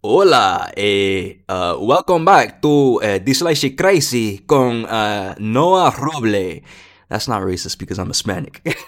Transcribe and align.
Hola, 0.00 0.70
eh, 0.76 1.42
uh, 1.48 1.74
welcome 1.80 2.24
back 2.24 2.62
to 2.62 3.02
uh, 3.02 3.18
Dislike 3.18 3.74
Crazy 3.74 4.38
con 4.46 4.86
uh, 4.86 5.34
Noah 5.40 5.90
Roble. 5.90 6.62
That's 7.08 7.26
not 7.26 7.42
racist 7.42 7.78
because 7.82 7.98
I'm 7.98 8.06
Hispanic. 8.06 8.62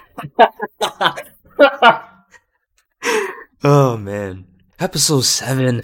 oh 3.64 3.96
man. 3.96 4.46
Episode 4.78 5.24
7, 5.24 5.82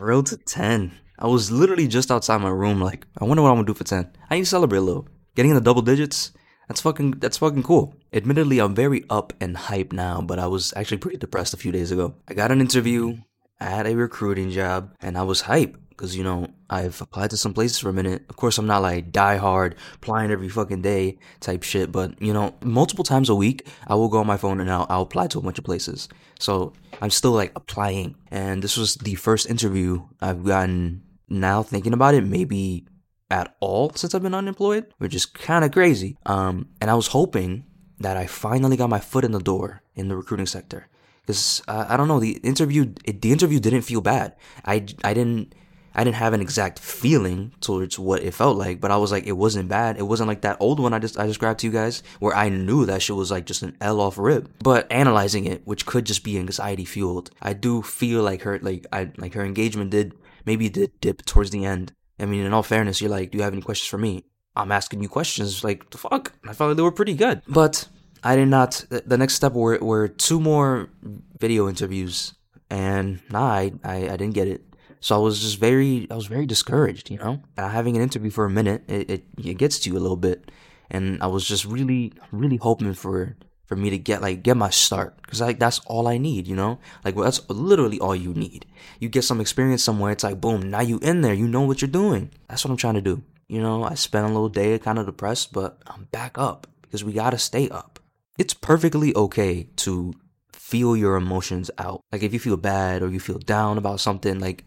Road 0.00 0.26
to 0.26 0.36
10. 0.36 0.90
I 1.16 1.28
was 1.28 1.52
literally 1.52 1.86
just 1.86 2.10
outside 2.10 2.40
my 2.40 2.50
room, 2.50 2.82
like, 2.82 3.06
I 3.20 3.24
wonder 3.24 3.44
what 3.44 3.50
I'm 3.50 3.58
gonna 3.58 3.66
do 3.66 3.74
for 3.74 3.84
10. 3.84 4.10
I 4.28 4.34
need 4.34 4.40
to 4.42 4.46
celebrate 4.46 4.78
a 4.78 4.82
little. 4.82 5.06
Getting 5.36 5.52
in 5.52 5.54
the 5.54 5.62
double 5.62 5.82
digits, 5.82 6.32
that's 6.66 6.80
fucking, 6.80 7.12
that's 7.22 7.38
fucking 7.38 7.62
cool. 7.62 7.94
Admittedly, 8.12 8.58
I'm 8.58 8.74
very 8.74 9.04
up 9.10 9.32
and 9.40 9.56
hype 9.56 9.92
now, 9.92 10.22
but 10.22 10.40
I 10.40 10.48
was 10.48 10.74
actually 10.74 10.98
pretty 10.98 11.18
depressed 11.18 11.54
a 11.54 11.56
few 11.56 11.70
days 11.70 11.92
ago. 11.92 12.16
I 12.26 12.34
got 12.34 12.50
an 12.50 12.60
interview, 12.60 13.18
I 13.60 13.66
had 13.66 13.86
a 13.86 13.96
recruiting 13.96 14.50
job 14.50 14.94
and 15.00 15.16
I 15.16 15.22
was 15.22 15.42
hype 15.42 15.76
because 15.96 16.16
you 16.16 16.22
know 16.22 16.48
I've 16.68 17.00
applied 17.00 17.30
to 17.30 17.36
some 17.36 17.54
places 17.54 17.78
for 17.78 17.88
a 17.88 17.92
minute. 17.92 18.24
Of 18.28 18.36
course, 18.36 18.58
I'm 18.58 18.66
not 18.66 18.82
like 18.82 19.12
die 19.12 19.36
hard 19.36 19.76
applying 19.94 20.30
every 20.30 20.48
fucking 20.48 20.82
day 20.82 21.18
type 21.40 21.62
shit, 21.62 21.90
but 21.90 22.20
you 22.20 22.32
know, 22.32 22.54
multiple 22.62 23.04
times 23.04 23.28
a 23.28 23.34
week 23.34 23.66
I 23.86 23.94
will 23.94 24.08
go 24.08 24.18
on 24.18 24.26
my 24.26 24.36
phone 24.36 24.60
and 24.60 24.70
I'll, 24.70 24.86
I'll 24.88 25.02
apply 25.02 25.28
to 25.28 25.38
a 25.38 25.42
bunch 25.42 25.58
of 25.58 25.64
places. 25.64 26.08
So 26.38 26.74
I'm 27.00 27.10
still 27.10 27.32
like 27.32 27.52
applying, 27.56 28.16
and 28.30 28.62
this 28.62 28.76
was 28.76 28.96
the 28.96 29.14
first 29.14 29.48
interview 29.48 30.06
I've 30.20 30.44
gotten. 30.44 31.02
Now 31.28 31.64
thinking 31.64 31.92
about 31.92 32.14
it, 32.14 32.22
maybe 32.22 32.86
at 33.32 33.56
all 33.58 33.90
since 33.94 34.14
I've 34.14 34.22
been 34.22 34.32
unemployed, 34.34 34.86
which 34.98 35.12
is 35.12 35.26
kind 35.26 35.64
of 35.64 35.72
crazy. 35.72 36.16
Um, 36.24 36.68
and 36.80 36.88
I 36.88 36.94
was 36.94 37.08
hoping 37.08 37.64
that 37.98 38.16
I 38.16 38.26
finally 38.26 38.76
got 38.76 38.90
my 38.90 39.00
foot 39.00 39.24
in 39.24 39.32
the 39.32 39.40
door 39.40 39.82
in 39.96 40.06
the 40.06 40.16
recruiting 40.16 40.46
sector 40.46 40.88
because 41.26 41.62
uh, 41.66 41.86
I 41.88 41.96
don't 41.96 42.08
know 42.08 42.20
the 42.20 42.38
interview. 42.38 42.94
It, 43.04 43.20
the 43.20 43.32
interview 43.32 43.58
didn't 43.60 43.82
feel 43.82 44.00
bad. 44.00 44.36
I 44.64 44.86
I 45.04 45.14
didn't. 45.14 45.54
I 45.98 46.04
didn't 46.04 46.16
have 46.16 46.34
an 46.34 46.42
exact 46.42 46.78
feeling 46.78 47.54
towards 47.62 47.98
what 47.98 48.22
it 48.22 48.34
felt 48.34 48.58
like, 48.58 48.82
but 48.82 48.90
I 48.90 48.98
was 48.98 49.10
like, 49.10 49.26
it 49.26 49.32
wasn't 49.32 49.70
bad. 49.70 49.96
It 49.96 50.02
wasn't 50.02 50.28
like 50.28 50.42
that 50.42 50.58
old 50.60 50.78
one 50.78 50.92
I 50.92 50.98
just 50.98 51.18
I 51.18 51.26
described 51.26 51.60
to 51.60 51.66
you 51.66 51.72
guys, 51.72 52.02
where 52.20 52.36
I 52.36 52.50
knew 52.50 52.84
that 52.84 53.00
shit 53.00 53.16
was 53.16 53.30
like 53.30 53.46
just 53.46 53.62
an 53.62 53.78
L 53.80 54.02
off 54.02 54.18
rip. 54.18 54.46
But 54.62 54.92
analyzing 54.92 55.46
it, 55.46 55.66
which 55.66 55.86
could 55.86 56.04
just 56.04 56.22
be 56.22 56.38
anxiety 56.38 56.84
fueled, 56.84 57.30
I 57.40 57.54
do 57.54 57.80
feel 57.80 58.22
like 58.22 58.42
her 58.42 58.58
like 58.60 58.86
I 58.92 59.10
like 59.16 59.32
her 59.32 59.44
engagement 59.44 59.90
did 59.90 60.12
maybe 60.44 60.68
did 60.68 61.00
dip 61.00 61.24
towards 61.24 61.50
the 61.50 61.64
end. 61.64 61.94
I 62.20 62.26
mean, 62.26 62.44
in 62.44 62.52
all 62.52 62.62
fairness, 62.62 63.00
you're 63.00 63.10
like, 63.10 63.30
do 63.30 63.38
you 63.38 63.44
have 63.44 63.52
any 63.52 63.62
questions 63.62 63.88
for 63.88 63.98
me? 63.98 64.24
I'm 64.54 64.72
asking 64.72 65.02
you 65.02 65.08
questions. 65.08 65.62
Like, 65.62 65.90
the 65.90 65.98
fuck? 65.98 66.32
I 66.48 66.54
felt 66.54 66.68
like 66.68 66.76
they 66.76 66.82
were 66.82 66.92
pretty 66.92 67.14
good. 67.14 67.42
But 67.46 67.88
I 68.26 68.34
did 68.34 68.48
not. 68.48 68.84
The 68.90 69.16
next 69.16 69.34
step 69.34 69.52
were 69.52 69.78
were 69.78 70.08
two 70.08 70.40
more 70.40 70.90
video 71.38 71.68
interviews, 71.68 72.34
and 72.68 73.20
nah, 73.30 73.46
I, 73.46 73.72
I, 73.84 73.96
I 74.10 74.16
didn't 74.18 74.34
get 74.34 74.48
it. 74.48 74.62
So 74.98 75.14
I 75.14 75.18
was 75.18 75.40
just 75.40 75.60
very 75.60 76.08
I 76.10 76.16
was 76.16 76.26
very 76.26 76.44
discouraged, 76.44 77.08
you 77.08 77.18
know. 77.18 77.40
Uh, 77.56 77.68
having 77.68 77.94
an 77.94 78.02
interview 78.02 78.30
for 78.30 78.44
a 78.44 78.50
minute, 78.50 78.82
it, 78.88 79.08
it 79.08 79.24
it 79.38 79.58
gets 79.58 79.78
to 79.80 79.90
you 79.90 79.96
a 79.96 80.02
little 80.02 80.16
bit, 80.16 80.50
and 80.90 81.22
I 81.22 81.28
was 81.28 81.46
just 81.46 81.64
really 81.64 82.14
really 82.32 82.56
hoping 82.56 82.94
for 82.94 83.36
for 83.64 83.76
me 83.76 83.90
to 83.90 83.98
get 83.98 84.22
like 84.22 84.42
get 84.42 84.56
my 84.56 84.70
start 84.70 85.22
because 85.22 85.40
like 85.40 85.60
that's 85.60 85.78
all 85.86 86.08
I 86.08 86.18
need, 86.18 86.48
you 86.48 86.56
know. 86.56 86.80
Like 87.04 87.14
well, 87.14 87.26
that's 87.26 87.48
literally 87.48 88.00
all 88.00 88.16
you 88.16 88.34
need. 88.34 88.66
You 88.98 89.08
get 89.08 89.22
some 89.22 89.40
experience 89.40 89.84
somewhere. 89.84 90.10
It's 90.10 90.24
like 90.24 90.40
boom, 90.40 90.68
now 90.68 90.80
you 90.80 90.98
in 90.98 91.20
there. 91.20 91.34
You 91.34 91.46
know 91.46 91.62
what 91.62 91.80
you're 91.80 92.00
doing. 92.02 92.30
That's 92.48 92.64
what 92.64 92.72
I'm 92.72 92.76
trying 92.76 92.98
to 92.98 93.00
do. 93.00 93.22
You 93.46 93.62
know, 93.62 93.84
I 93.84 93.94
spent 93.94 94.26
a 94.26 94.34
little 94.34 94.48
day 94.48 94.76
kind 94.80 94.98
of 94.98 95.06
depressed, 95.06 95.52
but 95.52 95.78
I'm 95.86 96.08
back 96.10 96.38
up 96.38 96.66
because 96.82 97.04
we 97.04 97.12
gotta 97.12 97.38
stay 97.38 97.68
up 97.68 97.95
it's 98.38 98.54
perfectly 98.54 99.14
okay 99.14 99.68
to 99.76 100.14
feel 100.52 100.96
your 100.96 101.16
emotions 101.16 101.70
out. 101.78 102.02
Like 102.12 102.22
if 102.22 102.32
you 102.32 102.38
feel 102.38 102.56
bad 102.56 103.02
or 103.02 103.08
you 103.08 103.20
feel 103.20 103.38
down 103.38 103.78
about 103.78 104.00
something, 104.00 104.38
like 104.40 104.64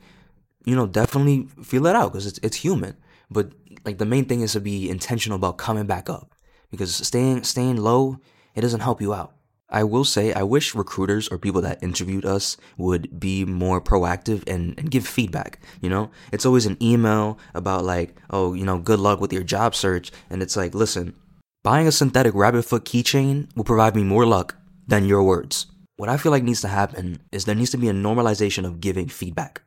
you 0.66 0.76
know, 0.76 0.88
definitely 0.88 1.48
feel 1.64 1.86
it 1.88 1.96
out 1.96 2.12
because 2.12 2.28
it's 2.28 2.40
it's 2.44 2.58
human. 2.58 2.96
But 3.30 3.52
like 3.86 3.98
the 3.98 4.06
main 4.06 4.26
thing 4.26 4.42
is 4.42 4.54
to 4.54 4.60
be 4.60 4.90
intentional 4.90 5.38
about 5.38 5.58
coming 5.58 5.86
back 5.86 6.10
up 6.10 6.34
because 6.72 6.96
staying 6.96 7.44
staying 7.44 7.78
low 7.78 8.20
it 8.56 8.62
doesn't 8.62 8.82
help 8.82 9.02
you 9.02 9.14
out. 9.14 9.36
I 9.70 9.84
will 9.84 10.04
say 10.04 10.34
I 10.34 10.44
wish 10.44 10.74
recruiters 10.74 11.28
or 11.28 11.38
people 11.38 11.62
that 11.62 11.82
interviewed 11.84 12.26
us 12.26 12.58
would 12.78 13.20
be 13.20 13.46
more 13.46 13.80
proactive 13.80 14.44
and, 14.48 14.74
and 14.80 14.90
give 14.90 15.08
feedback. 15.08 15.60
You 15.80 15.90
know, 15.90 16.10
it's 16.32 16.46
always 16.46 16.66
an 16.66 16.78
email 16.82 17.38
about 17.54 17.86
like, 17.86 18.16
oh, 18.32 18.54
you 18.54 18.66
know, 18.66 18.80
good 18.80 19.00
luck 19.00 19.22
with 19.22 19.32
your 19.32 19.44
job 19.44 19.76
search, 19.76 20.12
and 20.30 20.42
it's 20.42 20.58
like, 20.58 20.74
listen, 20.74 21.16
Buying 21.62 21.88
a 21.88 21.92
synthetic 21.92 22.34
rabbit 22.36 22.64
foot 22.64 22.86
keychain 22.86 23.54
will 23.54 23.66
provide 23.66 23.94
me 23.94 24.02
more 24.02 24.26
luck 24.26 24.56
than 24.88 25.04
your 25.04 25.24
words. 25.24 25.66
What 25.98 26.08
I 26.08 26.16
feel 26.16 26.32
like 26.32 26.42
needs 26.42 26.62
to 26.62 26.70
happen 26.70 27.20
is 27.34 27.44
there 27.44 27.54
needs 27.54 27.72
to 27.72 27.78
be 27.78 27.90
a 27.90 27.94
normalization 27.94 28.64
of 28.64 28.80
giving 28.80 29.10
feedback. 29.10 29.62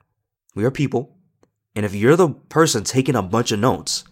We 0.54 0.64
are 0.64 0.70
people, 0.70 1.18
and 1.76 1.84
if 1.84 1.94
you're 1.94 2.16
the 2.16 2.30
person 2.30 2.82
taking 2.82 3.14
a 3.14 3.20
bunch 3.20 3.52
of 3.52 3.58
notes 3.58 4.04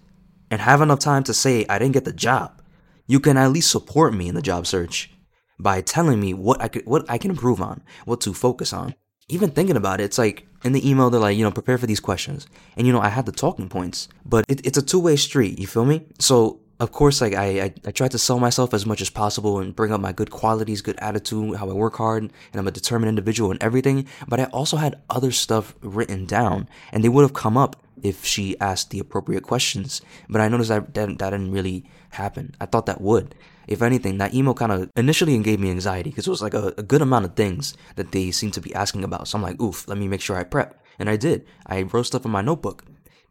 and 0.50 0.60
have 0.60 0.82
enough 0.82 0.98
time 0.98 1.22
to 1.24 1.32
say, 1.32 1.64
I 1.70 1.78
didn't 1.78 1.94
get 1.94 2.04
the 2.04 2.12
job, 2.12 2.60
you 3.06 3.18
can 3.18 3.38
at 3.38 3.50
least 3.50 3.70
support 3.70 4.12
me 4.12 4.28
in 4.28 4.34
the 4.34 4.42
job 4.42 4.66
search 4.66 5.10
by 5.58 5.80
telling 5.80 6.20
me 6.20 6.34
what 6.34 6.60
I 6.60 6.68
could, 6.68 6.84
what 6.84 7.08
I 7.08 7.16
can 7.16 7.30
improve 7.30 7.62
on, 7.62 7.82
what 8.04 8.20
to 8.22 8.34
focus 8.34 8.74
on. 8.74 8.94
Even 9.30 9.52
thinking 9.52 9.76
about 9.76 10.02
it, 10.02 10.04
it's 10.04 10.18
like 10.18 10.46
in 10.64 10.72
the 10.72 10.86
email, 10.86 11.08
they're 11.08 11.18
like, 11.18 11.38
you 11.38 11.44
know, 11.44 11.50
prepare 11.50 11.78
for 11.78 11.86
these 11.86 12.00
questions. 12.00 12.46
And, 12.76 12.86
you 12.86 12.92
know, 12.92 13.00
I 13.00 13.08
had 13.08 13.24
the 13.24 13.32
talking 13.32 13.70
points, 13.70 14.08
but 14.26 14.44
it, 14.48 14.66
it's 14.66 14.76
a 14.76 14.82
two 14.82 15.00
way 15.00 15.16
street. 15.16 15.58
You 15.58 15.66
feel 15.66 15.86
me? 15.86 16.04
So 16.18 16.60
of 16.80 16.92
course, 16.92 17.20
like 17.20 17.34
I, 17.34 17.60
I, 17.60 17.74
I 17.86 17.90
try 17.90 18.08
to 18.08 18.18
sell 18.18 18.40
myself 18.40 18.72
as 18.72 18.86
much 18.86 19.02
as 19.02 19.10
possible 19.10 19.58
and 19.58 19.76
bring 19.76 19.92
up 19.92 20.00
my 20.00 20.12
good 20.12 20.30
qualities, 20.30 20.80
good 20.80 20.98
attitude, 20.98 21.56
how 21.56 21.68
I 21.68 21.74
work 21.74 21.96
hard, 21.96 22.22
and 22.22 22.32
I'm 22.54 22.66
a 22.66 22.70
determined 22.70 23.10
individual 23.10 23.50
and 23.50 23.62
everything. 23.62 24.06
But 24.26 24.40
I 24.40 24.44
also 24.44 24.78
had 24.78 24.98
other 25.10 25.30
stuff 25.30 25.74
written 25.82 26.24
down, 26.24 26.68
and 26.90 27.04
they 27.04 27.10
would 27.10 27.20
have 27.22 27.34
come 27.34 27.58
up 27.58 27.76
if 28.02 28.24
she 28.24 28.58
asked 28.60 28.90
the 28.90 28.98
appropriate 28.98 29.42
questions. 29.42 30.00
But 30.30 30.40
I 30.40 30.48
noticed 30.48 30.70
that 30.70 30.94
that, 30.94 31.18
that 31.18 31.30
didn't 31.30 31.52
really 31.52 31.84
happen. 32.10 32.54
I 32.58 32.64
thought 32.64 32.86
that 32.86 33.02
would. 33.02 33.34
If 33.68 33.82
anything, 33.82 34.16
that 34.18 34.32
email 34.32 34.54
kind 34.54 34.72
of 34.72 34.90
initially 34.96 35.38
gave 35.38 35.60
me 35.60 35.70
anxiety 35.70 36.08
because 36.08 36.26
it 36.26 36.30
was 36.30 36.42
like 36.42 36.54
a, 36.54 36.72
a 36.78 36.82
good 36.82 37.02
amount 37.02 37.26
of 37.26 37.34
things 37.34 37.76
that 37.96 38.10
they 38.12 38.30
seemed 38.30 38.54
to 38.54 38.60
be 38.62 38.74
asking 38.74 39.04
about. 39.04 39.28
So 39.28 39.36
I'm 39.36 39.42
like, 39.42 39.60
oof, 39.60 39.86
let 39.86 39.98
me 39.98 40.08
make 40.08 40.22
sure 40.22 40.36
I 40.36 40.44
prep. 40.44 40.82
And 40.98 41.10
I 41.10 41.16
did. 41.16 41.46
I 41.66 41.82
wrote 41.82 42.06
stuff 42.06 42.24
in 42.24 42.30
my 42.30 42.40
notebook 42.42 42.84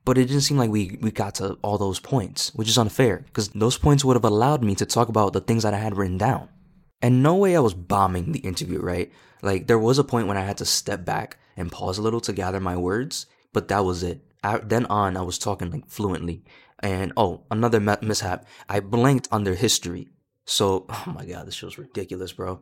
but 0.10 0.18
it 0.18 0.26
didn't 0.26 0.42
seem 0.42 0.58
like 0.58 0.72
we, 0.72 0.98
we 1.02 1.12
got 1.12 1.36
to 1.36 1.56
all 1.62 1.78
those 1.78 2.00
points, 2.00 2.52
which 2.56 2.68
is 2.68 2.80
unfair, 2.80 3.18
because 3.28 3.50
those 3.50 3.78
points 3.78 4.04
would 4.04 4.16
have 4.16 4.26
allowed 4.26 4.64
me 4.64 4.74
to 4.74 4.84
talk 4.84 5.08
about 5.08 5.34
the 5.34 5.40
things 5.40 5.62
that 5.62 5.76
I 5.76 5.78
had 5.78 5.96
written 5.96 6.18
down. 6.18 6.50
And 7.00 7.22
no 7.22 7.36
way 7.36 7.56
I 7.56 7.60
was 7.60 7.76
bombing 7.76 8.32
the 8.32 8.40
interview, 8.40 8.80
right? 8.80 9.12
Like, 9.44 9.68
there 9.68 9.78
was 9.78 10.00
a 10.00 10.04
point 10.04 10.26
when 10.26 10.36
I 10.36 10.42
had 10.42 10.58
to 10.58 10.66
step 10.66 11.06
back 11.06 11.38
and 11.56 11.72
pause 11.72 12.00
a 12.00 12.02
little 12.02 12.22
to 12.22 12.34
gather 12.34 12.60
my 12.60 12.76
words, 12.76 13.28
but 13.54 13.68
that 13.68 13.86
was 13.86 14.02
it. 14.02 14.22
I, 14.44 14.58
then 14.58 14.88
on, 14.88 15.16
I 15.16 15.22
was 15.22 15.38
talking 15.38 15.70
like 15.70 15.88
fluently. 15.88 16.44
And 16.80 17.14
oh, 17.16 17.44
another 17.52 17.80
mishap. 17.80 18.48
I 18.68 18.80
blanked 18.80 19.28
on 19.32 19.44
their 19.44 19.54
history. 19.54 20.08
So, 20.44 20.88
oh 20.90 21.14
my 21.16 21.26
god, 21.26 21.46
this 21.46 21.54
show's 21.54 21.78
ridiculous, 21.78 22.34
bro. 22.34 22.62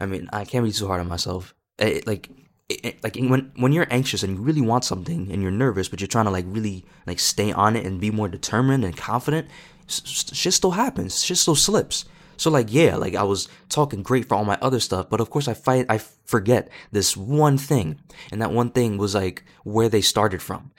I 0.00 0.06
mean, 0.06 0.28
I 0.32 0.44
can't 0.44 0.64
be 0.64 0.72
too 0.72 0.88
hard 0.88 1.00
on 1.00 1.06
myself. 1.06 1.54
It, 1.78 2.08
like, 2.08 2.28
it, 2.68 3.02
like 3.02 3.16
when 3.16 3.50
when 3.56 3.72
you're 3.72 3.86
anxious 3.90 4.22
and 4.22 4.36
you 4.36 4.42
really 4.42 4.60
want 4.60 4.84
something 4.84 5.30
and 5.32 5.42
you're 5.42 5.50
nervous, 5.50 5.88
but 5.88 6.00
you're 6.00 6.08
trying 6.08 6.26
to 6.26 6.30
like 6.30 6.44
really 6.48 6.84
like 7.06 7.18
stay 7.18 7.52
on 7.52 7.76
it 7.76 7.86
and 7.86 8.00
be 8.00 8.10
more 8.10 8.28
determined 8.28 8.84
and 8.84 8.96
confident, 8.96 9.48
shit 9.86 10.52
still 10.52 10.72
happens. 10.72 11.24
Shit 11.24 11.38
still 11.38 11.54
slips. 11.54 12.04
So 12.36 12.50
like 12.50 12.72
yeah, 12.72 12.96
like 12.96 13.14
I 13.14 13.22
was 13.22 13.48
talking 13.68 14.02
great 14.02 14.28
for 14.28 14.34
all 14.36 14.44
my 14.44 14.58
other 14.60 14.80
stuff, 14.80 15.08
but 15.08 15.20
of 15.20 15.30
course 15.30 15.48
I 15.48 15.54
fight 15.54 15.86
I 15.88 15.98
forget 15.98 16.68
this 16.92 17.16
one 17.16 17.58
thing, 17.58 18.00
and 18.30 18.40
that 18.42 18.52
one 18.52 18.70
thing 18.70 18.98
was 18.98 19.14
like 19.14 19.44
where 19.64 19.88
they 19.88 20.02
started 20.02 20.42
from, 20.42 20.70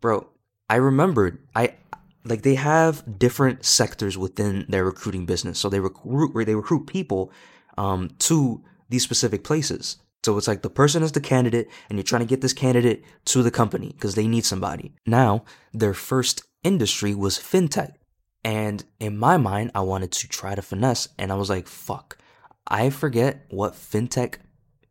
bro. 0.00 0.26
I 0.70 0.76
remembered 0.76 1.38
I 1.54 1.74
like 2.24 2.42
they 2.42 2.54
have 2.54 3.18
different 3.18 3.66
sectors 3.66 4.16
within 4.16 4.64
their 4.68 4.84
recruiting 4.84 5.26
business, 5.26 5.58
so 5.58 5.68
they 5.68 5.80
recruit 5.80 6.46
they 6.46 6.54
recruit 6.54 6.86
people 6.86 7.30
um 7.76 8.10
to 8.20 8.64
these 8.88 9.02
specific 9.02 9.44
places. 9.44 9.98
So 10.24 10.38
it's 10.38 10.48
like 10.48 10.62
the 10.62 10.70
person 10.70 11.02
is 11.02 11.12
the 11.12 11.20
candidate 11.20 11.68
and 11.88 11.98
you're 11.98 12.04
trying 12.04 12.22
to 12.22 12.26
get 12.26 12.40
this 12.40 12.52
candidate 12.54 13.04
to 13.26 13.42
the 13.42 13.50
company 13.50 13.88
because 13.88 14.14
they 14.14 14.26
need 14.26 14.44
somebody. 14.44 14.94
Now, 15.06 15.44
their 15.72 15.94
first 15.94 16.42
industry 16.62 17.14
was 17.14 17.38
fintech. 17.38 17.92
And 18.42 18.84
in 19.00 19.18
my 19.18 19.36
mind, 19.36 19.70
I 19.74 19.80
wanted 19.80 20.12
to 20.12 20.28
try 20.28 20.54
to 20.54 20.62
finesse 20.62 21.08
and 21.18 21.30
I 21.30 21.34
was 21.34 21.50
like, 21.50 21.66
fuck. 21.66 22.18
I 22.66 22.88
forget 22.90 23.44
what 23.50 23.74
fintech 23.74 24.36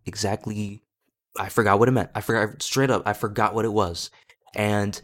exactly 0.06 0.81
I 1.40 1.50
forgot 1.50 1.80
what 1.80 1.88
it 1.88 1.94
meant. 1.94 2.12
I 2.13 2.22
forgot 2.22 2.62
straight 2.62 2.92
up. 2.92 3.07
I 3.07 3.13
forgot 3.13 3.56
what 3.56 3.66
it 3.66 3.74
was. 3.74 4.12
And 4.56 5.02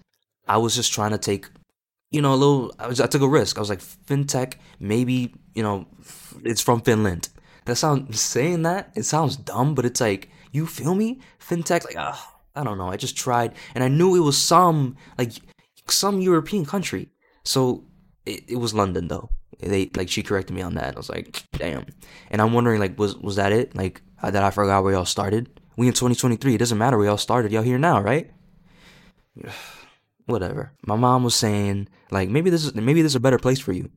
I 0.47 0.57
was 0.57 0.75
just 0.75 0.93
trying 0.93 1.09
to 1.11 1.17
take 1.17 1.47
you 2.11 2.21
know, 2.21 2.33
a 2.33 2.35
little 2.35 2.73
I 2.79 2.87
was 2.87 2.99
I 2.99 3.07
took 3.07 3.21
a 3.21 3.27
risk. 3.27 3.57
I 3.57 3.61
was 3.61 3.69
like 3.69 3.81
fintech, 3.81 4.55
maybe, 4.79 5.33
you 5.53 5.63
know, 5.63 5.87
it's 6.43 6.61
from 6.61 6.81
Finland. 6.81 7.29
That 7.65 7.75
sounds 7.75 8.19
saying 8.19 8.63
that 8.63 8.91
it 8.95 9.03
sounds 9.03 9.35
dumb, 9.37 9.75
but 9.75 9.85
it's 9.85 10.01
like 10.01 10.29
you 10.51 10.65
feel 10.65 10.95
me? 10.95 11.19
Fintech, 11.39 11.85
like 11.85 11.97
uh, 11.97 12.15
I 12.55 12.63
don't 12.63 12.77
know. 12.77 12.89
I 12.89 12.97
just 12.97 13.17
tried, 13.17 13.53
and 13.75 13.83
I 13.83 13.87
knew 13.87 14.15
it 14.15 14.21
was 14.21 14.37
some 14.37 14.95
like 15.17 15.31
some 15.87 16.21
European 16.21 16.65
country. 16.65 17.09
So 17.43 17.85
it, 18.25 18.43
it 18.47 18.55
was 18.57 18.73
London 18.73 19.07
though. 19.07 19.29
They 19.59 19.89
like 19.95 20.09
she 20.09 20.23
corrected 20.23 20.55
me 20.55 20.61
on 20.61 20.75
that. 20.75 20.95
I 20.95 20.97
was 20.97 21.09
like, 21.09 21.43
damn. 21.53 21.85
And 22.31 22.41
I'm 22.41 22.53
wondering 22.53 22.79
like 22.79 22.97
was 22.97 23.15
was 23.17 23.35
that 23.35 23.51
it? 23.51 23.75
Like 23.75 24.01
that 24.21 24.43
I 24.43 24.51
forgot 24.51 24.83
where 24.83 24.93
y'all 24.93 25.05
started? 25.05 25.59
We 25.75 25.87
in 25.87 25.93
2023. 25.93 26.55
It 26.55 26.57
doesn't 26.57 26.77
matter 26.77 26.97
where 26.97 27.07
y'all 27.07 27.17
started. 27.17 27.51
Y'all 27.51 27.63
here 27.63 27.77
now, 27.77 28.01
right? 28.01 28.31
whatever. 30.25 30.71
My 30.85 30.95
mom 30.95 31.23
was 31.23 31.35
saying 31.35 31.89
like 32.11 32.29
maybe 32.29 32.49
this 32.49 32.65
is 32.65 32.75
maybe 32.75 33.01
this 33.01 33.13
is 33.13 33.17
a 33.17 33.19
better 33.19 33.39
place 33.39 33.59
for 33.59 33.73
you. 33.73 33.89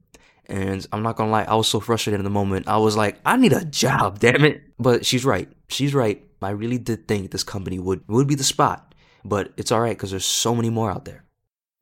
And 0.46 0.86
I'm 0.92 1.02
not 1.02 1.16
gonna 1.16 1.30
lie, 1.30 1.44
I 1.44 1.54
was 1.54 1.68
so 1.68 1.80
frustrated 1.80 2.20
in 2.20 2.24
the 2.24 2.30
moment. 2.30 2.68
I 2.68 2.78
was 2.78 2.96
like, 2.96 3.20
I 3.24 3.36
need 3.36 3.52
a 3.52 3.64
job, 3.64 4.18
damn 4.18 4.44
it. 4.44 4.62
But 4.78 5.06
she's 5.06 5.24
right. 5.24 5.48
She's 5.68 5.94
right. 5.94 6.24
I 6.42 6.50
really 6.50 6.78
did 6.78 7.06
think 7.06 7.30
this 7.30 7.44
company 7.44 7.78
would 7.78 8.02
would 8.08 8.26
be 8.26 8.34
the 8.34 8.44
spot. 8.44 8.94
But 9.24 9.52
it's 9.56 9.70
alright 9.70 9.96
because 9.96 10.10
there's 10.10 10.24
so 10.24 10.54
many 10.54 10.70
more 10.70 10.90
out 10.90 11.04
there. 11.04 11.24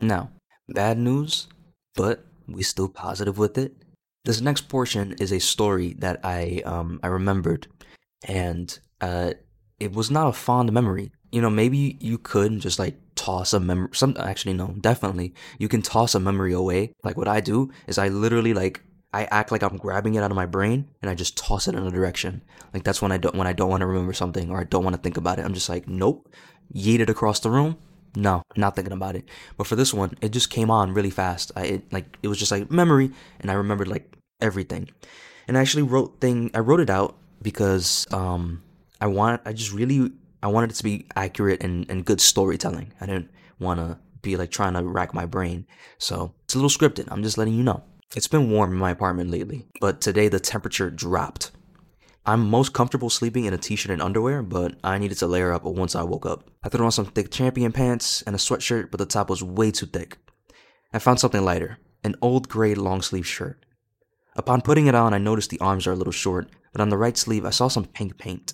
Now, 0.00 0.30
bad 0.68 0.98
news, 0.98 1.48
but 1.94 2.24
we 2.46 2.62
still 2.62 2.88
positive 2.88 3.38
with 3.38 3.56
it. 3.56 3.74
This 4.24 4.40
next 4.40 4.68
portion 4.68 5.14
is 5.18 5.32
a 5.32 5.40
story 5.40 5.94
that 5.98 6.20
I 6.24 6.62
um 6.66 7.00
I 7.02 7.06
remembered, 7.06 7.66
and 8.28 8.78
uh, 9.00 9.32
it 9.78 9.92
was 9.92 10.10
not 10.10 10.28
a 10.28 10.32
fond 10.32 10.72
memory. 10.72 11.12
You 11.32 11.40
know, 11.40 11.50
maybe 11.50 11.96
you 12.00 12.18
could 12.18 12.58
just 12.60 12.78
like 12.78 12.96
toss 13.14 13.52
a 13.52 13.60
memory. 13.60 13.90
Some 13.92 14.16
actually 14.18 14.54
no, 14.54 14.74
definitely 14.80 15.34
you 15.58 15.68
can 15.68 15.82
toss 15.82 16.14
a 16.14 16.20
memory 16.20 16.52
away. 16.52 16.92
Like 17.04 17.16
what 17.16 17.28
I 17.28 17.40
do 17.40 17.70
is 17.86 17.98
I 17.98 18.08
literally 18.08 18.54
like 18.54 18.82
I 19.12 19.24
act 19.24 19.50
like 19.50 19.62
I'm 19.62 19.76
grabbing 19.76 20.14
it 20.14 20.22
out 20.22 20.30
of 20.30 20.36
my 20.36 20.46
brain 20.46 20.88
and 21.02 21.10
I 21.10 21.14
just 21.14 21.36
toss 21.36 21.68
it 21.68 21.74
in 21.74 21.86
a 21.86 21.90
direction. 21.90 22.42
Like 22.72 22.84
that's 22.84 23.02
when 23.02 23.12
I 23.12 23.18
don't 23.18 23.34
when 23.34 23.46
I 23.46 23.52
don't 23.52 23.70
want 23.70 23.80
to 23.80 23.86
remember 23.86 24.12
something 24.12 24.50
or 24.50 24.60
I 24.60 24.64
don't 24.64 24.84
want 24.84 24.94
to 24.96 25.02
think 25.02 25.16
about 25.16 25.38
it. 25.38 25.44
I'm 25.44 25.54
just 25.54 25.68
like 25.68 25.88
nope, 25.88 26.32
yeet 26.74 27.00
it 27.00 27.10
across 27.10 27.40
the 27.40 27.50
room. 27.50 27.76
No, 28.16 28.42
not 28.56 28.74
thinking 28.74 28.92
about 28.92 29.16
it. 29.16 29.24
But 29.56 29.66
for 29.66 29.76
this 29.76 29.94
one, 29.94 30.14
it 30.20 30.30
just 30.30 30.50
came 30.50 30.70
on 30.70 30.94
really 30.94 31.10
fast. 31.10 31.52
I 31.54 31.62
it, 31.64 31.92
like 31.92 32.18
it 32.22 32.28
was 32.28 32.38
just 32.38 32.50
like 32.50 32.70
memory, 32.70 33.12
and 33.40 33.50
I 33.50 33.54
remembered 33.54 33.88
like 33.88 34.12
everything. 34.40 34.90
And 35.46 35.56
I 35.56 35.60
actually 35.60 35.84
wrote 35.84 36.20
thing. 36.20 36.50
I 36.54 36.58
wrote 36.58 36.80
it 36.80 36.90
out 36.90 37.16
because 37.42 38.06
um 38.12 38.62
I 39.00 39.06
want. 39.06 39.42
I 39.44 39.52
just 39.52 39.72
really 39.72 40.12
I 40.42 40.48
wanted 40.48 40.70
it 40.70 40.76
to 40.76 40.84
be 40.84 41.06
accurate 41.16 41.62
and 41.62 41.88
and 41.90 42.04
good 42.04 42.20
storytelling. 42.20 42.92
I 43.00 43.06
didn't 43.06 43.30
want 43.58 43.80
to 43.80 43.98
be 44.22 44.36
like 44.36 44.50
trying 44.50 44.74
to 44.74 44.82
rack 44.82 45.14
my 45.14 45.26
brain. 45.26 45.66
So 45.98 46.34
it's 46.44 46.54
a 46.54 46.58
little 46.58 46.70
scripted. 46.70 47.08
I'm 47.10 47.22
just 47.22 47.38
letting 47.38 47.54
you 47.54 47.62
know. 47.62 47.82
It's 48.16 48.26
been 48.26 48.50
warm 48.50 48.72
in 48.72 48.78
my 48.78 48.90
apartment 48.90 49.30
lately, 49.30 49.66
but 49.80 50.00
today 50.00 50.28
the 50.28 50.40
temperature 50.40 50.90
dropped. 50.90 51.52
I'm 52.26 52.50
most 52.50 52.74
comfortable 52.74 53.08
sleeping 53.08 53.44
in 53.44 53.54
a 53.54 53.58
t-shirt 53.58 53.92
and 53.92 54.02
underwear, 54.02 54.42
but 54.42 54.74
I 54.84 54.98
needed 54.98 55.18
to 55.18 55.26
layer 55.26 55.52
up 55.52 55.64
once 55.64 55.94
I 55.94 56.02
woke 56.02 56.26
up. 56.26 56.50
I 56.62 56.68
threw 56.68 56.84
on 56.84 56.92
some 56.92 57.06
thick 57.06 57.30
champion 57.30 57.72
pants 57.72 58.22
and 58.22 58.34
a 58.34 58.38
sweatshirt, 58.38 58.90
but 58.90 58.98
the 58.98 59.06
top 59.06 59.30
was 59.30 59.42
way 59.42 59.70
too 59.70 59.86
thick. 59.86 60.18
I 60.92 60.98
found 60.98 61.20
something 61.20 61.44
lighter, 61.44 61.78
an 62.04 62.16
old 62.20 62.48
gray 62.48 62.74
long 62.74 63.00
sleeve 63.00 63.26
shirt. 63.26 63.64
Upon 64.36 64.60
putting 64.60 64.86
it 64.86 64.94
on, 64.94 65.14
I 65.14 65.18
noticed 65.18 65.50
the 65.50 65.60
arms 65.60 65.86
are 65.86 65.92
a 65.92 65.96
little 65.96 66.12
short, 66.12 66.50
but 66.72 66.80
on 66.80 66.88
the 66.88 66.98
right 66.98 67.16
sleeve 67.16 67.44
I 67.44 67.50
saw 67.50 67.68
some 67.68 67.86
pink 67.86 68.18
paint. 68.18 68.52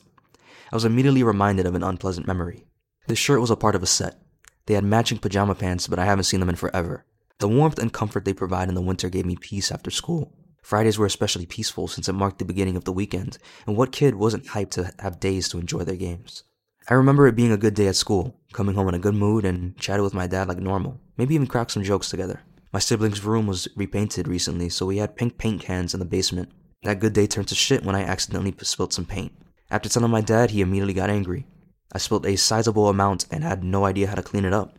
I 0.71 0.77
was 0.77 0.85
immediately 0.85 1.23
reminded 1.23 1.67
of 1.67 1.75
an 1.75 1.83
unpleasant 1.83 2.27
memory. 2.27 2.67
This 3.07 3.19
shirt 3.19 3.41
was 3.41 3.51
a 3.51 3.57
part 3.57 3.75
of 3.75 3.83
a 3.83 3.87
set. 3.87 4.21
They 4.67 4.75
had 4.75 4.85
matching 4.85 5.19
pajama 5.19 5.55
pants, 5.55 5.87
but 5.87 5.99
I 5.99 6.05
haven't 6.05 6.25
seen 6.25 6.41
them 6.41 6.49
in 6.49 6.57
forever. 6.57 7.05
The 7.39 7.49
warmth 7.49 7.79
and 7.79 7.93
comfort 7.93 8.25
they 8.25 8.33
provide 8.33 8.69
in 8.69 8.75
the 8.75 8.81
winter 8.81 9.09
gave 9.09 9.27
me 9.27 9.37
peace 9.37 9.71
after 9.71 9.91
school. 9.91 10.33
Fridays 10.63 10.99
were 10.99 11.07
especially 11.07 11.47
peaceful 11.47 11.87
since 11.87 12.09
it 12.09 12.15
marked 12.15 12.41
the 12.41 12.45
beginning 12.45 12.77
of 12.77 12.85
the 12.85 12.93
weekend, 12.93 13.39
and 13.67 13.77
what 13.77 13.93
kid 13.93 14.17
wasn't 14.17 14.47
hyped 14.47 14.71
to 14.71 14.93
have 14.99 15.21
days 15.21 15.49
to 15.51 15.59
enjoy 15.59 15.85
their 15.85 15.95
games? 15.95 16.43
I 16.89 16.95
remember 16.95 17.29
it 17.29 17.37
being 17.37 17.53
a 17.53 17.57
good 17.57 17.75
day 17.75 17.87
at 17.87 17.95
school, 17.95 18.41
coming 18.53 18.75
home 18.75 18.89
in 18.89 18.95
a 18.95 18.99
good 18.99 19.15
mood 19.15 19.45
and 19.45 19.77
chatting 19.79 20.03
with 20.03 20.15
my 20.15 20.27
dad 20.27 20.49
like 20.49 20.59
normal, 20.59 21.01
maybe 21.17 21.37
even 21.37 21.47
crack 21.47 21.71
some 21.71 21.85
jokes 21.85 22.11
together. 22.11 22.41
My 22.73 22.81
siblings' 22.81 23.25
room 23.25 23.47
was 23.47 23.69
repainted 23.77 24.27
recently, 24.27 24.69
so 24.69 24.87
we 24.87 24.97
had 24.97 25.15
pink 25.15 25.39
paint 25.39 25.63
cans 25.63 25.95
in 25.95 26.01
the 26.01 26.07
basement. 26.07 26.51
That 26.83 26.99
good 27.01 27.13
day 27.13 27.29
turned 27.29 27.49
to 27.49 27.55
shit 27.55 27.85
when 27.85 27.95
I 27.95 28.03
accidentally 28.03 28.55
spilled 28.63 28.93
some 28.93 29.05
paint. 29.05 29.33
After 29.71 29.89
telling 29.89 30.11
my 30.11 30.21
dad, 30.21 30.51
he 30.51 30.61
immediately 30.61 30.95
got 30.95 31.11
angry. 31.11 31.47
I 31.93 31.99
spilled 31.99 32.27
a 32.27 32.37
sizable 32.37 32.89
amount 32.89 33.27
and 33.31 33.43
had 33.43 33.65
no 33.65 33.85
idea 33.85 34.07
how 34.07 34.15
to 34.15 34.23
clean 34.23 34.45
it 34.45 34.53
up. 34.53 34.79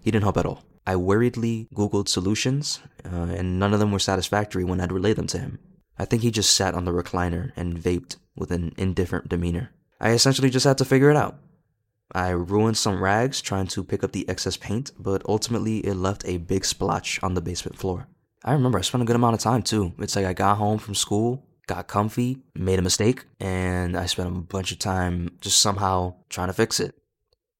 He 0.00 0.10
didn't 0.10 0.24
help 0.24 0.36
at 0.36 0.46
all. 0.46 0.64
I 0.86 0.96
worriedly 0.96 1.68
Googled 1.74 2.08
solutions, 2.08 2.80
uh, 3.04 3.34
and 3.36 3.58
none 3.58 3.72
of 3.72 3.80
them 3.80 3.92
were 3.92 3.98
satisfactory 3.98 4.64
when 4.64 4.80
I'd 4.80 4.92
relay 4.92 5.14
them 5.14 5.26
to 5.28 5.38
him. 5.38 5.58
I 5.98 6.04
think 6.04 6.22
he 6.22 6.30
just 6.30 6.54
sat 6.54 6.74
on 6.74 6.84
the 6.84 6.92
recliner 6.92 7.52
and 7.56 7.78
vaped 7.78 8.16
with 8.36 8.50
an 8.50 8.72
indifferent 8.76 9.28
demeanor. 9.28 9.70
I 10.00 10.10
essentially 10.10 10.50
just 10.50 10.66
had 10.66 10.78
to 10.78 10.84
figure 10.84 11.10
it 11.10 11.16
out. 11.16 11.38
I 12.12 12.28
ruined 12.30 12.76
some 12.76 13.02
rags 13.02 13.40
trying 13.40 13.66
to 13.68 13.82
pick 13.82 14.04
up 14.04 14.12
the 14.12 14.28
excess 14.28 14.56
paint, 14.56 14.92
but 14.98 15.22
ultimately 15.26 15.78
it 15.78 15.94
left 15.94 16.26
a 16.26 16.36
big 16.36 16.64
splotch 16.64 17.18
on 17.22 17.34
the 17.34 17.40
basement 17.40 17.76
floor. 17.76 18.06
I 18.44 18.52
remember 18.52 18.78
I 18.78 18.82
spent 18.82 19.02
a 19.02 19.06
good 19.06 19.16
amount 19.16 19.34
of 19.34 19.40
time 19.40 19.62
too. 19.62 19.92
It's 19.98 20.14
like 20.14 20.26
I 20.26 20.32
got 20.32 20.58
home 20.58 20.78
from 20.78 20.94
school, 20.94 21.45
got 21.66 21.88
comfy, 21.88 22.38
made 22.54 22.78
a 22.78 22.82
mistake, 22.82 23.24
and 23.40 23.96
I 23.96 24.06
spent 24.06 24.28
a 24.28 24.32
bunch 24.32 24.72
of 24.72 24.78
time 24.78 25.36
just 25.40 25.60
somehow 25.60 26.14
trying 26.28 26.48
to 26.48 26.52
fix 26.52 26.80
it. 26.80 26.94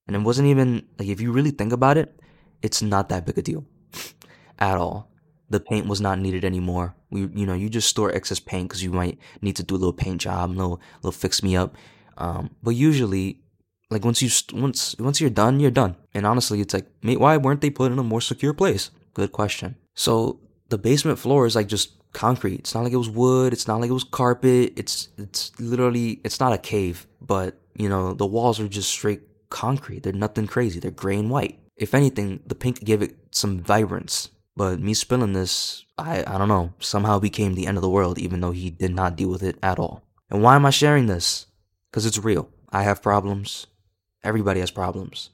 And 0.06 0.14
it 0.14 0.20
wasn't 0.20 0.48
even, 0.48 0.86
like, 0.98 1.08
if 1.08 1.20
you 1.20 1.32
really 1.32 1.50
think 1.50 1.72
about 1.72 1.96
it, 1.96 2.20
it's 2.62 2.82
not 2.82 3.08
that 3.08 3.26
big 3.26 3.38
a 3.38 3.42
deal 3.42 3.64
at 4.58 4.78
all. 4.78 5.10
The 5.50 5.60
paint 5.60 5.86
was 5.86 6.00
not 6.00 6.18
needed 6.18 6.44
anymore. 6.44 6.94
We, 7.10 7.20
you 7.20 7.46
know, 7.46 7.54
you 7.54 7.68
just 7.68 7.88
store 7.88 8.12
excess 8.12 8.40
paint 8.40 8.68
because 8.68 8.82
you 8.82 8.90
might 8.90 9.18
need 9.42 9.56
to 9.56 9.62
do 9.62 9.74
a 9.74 9.78
little 9.78 9.92
paint 9.92 10.20
job, 10.20 10.50
a 10.50 10.52
little, 10.52 10.80
little 11.02 11.12
fix 11.12 11.42
me 11.42 11.56
up. 11.56 11.76
Um, 12.16 12.50
but 12.62 12.70
usually, 12.70 13.40
like 13.90 14.04
once 14.04 14.20
you 14.22 14.30
once 14.58 14.96
once 14.98 15.20
you're 15.20 15.30
done, 15.30 15.60
you're 15.60 15.70
done. 15.70 15.96
And 16.14 16.26
honestly, 16.26 16.60
it's 16.60 16.74
like, 16.74 16.86
mate, 17.02 17.20
why 17.20 17.36
weren't 17.36 17.60
they 17.60 17.70
put 17.70 17.92
in 17.92 17.98
a 17.98 18.02
more 18.02 18.20
secure 18.20 18.52
place? 18.52 18.90
Good 19.14 19.30
question. 19.30 19.76
So 19.94 20.40
the 20.68 20.78
basement 20.78 21.18
floor 21.18 21.46
is 21.46 21.54
like 21.54 21.68
just 21.68 21.92
concrete. 22.16 22.60
It's 22.60 22.74
not 22.74 22.82
like 22.82 22.92
it 22.92 22.96
was 22.96 23.10
wood. 23.10 23.52
It's 23.52 23.68
not 23.68 23.80
like 23.80 23.90
it 23.90 23.92
was 23.92 24.04
carpet. 24.04 24.72
It's 24.76 25.08
it's 25.18 25.52
literally 25.60 26.20
it's 26.24 26.40
not 26.40 26.52
a 26.52 26.58
cave, 26.58 27.06
but 27.20 27.56
you 27.76 27.88
know 27.88 28.14
the 28.14 28.26
walls 28.26 28.58
are 28.58 28.68
just 28.68 28.90
straight 28.90 29.20
concrete. 29.50 30.02
They're 30.02 30.12
nothing 30.12 30.46
crazy. 30.46 30.80
They're 30.80 30.90
gray 30.90 31.18
and 31.18 31.30
white. 31.30 31.58
If 31.76 31.94
anything, 31.94 32.40
the 32.46 32.54
pink 32.54 32.82
gave 32.82 33.02
it 33.02 33.16
some 33.30 33.60
vibrance. 33.60 34.30
But 34.56 34.80
me 34.80 34.94
spilling 34.94 35.34
this, 35.34 35.84
I, 35.98 36.24
I 36.26 36.38
don't 36.38 36.48
know, 36.48 36.72
somehow 36.78 37.18
became 37.18 37.54
the 37.54 37.66
end 37.66 37.76
of 37.76 37.82
the 37.82 37.90
world, 37.90 38.16
even 38.18 38.40
though 38.40 38.52
he 38.52 38.70
did 38.70 38.94
not 38.94 39.14
deal 39.14 39.28
with 39.28 39.42
it 39.42 39.58
at 39.62 39.78
all. 39.78 40.02
And 40.30 40.42
why 40.42 40.56
am 40.56 40.64
I 40.64 40.70
sharing 40.70 41.06
this? 41.06 41.46
Because 41.90 42.06
it's 42.06 42.18
real. 42.18 42.48
I 42.72 42.82
have 42.82 43.02
problems. 43.02 43.66
Everybody 44.24 44.60
has 44.60 44.70
problems. 44.70 45.28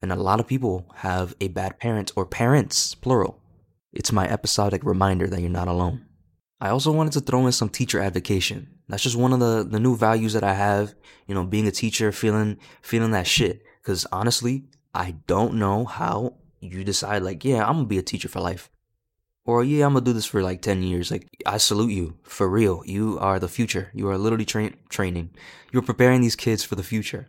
And 0.00 0.10
a 0.10 0.16
lot 0.16 0.40
of 0.40 0.46
people 0.46 0.86
have 0.96 1.34
a 1.38 1.48
bad 1.48 1.78
parent 1.78 2.12
or 2.16 2.24
parents, 2.24 2.94
plural. 2.94 3.38
It's 3.92 4.12
my 4.12 4.26
episodic 4.26 4.82
reminder 4.84 5.26
that 5.26 5.40
you're 5.42 5.50
not 5.50 5.68
alone. 5.68 6.05
I 6.60 6.70
also 6.70 6.90
wanted 6.90 7.12
to 7.14 7.20
throw 7.20 7.46
in 7.46 7.52
some 7.52 7.68
teacher 7.68 8.00
advocation. 8.00 8.68
That's 8.88 9.02
just 9.02 9.16
one 9.16 9.32
of 9.32 9.40
the, 9.40 9.66
the 9.68 9.80
new 9.80 9.96
values 9.96 10.32
that 10.32 10.44
I 10.44 10.54
have, 10.54 10.94
you 11.26 11.34
know, 11.34 11.44
being 11.44 11.66
a 11.66 11.72
teacher, 11.72 12.12
feeling 12.12 12.58
feeling 12.82 13.10
that 13.10 13.26
shit. 13.26 13.62
Cause 13.82 14.06
honestly, 14.10 14.64
I 14.94 15.16
don't 15.26 15.54
know 15.54 15.84
how 15.84 16.34
you 16.60 16.82
decide 16.82 17.22
like, 17.22 17.44
yeah, 17.44 17.66
I'm 17.66 17.74
gonna 17.76 17.84
be 17.86 17.98
a 17.98 18.02
teacher 18.02 18.28
for 18.28 18.40
life. 18.40 18.70
Or 19.44 19.62
yeah, 19.62 19.86
I'm 19.86 19.92
gonna 19.92 20.04
do 20.04 20.12
this 20.12 20.24
for 20.26 20.42
like 20.42 20.62
10 20.62 20.82
years. 20.82 21.10
Like, 21.10 21.28
I 21.44 21.58
salute 21.58 21.92
you. 21.92 22.16
For 22.22 22.48
real. 22.48 22.82
You 22.84 23.18
are 23.20 23.38
the 23.38 23.48
future. 23.48 23.90
You 23.94 24.08
are 24.08 24.18
literally 24.18 24.44
tra- 24.44 24.72
training. 24.88 25.30
You're 25.72 25.82
preparing 25.82 26.20
these 26.20 26.36
kids 26.36 26.64
for 26.64 26.74
the 26.74 26.82
future. 26.82 27.28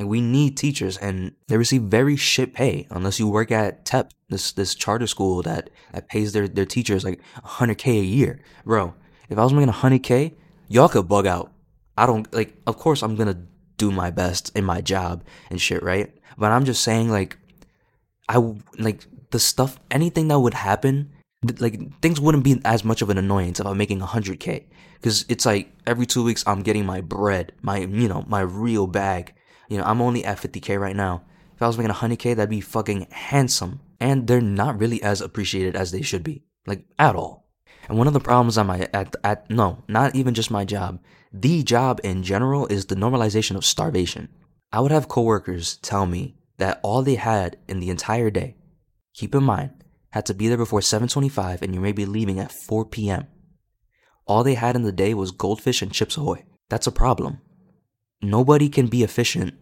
Like, 0.00 0.08
we 0.08 0.20
need 0.22 0.56
teachers 0.56 0.96
and 0.96 1.32
they 1.48 1.58
receive 1.58 1.82
very 1.82 2.16
shit 2.16 2.54
pay 2.54 2.86
unless 2.90 3.20
you 3.20 3.28
work 3.28 3.52
at 3.52 3.84
TEP, 3.84 4.12
this, 4.30 4.52
this 4.52 4.74
charter 4.74 5.06
school 5.06 5.42
that, 5.42 5.70
that 5.92 6.08
pays 6.08 6.32
their, 6.32 6.48
their 6.48 6.64
teachers 6.64 7.04
like 7.04 7.20
100k 7.44 8.00
a 8.00 8.04
year. 8.04 8.40
Bro, 8.64 8.94
if 9.28 9.38
I 9.38 9.44
was 9.44 9.52
making 9.52 9.72
100k, 9.72 10.32
y'all 10.68 10.88
could 10.88 11.06
bug 11.06 11.26
out. 11.26 11.52
I 11.98 12.06
don't, 12.06 12.32
like, 12.32 12.56
of 12.66 12.78
course 12.78 13.02
I'm 13.02 13.14
gonna 13.14 13.42
do 13.76 13.90
my 13.90 14.10
best 14.10 14.56
in 14.56 14.64
my 14.64 14.80
job 14.80 15.22
and 15.50 15.60
shit, 15.60 15.82
right? 15.82 16.10
But 16.38 16.50
I'm 16.50 16.64
just 16.64 16.82
saying, 16.82 17.10
like, 17.10 17.36
I 18.26 18.38
like 18.78 19.04
the 19.30 19.38
stuff, 19.38 19.78
anything 19.90 20.28
that 20.28 20.40
would 20.40 20.54
happen, 20.54 21.10
like 21.58 22.00
things 22.00 22.20
wouldn't 22.20 22.44
be 22.44 22.60
as 22.64 22.84
much 22.84 23.02
of 23.02 23.10
an 23.10 23.18
annoyance 23.18 23.60
if 23.60 23.66
I'm 23.66 23.76
making 23.76 24.00
100k, 24.00 24.64
because 24.94 25.24
it's 25.28 25.46
like 25.46 25.72
every 25.86 26.06
two 26.06 26.22
weeks 26.22 26.44
I'm 26.46 26.62
getting 26.62 26.86
my 26.86 27.00
bread, 27.00 27.52
my 27.62 27.78
you 27.78 28.08
know 28.08 28.24
my 28.28 28.40
real 28.40 28.86
bag. 28.86 29.34
You 29.70 29.78
know, 29.78 29.84
I'm 29.84 30.02
only 30.02 30.24
at 30.24 30.38
50k 30.38 30.78
right 30.78 30.96
now. 30.96 31.22
If 31.54 31.62
I 31.62 31.66
was 31.66 31.78
making 31.78 31.94
100k, 31.94 32.36
that'd 32.36 32.50
be 32.50 32.60
fucking 32.60 33.06
handsome. 33.10 33.80
And 34.00 34.26
they're 34.26 34.40
not 34.40 34.78
really 34.78 35.02
as 35.02 35.20
appreciated 35.20 35.76
as 35.76 35.92
they 35.92 36.02
should 36.02 36.24
be, 36.24 36.42
like 36.66 36.84
at 36.98 37.14
all. 37.14 37.46
And 37.88 37.96
one 37.96 38.06
of 38.06 38.12
the 38.12 38.20
problems 38.20 38.58
on 38.58 38.66
my 38.66 38.88
at 38.92 39.14
at 39.22 39.48
no, 39.50 39.84
not 39.88 40.14
even 40.14 40.34
just 40.34 40.50
my 40.50 40.64
job, 40.64 41.00
the 41.32 41.62
job 41.62 42.00
in 42.02 42.22
general 42.22 42.66
is 42.66 42.86
the 42.86 42.94
normalization 42.94 43.56
of 43.56 43.64
starvation. 43.64 44.28
I 44.72 44.80
would 44.80 44.90
have 44.90 45.08
coworkers 45.08 45.76
tell 45.76 46.06
me 46.06 46.36
that 46.58 46.80
all 46.82 47.02
they 47.02 47.16
had 47.16 47.56
in 47.68 47.80
the 47.80 47.90
entire 47.90 48.30
day, 48.30 48.56
keep 49.14 49.34
in 49.34 49.44
mind, 49.44 49.84
had 50.10 50.26
to 50.26 50.34
be 50.34 50.48
there 50.48 50.56
before 50.56 50.80
7:25 50.80 51.62
and 51.62 51.74
you 51.74 51.80
may 51.80 51.92
be 51.92 52.06
leaving 52.06 52.40
at 52.40 52.52
4 52.52 52.86
p.m. 52.86 53.26
All 54.26 54.42
they 54.42 54.54
had 54.54 54.76
in 54.76 54.82
the 54.82 54.92
day 54.92 55.14
was 55.14 55.30
goldfish 55.30 55.82
and 55.82 55.92
chips 55.92 56.16
ahoy. 56.16 56.44
That's 56.68 56.86
a 56.86 56.92
problem. 56.92 57.40
Nobody 58.22 58.68
can 58.68 58.86
be 58.86 59.02
efficient 59.02 59.54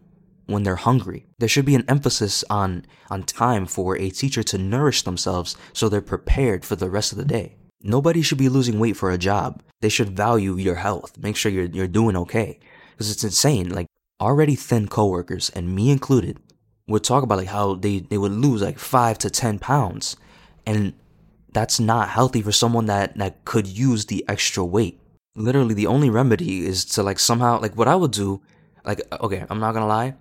when 0.48 0.64
they're 0.64 0.76
hungry. 0.76 1.26
There 1.38 1.48
should 1.48 1.64
be 1.64 1.76
an 1.76 1.84
emphasis 1.88 2.42
on 2.50 2.84
on 3.08 3.22
time 3.22 3.66
for 3.66 3.96
a 3.96 4.10
teacher 4.10 4.42
to 4.42 4.58
nourish 4.58 5.02
themselves 5.02 5.56
so 5.72 5.88
they're 5.88 6.00
prepared 6.00 6.64
for 6.64 6.74
the 6.74 6.90
rest 6.90 7.12
of 7.12 7.18
the 7.18 7.24
day. 7.24 7.56
Nobody 7.80 8.22
should 8.22 8.38
be 8.38 8.48
losing 8.48 8.80
weight 8.80 8.96
for 8.96 9.10
a 9.10 9.18
job. 9.18 9.62
They 9.80 9.88
should 9.88 10.16
value 10.16 10.56
your 10.56 10.74
health. 10.76 11.16
Make 11.16 11.36
sure 11.36 11.52
you're 11.52 11.66
you're 11.66 11.86
doing 11.86 12.16
okay. 12.16 12.58
Because 12.90 13.12
it's 13.12 13.22
insane. 13.22 13.68
Like 13.70 13.86
already 14.20 14.56
thin 14.56 14.88
coworkers, 14.88 15.50
and 15.50 15.74
me 15.74 15.90
included, 15.90 16.38
would 16.86 17.04
talk 17.04 17.22
about 17.22 17.38
like 17.38 17.48
how 17.48 17.74
they, 17.74 18.00
they 18.00 18.18
would 18.18 18.32
lose 18.32 18.62
like 18.62 18.78
five 18.78 19.18
to 19.18 19.30
10 19.30 19.58
pounds. 19.58 20.16
And 20.66 20.94
that's 21.52 21.78
not 21.80 22.08
healthy 22.08 22.42
for 22.42 22.52
someone 22.52 22.86
that, 22.86 23.16
that 23.18 23.44
could 23.44 23.66
use 23.66 24.06
the 24.06 24.24
extra 24.28 24.64
weight. 24.64 25.00
Literally, 25.36 25.74
the 25.74 25.86
only 25.86 26.10
remedy 26.10 26.66
is 26.66 26.84
to 26.86 27.02
like 27.02 27.18
somehow, 27.18 27.60
like 27.60 27.76
what 27.76 27.88
I 27.88 27.94
would 27.94 28.10
do, 28.10 28.42
like, 28.84 29.00
okay, 29.20 29.44
I'm 29.48 29.60
not 29.60 29.72
gonna 29.72 29.86
lie. 29.86 30.14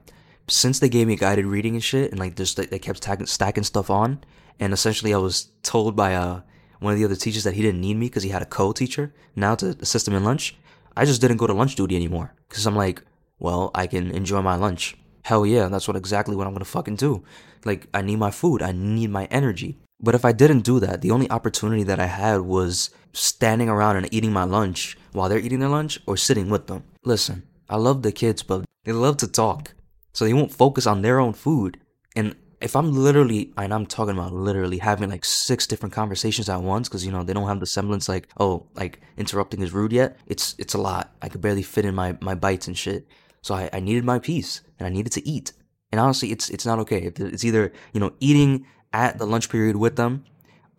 Since 0.49 0.79
they 0.79 0.89
gave 0.89 1.07
me 1.07 1.15
guided 1.15 1.45
reading 1.45 1.75
and 1.75 1.83
shit, 1.83 2.11
and 2.11 2.19
like 2.19 2.35
just 2.35 2.57
like, 2.57 2.69
they 2.69 2.79
kept 2.79 2.97
stacking, 2.97 3.25
stacking 3.25 3.63
stuff 3.63 3.89
on, 3.89 4.23
and 4.59 4.73
essentially 4.73 5.13
I 5.13 5.17
was 5.17 5.49
told 5.63 5.95
by 5.95 6.15
uh 6.15 6.41
one 6.79 6.93
of 6.93 6.99
the 6.99 7.05
other 7.05 7.15
teachers 7.15 7.43
that 7.43 7.55
he 7.55 7.61
didn't 7.61 7.81
need 7.81 7.95
me 7.97 8.07
because 8.07 8.23
he 8.23 8.29
had 8.29 8.41
a 8.41 8.45
co-teacher 8.45 9.13
now 9.35 9.55
to 9.55 9.75
assist 9.81 10.07
him 10.07 10.13
in 10.13 10.23
lunch. 10.23 10.55
I 10.95 11.05
just 11.05 11.21
didn't 11.21 11.37
go 11.37 11.47
to 11.47 11.53
lunch 11.53 11.75
duty 11.75 11.95
anymore 11.95 12.33
because 12.47 12.65
I'm 12.65 12.75
like, 12.75 13.01
well, 13.39 13.71
I 13.75 13.87
can 13.87 14.11
enjoy 14.11 14.41
my 14.41 14.55
lunch. 14.55 14.95
Hell 15.23 15.45
yeah, 15.45 15.67
that's 15.67 15.87
what 15.87 15.97
exactly 15.97 16.35
what 16.35 16.47
I'm 16.47 16.53
gonna 16.53 16.65
fucking 16.65 16.95
do. 16.95 17.23
Like, 17.65 17.87
I 17.93 18.01
need 18.01 18.17
my 18.17 18.31
food, 18.31 18.61
I 18.61 18.71
need 18.71 19.09
my 19.09 19.25
energy. 19.25 19.77
But 19.99 20.15
if 20.15 20.23
I 20.23 20.31
didn't 20.31 20.61
do 20.61 20.79
that, 20.79 21.01
the 21.01 21.11
only 21.11 21.29
opportunity 21.29 21.83
that 21.83 21.99
I 21.99 22.05
had 22.05 22.41
was 22.41 22.91
standing 23.13 23.67
around 23.67 23.97
and 23.97 24.13
eating 24.13 24.31
my 24.31 24.43
lunch 24.43 24.97
while 25.11 25.27
they're 25.27 25.39
eating 25.39 25.59
their 25.59 25.69
lunch 25.69 25.99
or 26.05 26.17
sitting 26.17 26.49
with 26.49 26.67
them. 26.67 26.83
Listen, 27.03 27.43
I 27.69 27.77
love 27.77 28.03
the 28.03 28.11
kids, 28.11 28.43
but 28.43 28.65
they 28.83 28.91
love 28.91 29.17
to 29.17 29.27
talk. 29.27 29.73
So 30.17 30.25
they 30.25 30.33
won't 30.33 30.51
focus 30.51 30.87
on 30.87 31.03
their 31.03 31.19
own 31.19 31.33
food. 31.33 31.79
And 32.15 32.35
if 32.59 32.75
I'm 32.75 32.91
literally, 32.91 33.53
and 33.55 33.71
I'm 33.71 33.85
talking 33.85 34.15
about 34.15 34.33
literally 34.33 34.79
having 34.79 35.11
like 35.11 35.23
six 35.23 35.67
different 35.67 35.93
conversations 35.93 36.49
at 36.49 36.59
once, 36.59 36.89
because 36.89 37.05
you 37.05 37.11
know 37.11 37.21
they 37.21 37.33
don't 37.33 37.47
have 37.47 37.59
the 37.59 37.67
semblance 37.67 38.09
like, 38.09 38.27
oh, 38.39 38.65
like 38.73 38.99
interrupting 39.15 39.61
is 39.61 39.73
rude 39.73 39.93
yet. 39.93 40.17
It's 40.25 40.55
it's 40.57 40.73
a 40.73 40.79
lot. 40.79 41.13
I 41.21 41.29
could 41.29 41.41
barely 41.41 41.61
fit 41.61 41.85
in 41.85 41.93
my 41.93 42.17
my 42.19 42.33
bites 42.33 42.65
and 42.65 42.75
shit. 42.75 43.07
So 43.43 43.53
I, 43.53 43.69
I 43.71 43.79
needed 43.79 44.05
my 44.05 44.17
peace 44.17 44.61
and 44.79 44.87
I 44.87 44.89
needed 44.89 45.11
to 45.11 45.29
eat. 45.29 45.53
And 45.91 46.01
honestly, 46.01 46.31
it's 46.31 46.49
it's 46.49 46.65
not 46.65 46.79
okay. 46.79 47.11
It's 47.15 47.45
either 47.45 47.71
you 47.93 47.99
know 47.99 48.11
eating 48.19 48.65
at 48.93 49.19
the 49.19 49.27
lunch 49.27 49.49
period 49.51 49.75
with 49.75 49.97
them 49.97 50.25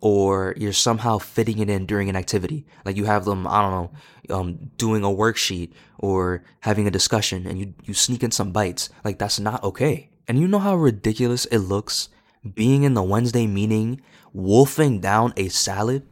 or 0.01 0.53
you're 0.57 0.73
somehow 0.73 1.17
fitting 1.17 1.59
it 1.59 1.69
in 1.69 1.85
during 1.85 2.09
an 2.09 2.15
activity. 2.15 2.65
Like 2.85 2.95
you 2.95 3.05
have 3.05 3.25
them, 3.25 3.45
I 3.47 3.61
don't 3.61 3.71
know, 3.71 4.35
um, 4.35 4.71
doing 4.77 5.03
a 5.03 5.07
worksheet 5.07 5.73
or 5.97 6.43
having 6.61 6.87
a 6.87 6.91
discussion 6.91 7.45
and 7.45 7.59
you, 7.59 7.73
you 7.83 7.93
sneak 7.93 8.23
in 8.23 8.31
some 8.31 8.51
bites. 8.51 8.89
Like 9.03 9.19
that's 9.19 9.39
not 9.39 9.63
okay. 9.63 10.09
And 10.27 10.39
you 10.39 10.47
know 10.47 10.59
how 10.59 10.75
ridiculous 10.75 11.45
it 11.45 11.59
looks 11.59 12.09
being 12.53 12.83
in 12.83 12.93
the 12.93 13.03
Wednesday 13.03 13.47
meeting, 13.47 14.01
wolfing 14.31 15.01
down 15.01 15.33
a 15.35 15.49
salad? 15.49 16.07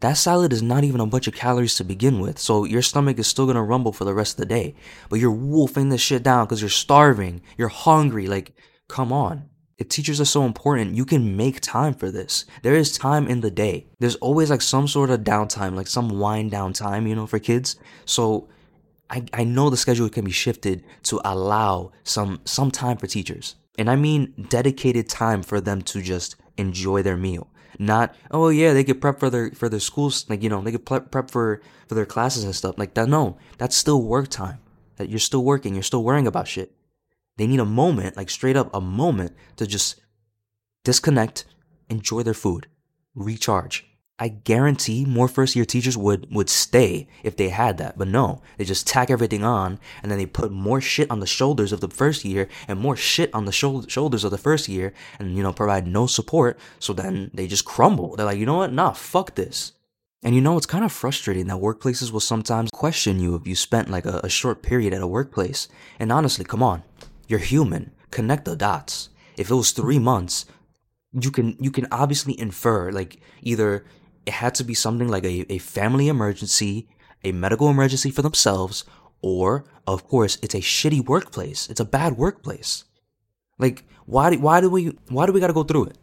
That 0.00 0.14
salad 0.14 0.52
is 0.54 0.62
not 0.62 0.84
even 0.84 1.00
a 1.00 1.06
bunch 1.06 1.26
of 1.26 1.34
calories 1.34 1.74
to 1.74 1.84
begin 1.84 2.20
with, 2.20 2.38
so 2.38 2.64
your 2.64 2.80
stomach 2.80 3.18
is 3.18 3.26
still 3.26 3.46
gonna 3.46 3.62
rumble 3.62 3.92
for 3.92 4.06
the 4.06 4.14
rest 4.14 4.32
of 4.32 4.38
the 4.38 4.46
day. 4.46 4.74
But 5.10 5.20
you're 5.20 5.30
wolfing 5.30 5.90
this 5.90 6.00
shit 6.00 6.22
down 6.22 6.46
because 6.46 6.62
you're 6.62 6.70
starving, 6.70 7.42
you're 7.58 7.68
hungry. 7.68 8.26
Like, 8.26 8.54
come 8.88 9.12
on. 9.12 9.49
Teachers 9.88 10.20
are 10.20 10.26
so 10.26 10.44
important, 10.44 10.94
you 10.94 11.06
can 11.06 11.36
make 11.36 11.60
time 11.60 11.94
for 11.94 12.10
this. 12.10 12.44
There 12.62 12.74
is 12.74 12.96
time 12.96 13.26
in 13.26 13.40
the 13.40 13.50
day. 13.50 13.86
There's 13.98 14.16
always 14.16 14.50
like 14.50 14.60
some 14.60 14.86
sort 14.86 15.10
of 15.10 15.20
downtime, 15.20 15.74
like 15.74 15.86
some 15.86 16.18
wind 16.18 16.50
down 16.50 16.74
time, 16.74 17.06
you 17.06 17.14
know, 17.14 17.26
for 17.26 17.38
kids. 17.38 17.76
So 18.04 18.48
I, 19.08 19.24
I 19.32 19.44
know 19.44 19.70
the 19.70 19.76
schedule 19.76 20.08
can 20.08 20.24
be 20.24 20.30
shifted 20.30 20.84
to 21.04 21.20
allow 21.24 21.92
some 22.04 22.40
some 22.44 22.70
time 22.70 22.96
for 22.96 23.06
teachers. 23.06 23.56
And 23.78 23.90
I 23.90 23.96
mean 23.96 24.34
dedicated 24.48 25.08
time 25.08 25.42
for 25.42 25.60
them 25.60 25.82
to 25.82 26.02
just 26.02 26.36
enjoy 26.56 27.02
their 27.02 27.16
meal. 27.16 27.48
Not, 27.78 28.14
oh 28.30 28.50
yeah, 28.50 28.74
they 28.74 28.84
could 28.84 29.00
prep 29.00 29.18
for 29.18 29.30
their 29.30 29.50
for 29.52 29.68
their 29.68 29.80
schools, 29.80 30.26
like 30.28 30.42
you 30.42 30.50
know, 30.50 30.60
they 30.60 30.72
could 30.72 30.84
prep 30.84 31.10
prep 31.10 31.30
for 31.30 31.62
for 31.88 31.94
their 31.94 32.06
classes 32.06 32.44
and 32.44 32.54
stuff. 32.54 32.78
Like 32.78 32.94
that 32.94 33.08
no, 33.08 33.38
that's 33.58 33.76
still 33.76 34.02
work 34.02 34.28
time. 34.28 34.58
That 34.96 35.08
you're 35.08 35.18
still 35.18 35.42
working, 35.42 35.74
you're 35.74 35.82
still 35.82 36.04
worrying 36.04 36.26
about 36.26 36.46
shit. 36.46 36.72
They 37.40 37.46
need 37.46 37.60
a 37.60 37.64
moment, 37.64 38.18
like 38.18 38.28
straight 38.28 38.54
up 38.54 38.68
a 38.74 38.82
moment 38.82 39.34
to 39.56 39.66
just 39.66 39.98
disconnect, 40.84 41.46
enjoy 41.88 42.22
their 42.22 42.34
food, 42.34 42.66
recharge. 43.14 43.86
I 44.18 44.28
guarantee 44.28 45.06
more 45.06 45.26
first 45.26 45.56
year 45.56 45.64
teachers 45.64 45.96
would, 45.96 46.26
would 46.30 46.50
stay 46.50 47.08
if 47.22 47.38
they 47.38 47.48
had 47.48 47.78
that. 47.78 47.96
But 47.96 48.08
no, 48.08 48.42
they 48.58 48.66
just 48.66 48.86
tack 48.86 49.08
everything 49.08 49.42
on 49.42 49.80
and 50.02 50.12
then 50.12 50.18
they 50.18 50.26
put 50.26 50.52
more 50.52 50.82
shit 50.82 51.10
on 51.10 51.20
the 51.20 51.26
shoulders 51.26 51.72
of 51.72 51.80
the 51.80 51.88
first 51.88 52.26
year 52.26 52.46
and 52.68 52.78
more 52.78 52.94
shit 52.94 53.32
on 53.32 53.46
the 53.46 53.52
shoulders 53.52 54.22
of 54.22 54.30
the 54.30 54.36
first 54.36 54.68
year 54.68 54.92
and, 55.18 55.34
you 55.34 55.42
know, 55.42 55.54
provide 55.54 55.86
no 55.86 56.06
support. 56.06 56.58
So 56.78 56.92
then 56.92 57.30
they 57.32 57.46
just 57.46 57.64
crumble. 57.64 58.16
They're 58.16 58.26
like, 58.26 58.36
you 58.36 58.44
know 58.44 58.58
what? 58.58 58.74
Nah, 58.74 58.92
fuck 58.92 59.34
this. 59.34 59.72
And 60.22 60.34
you 60.34 60.42
know, 60.42 60.58
it's 60.58 60.66
kind 60.66 60.84
of 60.84 60.92
frustrating 60.92 61.46
that 61.46 61.56
workplaces 61.56 62.12
will 62.12 62.20
sometimes 62.20 62.68
question 62.70 63.18
you 63.18 63.34
if 63.34 63.46
you 63.46 63.56
spent 63.56 63.88
like 63.88 64.04
a, 64.04 64.20
a 64.22 64.28
short 64.28 64.62
period 64.62 64.92
at 64.92 65.00
a 65.00 65.06
workplace. 65.06 65.68
And 65.98 66.12
honestly, 66.12 66.44
come 66.44 66.62
on. 66.62 66.82
You're 67.30 67.38
human. 67.38 67.92
Connect 68.10 68.44
the 68.44 68.56
dots. 68.56 69.08
If 69.36 69.52
it 69.52 69.54
was 69.54 69.70
three 69.70 70.00
months, 70.00 70.46
you 71.12 71.30
can 71.30 71.56
you 71.60 71.70
can 71.70 71.86
obviously 71.92 72.34
infer 72.38 72.90
like 72.90 73.20
either 73.40 73.84
it 74.26 74.32
had 74.32 74.56
to 74.56 74.64
be 74.64 74.74
something 74.74 75.06
like 75.06 75.22
a, 75.24 75.46
a 75.48 75.58
family 75.58 76.08
emergency, 76.08 76.88
a 77.22 77.30
medical 77.30 77.70
emergency 77.70 78.10
for 78.10 78.22
themselves, 78.22 78.84
or 79.22 79.64
of 79.86 80.08
course 80.08 80.38
it's 80.42 80.56
a 80.56 80.60
shitty 80.60 81.06
workplace. 81.06 81.70
It's 81.70 81.78
a 81.78 81.84
bad 81.84 82.18
workplace. 82.18 82.82
Like 83.60 83.84
why 84.06 84.30
do, 84.30 84.40
why 84.40 84.60
do 84.60 84.68
we 84.68 84.98
why 85.08 85.26
do 85.26 85.32
we 85.32 85.38
got 85.38 85.46
to 85.46 85.60
go 85.60 85.62
through 85.62 85.84
it? 85.84 85.98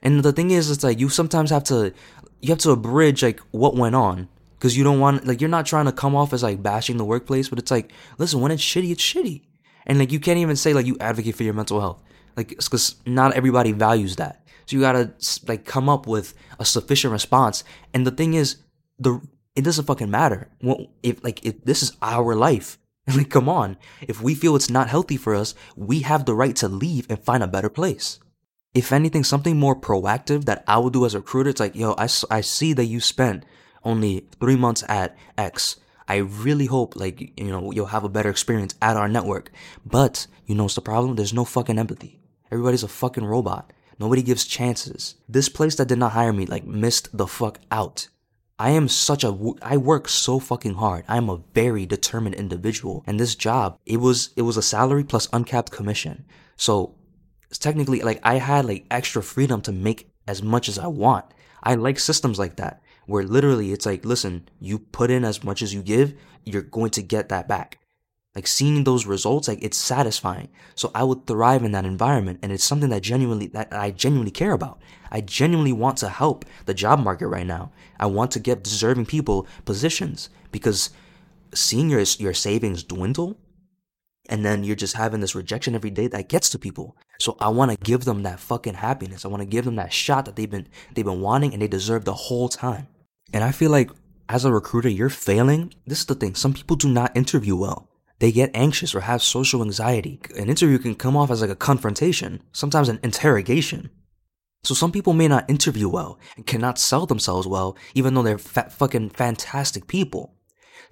And 0.00 0.22
the 0.22 0.32
thing 0.32 0.52
is, 0.52 0.70
it's 0.70 0.84
like 0.84 1.00
you 1.00 1.08
sometimes 1.08 1.50
have 1.50 1.64
to 1.64 1.92
you 2.40 2.50
have 2.50 2.58
to 2.58 2.70
abridge 2.70 3.24
like 3.24 3.40
what 3.50 3.74
went 3.74 3.96
on 3.96 4.28
because 4.54 4.76
you 4.76 4.84
don't 4.84 5.00
want 5.00 5.26
like 5.26 5.40
you're 5.40 5.50
not 5.50 5.66
trying 5.66 5.86
to 5.86 5.92
come 5.92 6.14
off 6.14 6.32
as 6.32 6.44
like 6.44 6.62
bashing 6.62 6.98
the 6.98 7.04
workplace, 7.04 7.48
but 7.48 7.58
it's 7.58 7.72
like 7.72 7.90
listen 8.16 8.40
when 8.40 8.52
it's 8.52 8.62
shitty, 8.62 8.92
it's 8.92 9.02
shitty. 9.02 9.42
And 9.86 9.98
like 9.98 10.12
you 10.12 10.20
can't 10.20 10.38
even 10.38 10.56
say 10.56 10.72
like 10.72 10.86
you 10.86 10.96
advocate 11.00 11.34
for 11.34 11.42
your 11.42 11.54
mental 11.54 11.80
health. 11.80 12.02
Like 12.36 12.48
because 12.48 12.96
not 13.06 13.34
everybody 13.34 13.72
values 13.72 14.16
that. 14.16 14.44
So 14.66 14.76
you 14.76 14.82
gotta 14.82 15.12
like 15.46 15.64
come 15.64 15.88
up 15.88 16.06
with 16.06 16.34
a 16.58 16.64
sufficient 16.64 17.12
response. 17.12 17.64
And 17.92 18.06
the 18.06 18.10
thing 18.10 18.34
is, 18.34 18.56
the 18.98 19.20
it 19.54 19.64
doesn't 19.64 19.84
fucking 19.84 20.10
matter. 20.10 20.48
Well, 20.62 20.86
if 21.02 21.22
like 21.22 21.44
if 21.44 21.64
this 21.64 21.82
is 21.82 21.96
our 22.00 22.34
life, 22.34 22.78
like 23.16 23.30
come 23.30 23.48
on, 23.48 23.76
if 24.00 24.22
we 24.22 24.34
feel 24.34 24.56
it's 24.56 24.70
not 24.70 24.88
healthy 24.88 25.16
for 25.16 25.34
us, 25.34 25.54
we 25.76 26.00
have 26.00 26.24
the 26.24 26.34
right 26.34 26.56
to 26.56 26.68
leave 26.68 27.06
and 27.10 27.22
find 27.22 27.42
a 27.42 27.48
better 27.48 27.68
place. 27.68 28.18
If 28.74 28.90
anything, 28.92 29.22
something 29.22 29.58
more 29.58 29.76
proactive 29.76 30.46
that 30.46 30.64
I 30.66 30.78
would 30.78 30.94
do 30.94 31.04
as 31.04 31.14
a 31.14 31.18
recruiter, 31.18 31.50
it's 31.50 31.60
like, 31.60 31.76
yo, 31.76 31.92
I, 31.98 32.08
I 32.30 32.40
see 32.40 32.72
that 32.72 32.86
you 32.86 33.00
spent 33.00 33.44
only 33.84 34.26
three 34.40 34.56
months 34.56 34.82
at 34.88 35.16
X. 35.36 35.76
I 36.12 36.16
really 36.16 36.66
hope 36.66 36.94
like 36.94 37.32
you 37.40 37.50
know 37.50 37.72
you'll 37.72 37.86
have 37.96 38.04
a 38.04 38.14
better 38.16 38.28
experience 38.28 38.74
at 38.82 38.98
our 38.98 39.08
network. 39.08 39.50
But 39.86 40.26
you 40.44 40.54
know 40.54 40.64
what's 40.64 40.74
the 40.74 40.82
problem? 40.82 41.16
There's 41.16 41.32
no 41.32 41.46
fucking 41.46 41.78
empathy. 41.78 42.20
Everybody's 42.50 42.82
a 42.82 42.88
fucking 42.88 43.24
robot. 43.24 43.72
Nobody 43.98 44.20
gives 44.20 44.44
chances. 44.44 45.14
This 45.26 45.48
place 45.48 45.74
that 45.76 45.88
did 45.88 45.98
not 45.98 46.12
hire 46.12 46.34
me 46.34 46.44
like 46.44 46.66
missed 46.66 47.16
the 47.16 47.26
fuck 47.26 47.60
out. 47.70 48.08
I 48.58 48.70
am 48.72 48.88
such 48.88 49.24
a 49.24 49.34
I 49.62 49.78
work 49.78 50.06
so 50.06 50.38
fucking 50.38 50.74
hard. 50.74 51.06
I 51.08 51.16
am 51.16 51.30
a 51.30 51.40
very 51.54 51.86
determined 51.86 52.34
individual. 52.34 53.02
And 53.06 53.18
this 53.18 53.34
job, 53.34 53.78
it 53.86 53.96
was 53.96 54.34
it 54.36 54.42
was 54.42 54.58
a 54.58 54.68
salary 54.74 55.04
plus 55.04 55.30
uncapped 55.32 55.72
commission. 55.72 56.26
So 56.56 56.94
technically 57.58 58.02
like 58.02 58.20
I 58.22 58.34
had 58.34 58.66
like 58.66 58.84
extra 58.90 59.22
freedom 59.22 59.62
to 59.62 59.72
make 59.72 60.10
as 60.28 60.42
much 60.42 60.68
as 60.68 60.78
I 60.78 60.88
want. 60.88 61.24
I 61.62 61.74
like 61.76 61.98
systems 61.98 62.38
like 62.38 62.56
that 62.56 62.81
where 63.06 63.24
literally 63.24 63.72
it's 63.72 63.86
like, 63.86 64.04
listen, 64.04 64.48
you 64.60 64.78
put 64.78 65.10
in 65.10 65.24
as 65.24 65.42
much 65.42 65.62
as 65.62 65.74
you 65.74 65.82
give, 65.82 66.14
you're 66.44 66.62
going 66.62 66.90
to 66.90 67.02
get 67.02 67.28
that 67.28 67.48
back. 67.48 67.78
Like 68.34 68.46
seeing 68.46 68.84
those 68.84 69.04
results, 69.04 69.46
like 69.46 69.62
it's 69.62 69.76
satisfying. 69.76 70.48
So 70.74 70.90
I 70.94 71.04
would 71.04 71.26
thrive 71.26 71.64
in 71.64 71.72
that 71.72 71.84
environment. 71.84 72.38
And 72.42 72.50
it's 72.50 72.64
something 72.64 72.88
that 72.88 73.02
genuinely, 73.02 73.48
that 73.48 73.72
I 73.72 73.90
genuinely 73.90 74.30
care 74.30 74.52
about. 74.52 74.80
I 75.10 75.20
genuinely 75.20 75.72
want 75.72 75.98
to 75.98 76.08
help 76.08 76.46
the 76.64 76.72
job 76.72 76.98
market 77.00 77.28
right 77.28 77.46
now. 77.46 77.72
I 78.00 78.06
want 78.06 78.30
to 78.32 78.40
get 78.40 78.64
deserving 78.64 79.06
people 79.06 79.46
positions 79.66 80.30
because 80.50 80.90
seeing 81.52 81.90
your, 81.90 82.02
your 82.18 82.32
savings 82.32 82.82
dwindle 82.82 83.36
and 84.30 84.44
then 84.44 84.64
you're 84.64 84.76
just 84.76 84.96
having 84.96 85.20
this 85.20 85.34
rejection 85.34 85.74
every 85.74 85.90
day 85.90 86.06
that 86.06 86.30
gets 86.30 86.48
to 86.50 86.58
people. 86.58 86.96
So 87.22 87.36
I 87.38 87.50
want 87.50 87.70
to 87.70 87.76
give 87.76 88.04
them 88.04 88.24
that 88.24 88.40
fucking 88.40 88.74
happiness. 88.74 89.24
I 89.24 89.28
want 89.28 89.42
to 89.42 89.48
give 89.48 89.64
them 89.64 89.76
that 89.76 89.92
shot 89.92 90.24
that 90.24 90.34
they've 90.34 90.50
been 90.50 90.66
they've 90.92 91.04
been 91.04 91.20
wanting 91.20 91.52
and 91.52 91.62
they 91.62 91.68
deserve 91.68 92.04
the 92.04 92.12
whole 92.14 92.48
time. 92.48 92.88
And 93.32 93.44
I 93.44 93.52
feel 93.52 93.70
like 93.70 93.90
as 94.28 94.44
a 94.44 94.52
recruiter, 94.52 94.88
you're 94.88 95.08
failing. 95.08 95.72
This 95.86 96.00
is 96.00 96.06
the 96.06 96.16
thing. 96.16 96.34
Some 96.34 96.52
people 96.52 96.74
do 96.74 96.88
not 96.88 97.16
interview 97.16 97.54
well. 97.54 97.88
They 98.18 98.32
get 98.32 98.50
anxious 98.54 98.92
or 98.92 99.02
have 99.02 99.22
social 99.22 99.62
anxiety. 99.62 100.18
An 100.36 100.50
interview 100.50 100.78
can 100.78 100.96
come 100.96 101.16
off 101.16 101.30
as 101.30 101.40
like 101.40 101.50
a 101.50 101.54
confrontation, 101.54 102.42
sometimes 102.50 102.88
an 102.88 102.98
interrogation. 103.04 103.90
So 104.64 104.74
some 104.74 104.90
people 104.90 105.12
may 105.12 105.28
not 105.28 105.48
interview 105.48 105.88
well 105.88 106.18
and 106.36 106.44
cannot 106.44 106.78
sell 106.78 107.06
themselves 107.06 107.46
well, 107.46 107.76
even 107.94 108.14
though 108.14 108.22
they're 108.22 108.38
fa- 108.38 108.70
fucking 108.70 109.10
fantastic 109.10 109.86
people. 109.86 110.34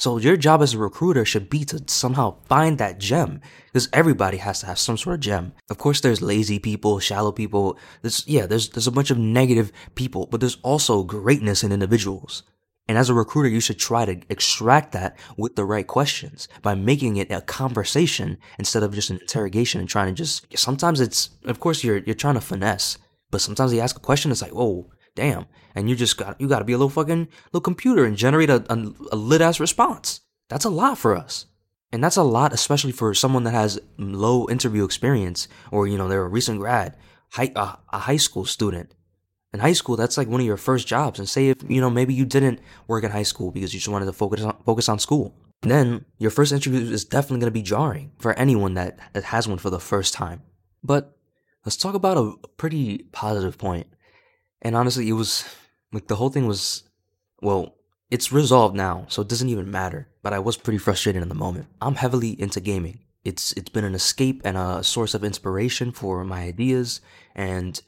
So 0.00 0.16
your 0.16 0.38
job 0.38 0.62
as 0.62 0.72
a 0.72 0.78
recruiter 0.78 1.26
should 1.26 1.50
be 1.50 1.62
to 1.66 1.84
somehow 1.86 2.38
find 2.48 2.78
that 2.78 2.98
gem, 2.98 3.42
because 3.66 3.86
everybody 3.92 4.38
has 4.38 4.60
to 4.60 4.66
have 4.66 4.78
some 4.78 4.96
sort 4.96 5.16
of 5.16 5.20
gem. 5.20 5.52
Of 5.68 5.76
course, 5.76 6.00
there's 6.00 6.22
lazy 6.22 6.58
people, 6.58 7.00
shallow 7.00 7.32
people. 7.32 7.78
There's 8.00 8.26
yeah, 8.26 8.46
there's 8.46 8.70
there's 8.70 8.86
a 8.86 8.92
bunch 8.92 9.10
of 9.10 9.18
negative 9.18 9.70
people, 9.96 10.26
but 10.26 10.40
there's 10.40 10.56
also 10.62 11.02
greatness 11.02 11.62
in 11.62 11.70
individuals. 11.70 12.44
And 12.88 12.96
as 12.96 13.10
a 13.10 13.14
recruiter, 13.14 13.50
you 13.50 13.60
should 13.60 13.78
try 13.78 14.06
to 14.06 14.18
extract 14.30 14.92
that 14.92 15.18
with 15.36 15.54
the 15.54 15.66
right 15.66 15.86
questions 15.86 16.48
by 16.62 16.74
making 16.74 17.18
it 17.18 17.30
a 17.30 17.42
conversation 17.42 18.38
instead 18.58 18.82
of 18.82 18.94
just 18.94 19.10
an 19.10 19.18
interrogation 19.20 19.80
and 19.80 19.88
trying 19.88 20.08
to 20.08 20.14
just, 20.14 20.46
sometimes 20.58 21.00
it's, 21.02 21.28
of 21.44 21.60
course, 21.60 21.84
you're, 21.84 21.98
you're 21.98 22.14
trying 22.14 22.34
to 22.34 22.40
finesse, 22.40 22.96
but 23.30 23.42
sometimes 23.42 23.70
they 23.70 23.80
ask 23.80 23.96
a 23.96 24.00
question, 24.00 24.32
it's 24.32 24.42
like, 24.42 24.54
oh, 24.56 24.90
damn. 25.14 25.44
And 25.74 25.88
you 25.88 25.96
just 25.96 26.16
got, 26.16 26.40
you 26.40 26.48
got 26.48 26.58
to 26.60 26.64
be 26.64 26.72
a 26.72 26.78
little 26.78 26.90
fucking 26.90 27.28
little 27.52 27.60
computer 27.60 28.04
and 28.04 28.16
generate 28.16 28.50
a, 28.50 28.64
a, 28.72 28.92
a 29.12 29.16
lit 29.16 29.40
ass 29.40 29.60
response. 29.60 30.20
That's 30.48 30.64
a 30.64 30.70
lot 30.70 30.98
for 30.98 31.16
us. 31.16 31.46
And 31.92 32.02
that's 32.02 32.16
a 32.16 32.22
lot, 32.22 32.52
especially 32.52 32.92
for 32.92 33.14
someone 33.14 33.44
that 33.44 33.52
has 33.52 33.80
low 33.98 34.48
interview 34.48 34.84
experience 34.84 35.48
or, 35.70 35.86
you 35.86 35.98
know, 35.98 36.08
they're 36.08 36.22
a 36.22 36.28
recent 36.28 36.60
grad, 36.60 36.96
high, 37.30 37.52
a 37.56 37.98
high 37.98 38.16
school 38.16 38.44
student 38.44 38.94
in 39.52 39.60
high 39.60 39.72
school, 39.72 39.96
that's 39.96 40.16
like 40.16 40.28
one 40.28 40.40
of 40.40 40.46
your 40.46 40.56
first 40.56 40.86
jobs. 40.86 41.18
And 41.18 41.28
say 41.28 41.48
if, 41.48 41.58
you 41.68 41.80
know, 41.80 41.90
maybe 41.90 42.14
you 42.14 42.24
didn't 42.24 42.60
work 42.86 43.04
in 43.04 43.10
high 43.10 43.24
school 43.24 43.50
because 43.50 43.74
you 43.74 43.80
just 43.80 43.88
wanted 43.88 44.06
to 44.06 44.12
focus 44.12 44.42
on, 44.42 44.56
focus 44.64 44.88
on 44.88 44.98
school. 44.98 45.34
Then 45.62 46.04
your 46.18 46.30
first 46.30 46.52
interview 46.52 46.80
is 46.80 47.04
definitely 47.04 47.40
going 47.40 47.52
to 47.52 47.58
be 47.58 47.62
jarring 47.62 48.12
for 48.18 48.32
anyone 48.34 48.74
that, 48.74 48.98
that 49.12 49.24
has 49.24 49.46
one 49.46 49.58
for 49.58 49.70
the 49.70 49.80
first 49.80 50.14
time. 50.14 50.42
But 50.82 51.16
let's 51.66 51.76
talk 51.76 51.94
about 51.94 52.16
a 52.16 52.48
pretty 52.56 53.08
positive 53.12 53.58
point. 53.58 53.86
And 54.62 54.76
honestly, 54.76 55.08
it 55.08 55.14
was 55.14 55.44
like 55.92 56.08
the 56.08 56.16
whole 56.16 56.30
thing 56.30 56.46
was, 56.46 56.84
well, 57.40 57.76
it's 58.10 58.32
resolved 58.32 58.74
now, 58.74 59.06
so 59.08 59.22
it 59.22 59.28
doesn't 59.28 59.48
even 59.48 59.70
matter. 59.70 60.08
But 60.22 60.32
I 60.32 60.38
was 60.38 60.56
pretty 60.56 60.78
frustrated 60.78 61.22
in 61.22 61.28
the 61.28 61.34
moment. 61.34 61.66
I'm 61.80 61.94
heavily 61.94 62.40
into 62.40 62.60
gaming. 62.60 63.00
It's 63.24 63.52
it's 63.52 63.68
been 63.68 63.84
an 63.84 63.94
escape 63.94 64.40
and 64.44 64.56
a 64.56 64.82
source 64.82 65.14
of 65.14 65.24
inspiration 65.24 65.92
for 65.92 66.24
my 66.24 66.42
ideas 66.42 67.00
and 67.34 67.80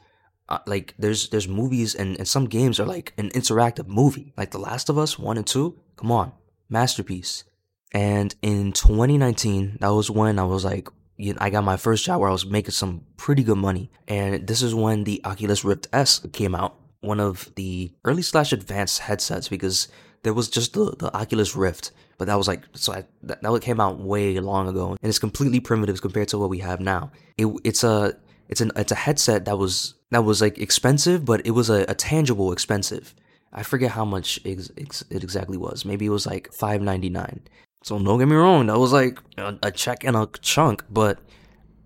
uh, 0.48 0.58
like 0.66 0.94
there's 0.98 1.30
there's 1.30 1.48
movies 1.48 1.94
and, 1.94 2.18
and 2.18 2.28
some 2.28 2.46
games 2.46 2.78
are 2.78 2.86
like 2.86 3.14
an 3.16 3.30
interactive 3.30 3.86
movie 3.86 4.34
like 4.36 4.50
the 4.50 4.58
last 4.58 4.90
of 4.90 4.98
us 4.98 5.18
1 5.18 5.38
and 5.38 5.46
2 5.46 5.78
come 5.96 6.12
on 6.12 6.32
masterpiece 6.68 7.44
and 7.92 8.34
in 8.42 8.72
2019 8.72 9.78
that 9.80 9.88
was 9.88 10.10
when 10.10 10.38
i 10.38 10.44
was 10.44 10.64
like 10.64 10.88
you 11.16 11.32
know, 11.32 11.38
i 11.40 11.48
got 11.48 11.64
my 11.64 11.78
first 11.78 12.04
job 12.04 12.20
where 12.20 12.28
i 12.28 12.32
was 12.32 12.44
making 12.44 12.72
some 12.72 13.02
pretty 13.16 13.42
good 13.42 13.56
money 13.56 13.90
and 14.08 14.46
this 14.46 14.60
is 14.60 14.74
when 14.74 15.04
the 15.04 15.22
oculus 15.24 15.64
rift 15.64 15.88
s 15.92 16.18
came 16.32 16.54
out 16.54 16.76
one 17.02 17.20
of 17.20 17.52
the 17.54 17.92
early 18.04 18.22
slash 18.22 18.52
advanced 18.52 19.00
headsets 19.00 19.48
because 19.48 19.88
there 20.22 20.32
was 20.32 20.48
just 20.48 20.72
the, 20.72 20.96
the 20.98 21.14
oculus 21.16 21.54
rift 21.54 21.92
but 22.18 22.26
that 22.26 22.36
was 22.36 22.48
like 22.48 22.62
so 22.72 22.92
I, 22.92 23.04
that, 23.24 23.42
that 23.42 23.62
came 23.62 23.80
out 23.80 24.00
way 24.00 24.38
long 24.40 24.68
ago 24.68 24.90
and 24.90 24.98
it's 25.02 25.18
completely 25.18 25.60
primitive 25.60 26.00
compared 26.00 26.28
to 26.28 26.38
what 26.38 26.50
we 26.50 26.58
have 26.58 26.80
now 26.80 27.12
it, 27.36 27.46
it's 27.64 27.84
a 27.84 28.16
it's 28.48 28.60
an 28.60 28.70
it's 28.76 28.92
a 28.92 28.96
headset 28.96 29.46
that 29.46 29.58
was 29.58 29.94
that 30.10 30.24
was 30.24 30.42
like 30.42 30.58
expensive, 30.58 31.24
but 31.24 31.44
it 31.46 31.52
was 31.52 31.70
a, 31.70 31.86
a 31.88 31.94
tangible 31.94 32.52
expensive. 32.52 33.14
I 33.52 33.62
forget 33.62 33.90
how 33.92 34.04
much 34.04 34.38
ex- 34.44 34.70
ex- 34.76 35.04
it 35.10 35.22
exactly 35.22 35.56
was. 35.56 35.86
Maybe 35.86 36.04
it 36.04 36.10
was 36.10 36.26
like 36.26 36.52
five 36.52 36.82
ninety 36.82 37.08
nine. 37.08 37.40
So 37.82 37.98
don't 37.98 38.18
get 38.18 38.28
me 38.28 38.36
wrong, 38.36 38.66
that 38.66 38.78
was 38.78 38.92
like 38.92 39.18
a, 39.38 39.56
a 39.62 39.70
check 39.70 40.04
and 40.04 40.16
a 40.16 40.28
chunk, 40.42 40.84
but 40.90 41.18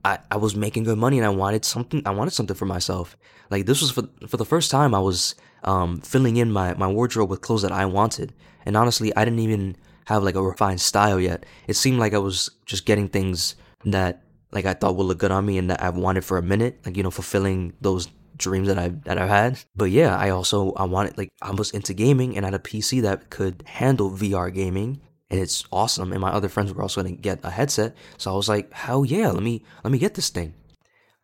I, 0.06 0.18
I 0.30 0.36
was 0.36 0.54
making 0.54 0.84
good 0.84 0.98
money 0.98 1.18
and 1.18 1.26
I 1.26 1.30
wanted 1.30 1.64
something. 1.64 2.00
I 2.06 2.10
wanted 2.10 2.30
something 2.30 2.54
for 2.54 2.64
myself. 2.64 3.16
Like 3.50 3.66
this 3.66 3.80
was 3.80 3.90
for 3.90 4.04
for 4.28 4.36
the 4.36 4.44
first 4.44 4.70
time 4.70 4.94
I 4.94 5.00
was 5.00 5.34
um, 5.64 6.00
filling 6.00 6.36
in 6.36 6.52
my 6.52 6.74
my 6.74 6.86
wardrobe 6.86 7.28
with 7.28 7.40
clothes 7.40 7.62
that 7.62 7.72
I 7.72 7.86
wanted. 7.86 8.32
And 8.64 8.76
honestly, 8.76 9.14
I 9.16 9.24
didn't 9.24 9.40
even 9.40 9.76
have 10.06 10.22
like 10.22 10.36
a 10.36 10.42
refined 10.42 10.80
style 10.80 11.18
yet. 11.18 11.44
It 11.66 11.74
seemed 11.74 11.98
like 11.98 12.14
I 12.14 12.18
was 12.18 12.50
just 12.66 12.86
getting 12.86 13.08
things 13.08 13.56
that 13.84 14.22
like 14.52 14.64
I 14.64 14.74
thought 14.74 14.94
would 14.94 15.08
look 15.08 15.18
good 15.18 15.32
on 15.32 15.44
me 15.44 15.58
and 15.58 15.70
that 15.70 15.82
I've 15.82 15.96
wanted 15.96 16.24
for 16.24 16.38
a 16.38 16.42
minute, 16.42 16.78
like 16.86 16.96
you 16.96 17.02
know, 17.02 17.10
fulfilling 17.10 17.72
those 17.80 18.08
dreams 18.36 18.68
that 18.68 18.78
I 18.78 18.88
that 19.06 19.18
I've 19.18 19.28
had. 19.28 19.58
But 19.74 19.90
yeah, 19.90 20.16
I 20.16 20.30
also 20.30 20.72
I 20.74 20.84
wanted 20.84 21.18
like 21.18 21.30
I 21.42 21.50
was 21.50 21.72
into 21.72 21.94
gaming 21.94 22.36
and 22.36 22.46
I 22.46 22.50
had 22.50 22.60
a 22.60 22.62
PC 22.62 23.02
that 23.02 23.30
could 23.30 23.64
handle 23.66 24.12
VR 24.12 24.54
gaming 24.54 25.00
and 25.30 25.40
it's 25.40 25.64
awesome. 25.72 26.12
And 26.12 26.20
my 26.20 26.30
other 26.30 26.48
friends 26.48 26.72
were 26.72 26.82
also 26.82 27.02
gonna 27.02 27.16
get 27.16 27.40
a 27.44 27.50
headset, 27.50 27.96
so 28.16 28.32
I 28.32 28.36
was 28.36 28.48
like, 28.48 28.72
hell 28.72 29.04
yeah, 29.04 29.30
let 29.30 29.42
me 29.42 29.64
let 29.84 29.92
me 29.92 29.98
get 29.98 30.14
this 30.14 30.30
thing. 30.30 30.54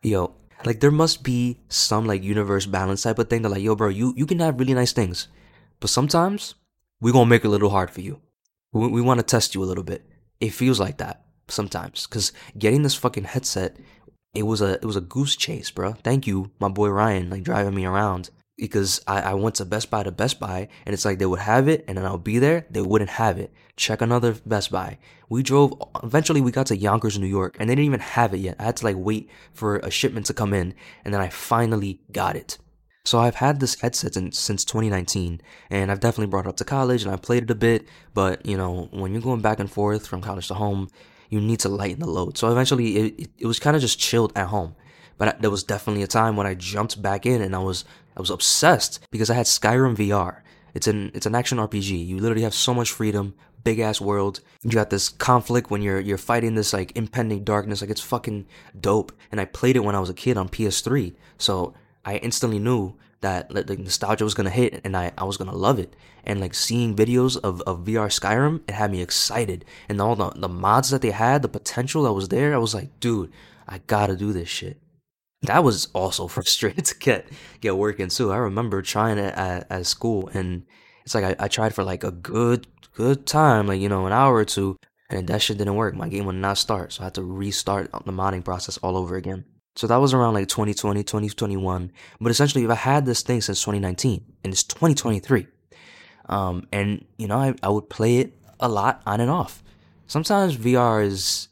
Yo, 0.01 0.35
like 0.65 0.79
there 0.79 0.91
must 0.91 1.23
be 1.23 1.59
some 1.69 2.05
like 2.05 2.23
universe 2.23 2.65
balance 2.65 3.03
type 3.03 3.19
of 3.19 3.29
thing 3.29 3.41
that 3.43 3.49
like, 3.49 3.63
yo, 3.63 3.75
bro, 3.75 3.89
you 3.89 4.13
you 4.15 4.25
can 4.25 4.39
have 4.39 4.59
really 4.59 4.73
nice 4.73 4.93
things, 4.93 5.27
but 5.79 5.89
sometimes 5.89 6.55
we 7.01 7.11
gonna 7.11 7.29
make 7.29 7.43
it 7.43 7.47
a 7.47 7.51
little 7.51 7.69
hard 7.69 7.91
for 7.91 8.01
you. 8.01 8.21
We, 8.71 8.87
we 8.87 9.01
want 9.01 9.19
to 9.19 9.25
test 9.25 9.53
you 9.53 9.63
a 9.63 9.65
little 9.65 9.83
bit. 9.83 10.05
It 10.39 10.49
feels 10.49 10.79
like 10.79 10.97
that 10.97 11.23
sometimes 11.47 12.07
because 12.07 12.31
getting 12.57 12.83
this 12.83 12.95
fucking 12.95 13.25
headset 13.25 13.77
it 14.33 14.43
was 14.43 14.61
a 14.61 14.73
it 14.73 14.85
was 14.85 14.95
a 14.95 15.01
goose 15.01 15.35
chase 15.35 15.69
bro 15.71 15.93
thank 15.93 16.25
you 16.25 16.51
my 16.59 16.69
boy 16.69 16.87
ryan 16.87 17.29
like 17.29 17.43
driving 17.43 17.75
me 17.75 17.85
around 17.85 18.29
because 18.57 19.01
I, 19.07 19.21
I 19.21 19.33
went 19.33 19.55
to 19.55 19.65
best 19.65 19.89
buy 19.89 20.03
to 20.03 20.11
best 20.11 20.39
buy 20.39 20.67
and 20.85 20.93
it's 20.93 21.05
like 21.05 21.19
they 21.19 21.25
would 21.25 21.39
have 21.39 21.67
it 21.67 21.83
and 21.87 21.97
then 21.97 22.05
i'll 22.05 22.17
be 22.17 22.39
there 22.39 22.65
they 22.69 22.81
wouldn't 22.81 23.09
have 23.11 23.39
it 23.39 23.51
check 23.77 24.01
another 24.01 24.35
best 24.45 24.71
buy 24.71 24.97
we 25.29 25.41
drove 25.41 25.73
eventually 26.03 26.41
we 26.41 26.51
got 26.51 26.67
to 26.67 26.77
yonkers 26.77 27.17
new 27.17 27.25
york 27.27 27.55
and 27.59 27.69
they 27.69 27.75
didn't 27.75 27.87
even 27.87 27.99
have 27.99 28.33
it 28.33 28.37
yet 28.37 28.55
i 28.59 28.63
had 28.63 28.77
to 28.77 28.85
like 28.85 28.95
wait 28.97 29.29
for 29.53 29.77
a 29.77 29.89
shipment 29.89 30.25
to 30.27 30.33
come 30.33 30.53
in 30.53 30.73
and 31.03 31.13
then 31.13 31.21
i 31.21 31.29
finally 31.29 31.99
got 32.11 32.35
it 32.35 32.57
so 33.05 33.19
I've 33.19 33.35
had 33.35 33.59
this 33.59 33.81
headset 33.81 34.15
in, 34.15 34.31
since 34.31 34.63
2019, 34.63 35.41
and 35.69 35.91
I've 35.91 35.99
definitely 35.99 36.27
brought 36.27 36.45
it 36.45 36.49
up 36.49 36.55
to 36.57 36.63
college, 36.63 37.03
and 37.03 37.11
I 37.11 37.17
played 37.17 37.43
it 37.43 37.51
a 37.51 37.55
bit. 37.55 37.85
But 38.13 38.45
you 38.45 38.55
know, 38.55 38.87
when 38.91 39.11
you're 39.11 39.21
going 39.21 39.41
back 39.41 39.59
and 39.59 39.69
forth 39.69 40.07
from 40.07 40.21
college 40.21 40.47
to 40.47 40.53
home, 40.53 40.87
you 41.29 41.41
need 41.41 41.59
to 41.61 41.69
lighten 41.69 41.99
the 41.99 42.07
load. 42.07 42.37
So 42.37 42.49
eventually 42.51 42.95
it, 42.97 43.19
it, 43.19 43.29
it 43.39 43.45
was 43.45 43.59
kind 43.59 43.75
of 43.75 43.81
just 43.81 43.99
chilled 43.99 44.31
at 44.35 44.47
home. 44.47 44.75
But 45.17 45.41
there 45.41 45.49
was 45.49 45.63
definitely 45.63 46.03
a 46.03 46.07
time 46.07 46.35
when 46.35 46.47
I 46.47 46.53
jumped 46.53 47.01
back 47.01 47.25
in 47.25 47.41
and 47.41 47.55
I 47.55 47.59
was 47.59 47.85
I 48.15 48.19
was 48.19 48.29
obsessed 48.29 48.99
because 49.11 49.29
I 49.29 49.35
had 49.35 49.45
Skyrim 49.45 49.95
VR. 49.95 50.41
It's 50.73 50.87
an 50.87 51.11
it's 51.13 51.25
an 51.25 51.35
action 51.35 51.57
RPG. 51.57 52.05
You 52.05 52.17
literally 52.17 52.43
have 52.43 52.53
so 52.53 52.73
much 52.73 52.91
freedom, 52.91 53.35
big 53.63 53.79
ass 53.79 54.01
world. 54.01 54.39
You 54.63 54.71
got 54.71 54.89
this 54.89 55.09
conflict 55.09 55.69
when 55.69 55.81
you're 55.81 55.99
you're 55.99 56.17
fighting 56.17 56.55
this 56.55 56.73
like 56.73 56.95
impending 56.95 57.43
darkness. 57.43 57.81
Like 57.81 57.89
it's 57.89 58.01
fucking 58.01 58.45
dope. 58.79 59.11
And 59.31 59.39
I 59.39 59.45
played 59.45 59.75
it 59.75 59.83
when 59.83 59.95
I 59.95 59.99
was 59.99 60.09
a 60.09 60.13
kid 60.13 60.37
on 60.37 60.49
PS3. 60.49 61.13
So 61.37 61.73
I 62.05 62.17
instantly 62.17 62.59
knew 62.59 62.95
that 63.21 63.49
the 63.49 63.77
nostalgia 63.77 64.25
was 64.25 64.33
gonna 64.33 64.49
hit 64.49 64.81
and 64.83 64.97
I, 64.97 65.11
I 65.17 65.23
was 65.23 65.37
gonna 65.37 65.55
love 65.55 65.79
it. 65.79 65.95
And 66.25 66.39
like 66.39 66.53
seeing 66.53 66.95
videos 66.95 67.37
of, 67.37 67.61
of 67.61 67.85
VR 67.85 68.07
Skyrim, 68.07 68.61
it 68.67 68.73
had 68.73 68.91
me 68.91 69.01
excited. 69.01 69.65
And 69.87 70.01
all 70.01 70.15
the, 70.15 70.31
the 70.31 70.49
mods 70.49 70.89
that 70.89 71.01
they 71.01 71.11
had, 71.11 71.41
the 71.41 71.49
potential 71.49 72.03
that 72.03 72.13
was 72.13 72.29
there, 72.29 72.53
I 72.53 72.57
was 72.57 72.73
like, 72.73 72.99
dude, 72.99 73.31
I 73.67 73.79
gotta 73.87 74.15
do 74.15 74.33
this 74.33 74.49
shit. 74.49 74.77
That 75.43 75.63
was 75.63 75.87
also 75.93 76.27
frustrating 76.35 76.83
to 76.83 76.95
get 76.97 77.27
get 77.61 77.77
working 77.77 78.09
too. 78.09 78.31
I 78.31 78.37
remember 78.37 78.81
trying 78.81 79.17
it 79.17 79.33
at, 79.35 79.67
at 79.69 79.85
school 79.85 80.29
and 80.33 80.65
it's 81.05 81.15
like 81.15 81.23
I, 81.23 81.45
I 81.45 81.47
tried 81.47 81.75
for 81.75 81.83
like 81.83 82.03
a 82.03 82.11
good 82.11 82.67
good 82.95 83.25
time, 83.25 83.67
like 83.67 83.81
you 83.81 83.89
know, 83.89 84.05
an 84.05 84.13
hour 84.13 84.35
or 84.35 84.45
two, 84.45 84.77
and 85.09 85.27
that 85.27 85.41
shit 85.41 85.57
didn't 85.57 85.75
work. 85.75 85.95
My 85.95 86.09
game 86.09 86.25
would 86.25 86.35
not 86.35 86.57
start, 86.57 86.93
so 86.93 87.01
I 87.01 87.05
had 87.05 87.15
to 87.15 87.23
restart 87.23 87.91
the 87.91 88.11
modding 88.11 88.43
process 88.43 88.77
all 88.77 88.97
over 88.97 89.15
again. 89.15 89.45
So 89.75 89.87
that 89.87 89.97
was 89.97 90.13
around 90.13 90.35
like 90.35 90.47
2020, 90.47 91.03
2021. 91.03 91.91
But 92.21 92.31
essentially, 92.31 92.67
I 92.67 92.75
had 92.75 93.05
this 93.05 93.21
thing 93.21 93.41
since 93.41 93.59
2019 93.61 94.23
and 94.43 94.53
it's 94.53 94.63
2023. 94.63 95.47
Um, 96.29 96.67
and, 96.71 97.05
you 97.17 97.27
know, 97.27 97.37
I, 97.37 97.55
I 97.63 97.69
would 97.69 97.89
play 97.89 98.17
it 98.17 98.33
a 98.59 98.69
lot 98.69 99.01
on 99.05 99.19
and 99.19 99.31
off. 99.31 99.63
Sometimes 100.07 100.55
VR 100.55 101.03
is, 101.03 101.47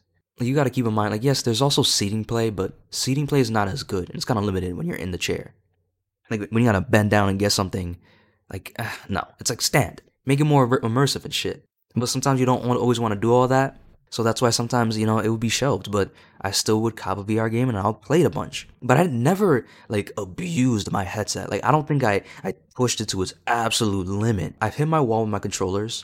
you 0.47 0.55
got 0.55 0.65
to 0.65 0.69
keep 0.69 0.85
in 0.85 0.93
mind, 0.93 1.11
like, 1.11 1.23
yes, 1.23 1.41
there's 1.41 1.61
also 1.61 1.83
seating 1.83 2.25
play, 2.25 2.49
but 2.49 2.73
seating 2.89 3.27
play 3.27 3.39
is 3.39 3.51
not 3.51 3.67
as 3.67 3.83
good. 3.83 4.09
It's 4.13 4.25
kind 4.25 4.37
of 4.37 4.45
limited 4.45 4.75
when 4.75 4.87
you're 4.87 4.95
in 4.95 5.11
the 5.11 5.17
chair. 5.17 5.53
Like, 6.29 6.49
when 6.49 6.63
you 6.63 6.69
got 6.69 6.79
to 6.79 6.81
bend 6.81 7.11
down 7.11 7.29
and 7.29 7.39
get 7.39 7.51
something, 7.51 7.97
like, 8.51 8.73
uh, 8.79 8.89
no, 9.09 9.23
it's 9.39 9.49
like 9.49 9.61
stand. 9.61 10.01
Make 10.25 10.39
it 10.39 10.45
more 10.45 10.67
immersive 10.67 11.25
and 11.25 11.33
shit. 11.33 11.65
But 11.95 12.09
sometimes 12.09 12.39
you 12.39 12.45
don't 12.45 12.63
want, 12.63 12.79
always 12.79 12.99
want 12.99 13.13
to 13.13 13.19
do 13.19 13.33
all 13.33 13.47
that. 13.49 13.81
So 14.11 14.23
that's 14.23 14.41
why 14.41 14.49
sometimes, 14.49 14.97
you 14.97 15.05
know, 15.05 15.19
it 15.19 15.29
would 15.29 15.39
be 15.39 15.49
shelved, 15.49 15.89
but 15.89 16.11
I 16.41 16.51
still 16.51 16.81
would 16.81 16.97
cop 16.97 17.17
a 17.17 17.23
VR 17.23 17.49
game 17.49 17.69
and 17.69 17.77
I'll 17.77 17.93
play 17.93 18.21
it 18.21 18.25
a 18.25 18.29
bunch. 18.29 18.67
But 18.81 18.97
I 18.97 19.03
never 19.03 19.65
like 19.87 20.11
abused 20.17 20.91
my 20.91 21.05
headset. 21.05 21.49
Like 21.49 21.63
I 21.63 21.71
don't 21.71 21.87
think 21.87 22.03
I, 22.03 22.23
I 22.43 22.55
pushed 22.75 22.99
it 22.99 23.07
to 23.09 23.21
its 23.21 23.33
absolute 23.47 24.07
limit. 24.07 24.55
I've 24.61 24.75
hit 24.75 24.89
my 24.89 24.99
wall 24.99 25.21
with 25.21 25.29
my 25.29 25.39
controllers 25.39 26.03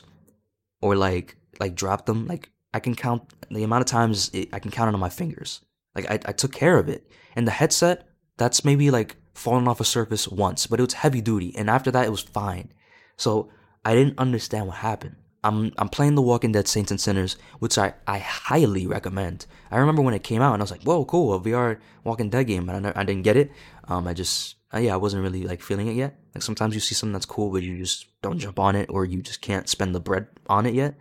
or 0.80 0.96
like 0.96 1.36
like 1.60 1.74
dropped 1.74 2.06
them. 2.06 2.26
Like 2.26 2.50
I 2.72 2.80
can 2.80 2.94
count 2.94 3.22
the 3.50 3.62
amount 3.62 3.82
of 3.82 3.86
times 3.86 4.30
it, 4.32 4.48
I 4.52 4.58
can 4.58 4.70
count 4.70 4.88
it 4.88 4.94
on 4.94 5.00
my 5.00 5.08
fingers. 5.08 5.60
Like 5.94 6.10
I, 6.10 6.14
I 6.30 6.32
took 6.32 6.52
care 6.52 6.78
of 6.78 6.88
it. 6.88 7.10
And 7.34 7.46
the 7.46 7.52
headset, 7.52 8.08
that's 8.36 8.64
maybe 8.64 8.90
like 8.90 9.16
fallen 9.34 9.68
off 9.68 9.80
a 9.80 9.84
surface 9.84 10.28
once, 10.28 10.66
but 10.66 10.80
it 10.80 10.84
was 10.84 10.94
heavy 10.94 11.20
duty. 11.20 11.54
And 11.56 11.70
after 11.70 11.90
that, 11.90 12.06
it 12.06 12.10
was 12.10 12.20
fine. 12.20 12.72
So 13.16 13.50
I 13.84 13.94
didn't 13.94 14.18
understand 14.18 14.66
what 14.66 14.76
happened. 14.76 15.16
I'm 15.44 15.72
I'm 15.78 15.88
playing 15.88 16.16
The 16.16 16.22
Walking 16.22 16.52
Dead 16.52 16.66
Saints 16.66 16.90
and 16.90 17.00
Sinners, 17.00 17.36
which 17.60 17.78
I, 17.78 17.94
I 18.06 18.18
highly 18.18 18.86
recommend. 18.86 19.46
I 19.70 19.78
remember 19.78 20.02
when 20.02 20.14
it 20.14 20.24
came 20.24 20.42
out 20.42 20.52
and 20.52 20.60
I 20.60 20.64
was 20.64 20.70
like, 20.70 20.82
whoa, 20.82 21.04
cool, 21.04 21.34
a 21.34 21.40
VR 21.40 21.78
Walking 22.02 22.28
Dead 22.28 22.48
game, 22.48 22.66
but 22.66 22.84
I, 22.84 23.00
I 23.00 23.04
didn't 23.04 23.22
get 23.22 23.36
it. 23.36 23.52
Um, 23.86 24.08
I 24.08 24.14
just 24.14 24.56
uh, 24.74 24.78
yeah, 24.78 24.94
I 24.94 24.96
wasn't 24.96 25.22
really 25.22 25.44
like 25.44 25.62
feeling 25.62 25.88
it 25.88 25.94
yet. 25.94 26.18
Like 26.34 26.42
sometimes 26.42 26.74
you 26.74 26.80
see 26.80 26.94
something 26.94 27.12
that's 27.12 27.24
cool, 27.24 27.50
but 27.50 27.62
you 27.62 27.78
just 27.78 28.06
don't 28.20 28.38
jump 28.38 28.58
on 28.58 28.76
it, 28.76 28.90
or 28.90 29.04
you 29.04 29.22
just 29.22 29.40
can't 29.40 29.68
spend 29.68 29.94
the 29.94 30.00
bread 30.00 30.26
on 30.48 30.66
it 30.66 30.74
yet. 30.74 30.94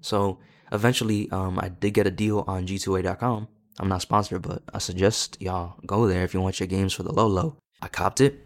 So 0.00 0.38
eventually, 0.72 1.30
um, 1.30 1.58
I 1.58 1.68
did 1.68 1.94
get 1.94 2.06
a 2.06 2.10
deal 2.10 2.44
on 2.46 2.66
G2A.com. 2.66 3.48
I'm 3.78 3.88
not 3.88 4.02
sponsored, 4.02 4.42
but 4.42 4.62
I 4.72 4.78
suggest 4.78 5.36
y'all 5.40 5.74
go 5.86 6.06
there 6.06 6.22
if 6.22 6.32
you 6.32 6.40
want 6.40 6.60
your 6.60 6.68
games 6.68 6.92
for 6.92 7.02
the 7.02 7.12
low 7.12 7.26
low. 7.26 7.56
I 7.82 7.88
copped 7.88 8.20
it, 8.20 8.44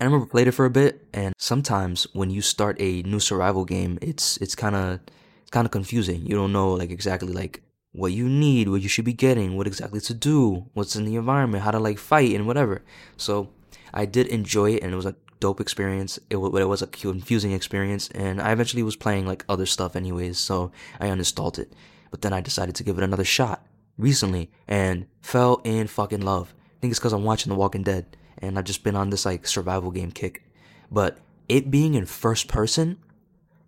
I 0.00 0.04
remember 0.04 0.24
played 0.24 0.48
it 0.48 0.52
for 0.52 0.64
a 0.64 0.70
bit, 0.70 1.06
and 1.12 1.34
sometimes 1.36 2.06
when 2.14 2.30
you 2.30 2.40
start 2.40 2.80
a 2.80 3.02
new 3.02 3.20
survival 3.20 3.66
game, 3.66 3.98
it's 4.00 4.38
it's 4.38 4.54
kind 4.54 4.74
of 4.74 5.00
it's 5.42 5.50
kind 5.50 5.66
of 5.66 5.70
confusing. 5.70 6.24
You 6.24 6.36
don't 6.36 6.52
know 6.52 6.72
like 6.72 6.90
exactly 6.90 7.32
like 7.34 7.62
what 7.92 8.12
you 8.12 8.26
need, 8.26 8.68
what 8.68 8.80
you 8.80 8.88
should 8.88 9.04
be 9.04 9.12
getting, 9.12 9.58
what 9.58 9.66
exactly 9.66 10.00
to 10.00 10.14
do, 10.14 10.64
what's 10.72 10.96
in 10.96 11.04
the 11.04 11.16
environment, 11.16 11.64
how 11.64 11.70
to 11.70 11.78
like 11.78 11.98
fight 11.98 12.34
and 12.34 12.46
whatever. 12.46 12.82
So 13.18 13.50
I 13.92 14.06
did 14.06 14.28
enjoy 14.28 14.70
it, 14.72 14.82
and 14.82 14.90
it 14.94 14.96
was 14.96 15.04
a 15.04 15.16
dope 15.40 15.60
experience. 15.60 16.18
It, 16.30 16.34
w- 16.34 16.56
it 16.56 16.64
was 16.68 16.82
a 16.82 16.86
confusing 16.86 17.52
experience, 17.52 18.08
and 18.14 18.40
I 18.40 18.52
eventually 18.52 18.82
was 18.82 18.96
playing 18.96 19.26
like 19.26 19.44
other 19.48 19.66
stuff 19.66 19.96
anyways, 19.96 20.38
so 20.38 20.70
I 21.00 21.08
uninstalled 21.08 21.58
it. 21.58 21.72
But 22.10 22.22
then 22.22 22.32
I 22.32 22.40
decided 22.40 22.74
to 22.76 22.84
give 22.84 22.98
it 22.98 23.04
another 23.04 23.24
shot 23.24 23.66
recently 23.96 24.50
and 24.68 25.06
fell 25.20 25.60
in 25.64 25.86
fucking 25.86 26.22
love. 26.22 26.54
I 26.58 26.80
think 26.80 26.90
it's 26.92 27.00
because 27.00 27.12
I'm 27.12 27.24
watching 27.24 27.50
The 27.50 27.58
Walking 27.58 27.82
Dead 27.82 28.16
and 28.38 28.58
I've 28.58 28.64
just 28.64 28.82
been 28.82 28.96
on 28.96 29.10
this 29.10 29.26
like 29.26 29.46
survival 29.46 29.90
game 29.90 30.10
kick. 30.10 30.42
But 30.90 31.18
it 31.48 31.70
being 31.70 31.94
in 31.94 32.06
first 32.06 32.48
person, 32.48 32.98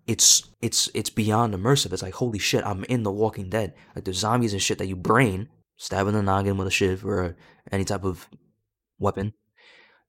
it's 0.07 0.49
it's 0.61 0.89
it's 0.93 1.09
beyond 1.09 1.53
immersive. 1.53 1.93
It's 1.93 2.01
like 2.01 2.15
holy 2.15 2.39
shit, 2.39 2.65
I'm 2.65 2.83
in 2.85 3.03
The 3.03 3.11
Walking 3.11 3.49
Dead. 3.49 3.73
Like 3.95 4.05
there's 4.05 4.17
zombies 4.17 4.53
and 4.53 4.61
shit 4.61 4.77
that 4.79 4.87
you 4.87 4.95
brain, 4.95 5.49
stabbing 5.77 6.13
the 6.13 6.21
noggin 6.21 6.57
with 6.57 6.67
a 6.67 6.71
shiv 6.71 7.05
or 7.05 7.35
any 7.71 7.85
type 7.85 8.03
of 8.03 8.27
weapon. 8.99 9.33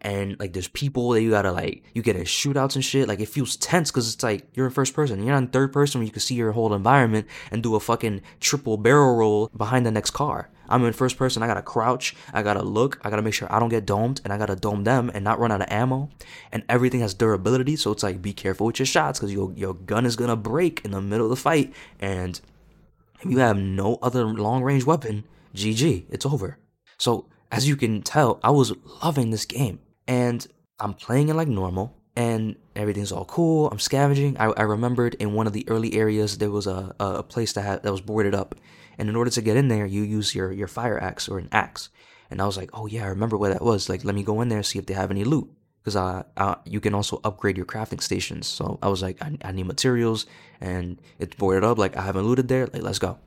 And 0.05 0.39
like 0.39 0.53
there's 0.53 0.69
people 0.69 1.11
that 1.11 1.23
you 1.23 1.31
gotta 1.31 1.51
like 1.51 1.83
you 1.95 2.03
get 2.03 2.15
in 2.15 2.23
shootouts 2.23 2.75
and 2.75 2.85
shit. 2.85 3.09
Like 3.09 3.21
it 3.21 3.29
feels 3.29 3.57
tense 3.57 3.91
because 3.91 4.13
it's 4.13 4.23
like 4.23 4.47
you're 4.53 4.67
in 4.67 4.73
first 4.73 4.95
person. 4.95 5.23
You're 5.23 5.33
not 5.33 5.43
in 5.43 5.49
third 5.49 5.73
person 5.73 5.99
where 6.01 6.07
you 6.07 6.13
can 6.13 6.21
see 6.21 6.35
your 6.35 6.53
whole 6.53 6.75
environment 6.75 7.27
and 7.51 7.63
do 7.63 7.75
a 7.75 7.81
fucking 7.81 8.21
triple 8.39 8.77
barrel 8.77 9.17
roll 9.17 9.51
behind 9.57 9.87
the 9.87 9.91
next 9.91 10.11
car. 10.11 10.51
I'm 10.69 10.85
in 10.85 10.93
first 10.93 11.17
person. 11.17 11.43
I 11.43 11.47
gotta 11.47 11.63
crouch. 11.63 12.15
I 12.33 12.43
gotta 12.43 12.63
look. 12.63 13.01
I 13.03 13.11
gotta 13.11 13.23
make 13.23 13.35
sure 13.35 13.53
I 13.53 13.59
don't 13.59 13.69
get 13.69 13.87
domed, 13.87 14.21
and 14.25 14.33
I 14.33 14.39
gotta 14.39 14.57
dome 14.57 14.85
them 14.85 15.11
and 15.15 15.25
not 15.25 15.39
run 15.39 15.53
out 15.53 15.61
of 15.61 15.69
ammo. 15.71 16.11
And 16.53 16.65
everything 16.69 17.01
has 17.01 17.15
durability, 17.15 17.77
so 17.77 17.91
it's 17.91 18.03
like 18.03 18.23
be 18.23 18.33
careful 18.33 18.67
with 18.67 18.79
your 18.79 18.87
shots 18.87 19.19
because 19.19 19.33
your 19.33 19.53
your 19.53 19.75
gun 19.75 20.07
is 20.07 20.17
gonna 20.17 20.37
break 20.37 20.85
in 20.85 20.91
the 20.91 21.01
middle 21.01 21.27
of 21.27 21.31
the 21.31 21.37
fight. 21.37 21.73
And 21.99 22.41
if 23.21 23.31
you 23.31 23.39
have 23.39 23.57
no 23.57 23.99
other 24.03 24.25
long 24.25 24.63
range 24.63 24.85
weapon, 24.85 25.25
GG, 25.55 26.05
it's 26.11 26.27
over. 26.27 26.59
So 26.99 27.27
as 27.51 27.69
you 27.69 27.77
can 27.77 28.03
tell, 28.03 28.41
I 28.43 28.51
was 28.51 28.73
loving 29.03 29.31
this 29.31 29.45
game, 29.45 29.79
and 30.07 30.47
I'm 30.79 30.95
playing 30.95 31.29
it 31.29 31.35
like 31.35 31.49
normal. 31.49 31.97
And 32.17 32.55
everything's 32.77 33.11
all 33.11 33.25
cool. 33.25 33.69
I'm 33.71 33.81
scavenging. 33.81 34.39
I, 34.39 34.45
I 34.45 34.63
remembered 34.63 35.15
in 35.15 35.35
one 35.35 35.49
of 35.49 35.53
the 35.53 35.69
early 35.69 35.95
areas 35.95 36.39
there 36.39 36.49
was 36.49 36.69
a, 36.69 36.95
a 37.01 37.25
place 37.25 37.53
that 37.55 37.63
had, 37.63 37.83
that 37.83 37.91
was 37.91 38.01
boarded 38.01 38.37
up, 38.37 38.55
and 38.99 39.09
in 39.09 39.17
order 39.17 39.33
to 39.33 39.43
get 39.43 39.57
in 39.57 39.67
there, 39.67 39.85
you 39.85 40.03
use 40.03 40.33
your 40.33 40.53
your 40.53 40.69
fire 40.69 40.97
axe 41.03 41.29
or 41.29 41.41
an 41.41 41.49
axe. 41.51 41.89
And 42.31 42.41
I 42.41 42.47
was 42.47 42.57
like, 42.57 42.71
oh 42.73 42.87
yeah, 42.87 43.05
I 43.05 43.09
remember 43.09 43.37
where 43.37 43.53
that 43.53 43.63
was. 43.63 43.89
Like, 43.89 44.05
let 44.05 44.15
me 44.15 44.23
go 44.23 44.41
in 44.43 44.49
there 44.49 44.59
and 44.59 44.67
see 44.67 44.79
if 44.79 44.87
they 44.87 44.95
have 44.95 45.11
any 45.11 45.25
loot, 45.25 45.51
because 45.83 45.97
uh, 45.97 46.55
you 46.65 46.79
can 46.79 46.95
also 46.95 47.21
upgrade 47.25 47.57
your 47.57 47.67
crafting 47.67 48.01
stations. 48.01 48.47
So 48.47 48.79
I 48.81 48.87
was 48.87 49.03
like, 49.03 49.21
I, 49.21 49.37
I 49.45 49.51
need 49.51 49.67
materials, 49.67 50.27
and 50.61 51.03
it's 51.19 51.35
boarded 51.35 51.65
up. 51.65 51.79
Like 51.79 51.97
I 51.97 52.03
haven't 52.03 52.29
looted 52.29 52.47
there. 52.47 52.69
Like 52.69 52.83
let's 52.83 53.01
go. 53.01 53.19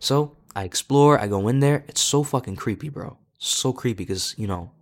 So 0.00 0.36
I 0.56 0.64
explore. 0.64 1.20
I 1.20 1.28
go 1.28 1.46
in 1.46 1.60
there. 1.60 1.84
It's 1.86 2.00
so 2.00 2.24
fucking 2.24 2.56
creepy, 2.56 2.88
bro. 2.88 3.18
So 3.38 3.72
creepy 3.72 3.98
because 3.98 4.34
you 4.36 4.48
know 4.48 4.72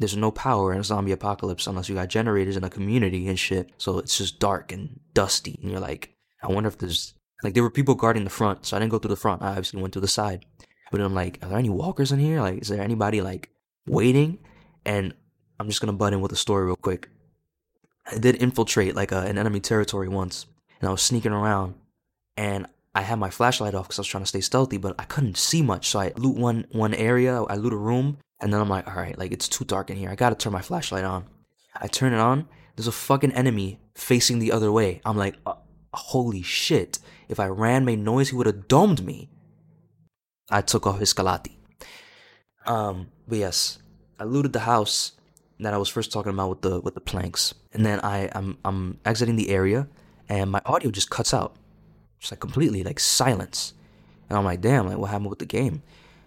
there's 0.00 0.16
no 0.16 0.30
power 0.30 0.72
in 0.72 0.80
a 0.80 0.84
zombie 0.84 1.12
apocalypse 1.12 1.66
unless 1.66 1.88
you 1.88 1.94
got 1.94 2.08
generators 2.08 2.56
in 2.56 2.64
a 2.64 2.70
community 2.70 3.28
and 3.28 3.38
shit. 3.38 3.70
So 3.76 3.98
it's 3.98 4.16
just 4.16 4.40
dark 4.40 4.72
and 4.72 4.98
dusty, 5.12 5.58
and 5.62 5.70
you're 5.70 5.80
like, 5.80 6.16
I 6.42 6.48
wonder 6.48 6.68
if 6.68 6.78
there's 6.78 7.12
like 7.44 7.52
there 7.52 7.62
were 7.62 7.70
people 7.70 7.94
guarding 7.94 8.24
the 8.24 8.30
front, 8.30 8.64
so 8.64 8.76
I 8.76 8.80
didn't 8.80 8.92
go 8.92 8.98
through 8.98 9.10
the 9.10 9.16
front. 9.16 9.42
I 9.42 9.50
obviously 9.50 9.80
went 9.80 9.92
to 9.94 10.00
the 10.00 10.08
side. 10.08 10.46
But 10.90 11.02
I'm 11.02 11.14
like, 11.14 11.38
are 11.42 11.50
there 11.50 11.58
any 11.58 11.68
walkers 11.68 12.10
in 12.10 12.18
here? 12.18 12.40
Like, 12.40 12.62
is 12.62 12.68
there 12.68 12.82
anybody 12.82 13.20
like 13.20 13.50
waiting? 13.86 14.38
And 14.84 15.14
I'm 15.60 15.68
just 15.68 15.80
gonna 15.80 15.92
butt 15.92 16.14
in 16.14 16.22
with 16.22 16.32
a 16.32 16.36
story 16.36 16.64
real 16.64 16.76
quick. 16.76 17.10
I 18.10 18.16
did 18.18 18.42
infiltrate 18.42 18.96
like 18.96 19.12
a, 19.12 19.20
an 19.20 19.36
enemy 19.36 19.60
territory 19.60 20.08
once, 20.08 20.46
and 20.80 20.88
I 20.88 20.92
was 20.92 21.02
sneaking 21.02 21.32
around, 21.32 21.74
and 22.38 22.66
I 22.94 23.02
had 23.02 23.18
my 23.18 23.28
flashlight 23.28 23.74
off 23.74 23.86
because 23.86 23.98
I 23.98 24.00
was 24.00 24.08
trying 24.08 24.24
to 24.24 24.28
stay 24.28 24.40
stealthy, 24.40 24.78
but 24.78 24.96
I 24.98 25.04
couldn't 25.04 25.36
see 25.36 25.60
much. 25.60 25.90
So 25.90 26.00
I 26.00 26.12
loot 26.16 26.36
one 26.36 26.64
one 26.72 26.94
area, 26.94 27.42
I 27.42 27.56
loot 27.56 27.74
a 27.74 27.76
room, 27.76 28.16
and 28.40 28.52
then 28.52 28.60
I'm 28.60 28.68
like, 28.68 28.86
all 28.88 28.94
right, 28.94 29.18
like 29.18 29.32
it's 29.32 29.48
too 29.48 29.64
dark 29.64 29.90
in 29.90 29.96
here. 29.96 30.10
I 30.10 30.14
gotta 30.14 30.34
turn 30.34 30.52
my 30.52 30.62
flashlight 30.62 31.04
on. 31.04 31.26
I 31.74 31.86
turn 31.86 32.12
it 32.12 32.18
on. 32.20 32.48
There's 32.76 32.86
a 32.86 32.92
fucking 32.92 33.32
enemy 33.32 33.80
facing 33.94 34.38
the 34.38 34.52
other 34.52 34.72
way. 34.72 35.00
I'm 35.04 35.16
like, 35.16 35.36
uh, 35.46 35.54
holy 35.92 36.42
shit. 36.42 36.98
If 37.28 37.38
I 37.38 37.46
ran, 37.46 37.84
made 37.84 37.98
noise, 37.98 38.30
he 38.30 38.36
would 38.36 38.46
have 38.46 38.68
domed 38.68 39.04
me. 39.04 39.28
I 40.50 40.62
took 40.62 40.86
off 40.86 40.98
his 40.98 41.12
Scalati. 41.12 41.56
Um, 42.66 43.08
but 43.28 43.38
yes, 43.38 43.78
I 44.18 44.24
looted 44.24 44.52
the 44.52 44.60
house 44.60 45.12
that 45.60 45.74
I 45.74 45.78
was 45.78 45.88
first 45.88 46.12
talking 46.12 46.32
about 46.32 46.48
with 46.50 46.62
the 46.62 46.80
with 46.80 46.94
the 46.94 47.00
planks, 47.00 47.54
and 47.72 47.84
then 47.84 48.00
I 48.00 48.30
I'm 48.32 48.58
I'm 48.64 48.98
exiting 49.04 49.36
the 49.36 49.50
area, 49.50 49.88
and 50.28 50.50
my 50.50 50.60
audio 50.64 50.90
just 50.90 51.10
cuts 51.10 51.32
out, 51.32 51.56
just 52.18 52.32
like 52.32 52.40
completely 52.40 52.82
like 52.82 52.98
silence, 52.98 53.74
and 54.28 54.38
I'm 54.38 54.44
like, 54.44 54.60
damn, 54.60 54.86
like 54.86 54.98
what 54.98 55.10
happened 55.10 55.30
with 55.30 55.38
the 55.38 55.46
game? 55.46 55.82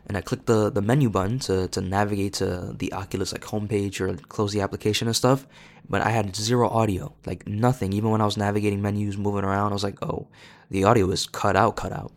And 0.08 0.18
I 0.18 0.22
click 0.22 0.46
the 0.46 0.70
the 0.70 0.82
menu 0.82 1.10
button 1.10 1.39
to 1.39 1.68
to 1.70 1.82
navigate 1.82 2.34
to 2.34 2.74
the 2.78 2.92
Oculus 2.94 3.32
like 3.32 3.44
homepage 3.44 4.02
or 4.02 4.16
close 4.28 4.52
the 4.52 4.62
application 4.62 5.08
and 5.08 5.16
stuff, 5.16 5.48
but 5.88 6.02
I 6.02 6.10
had 6.10 6.36
zero 6.36 6.68
audio, 6.70 7.13
like 7.26 7.48
nothing. 7.48 7.94
Even 7.94 8.12
when 8.12 8.22
I 8.22 8.26
was 8.26 8.38
navigating 8.38 8.82
menus, 8.82 9.18
moving 9.18 9.44
around, 9.44 9.72
I 9.72 9.74
was 9.74 9.84
like, 9.84 10.04
oh, 10.04 10.28
the 10.70 10.84
audio 10.84 11.10
is 11.12 11.26
cut 11.28 11.56
out, 11.56 11.76
cut 11.76 11.94
out. 11.94 12.12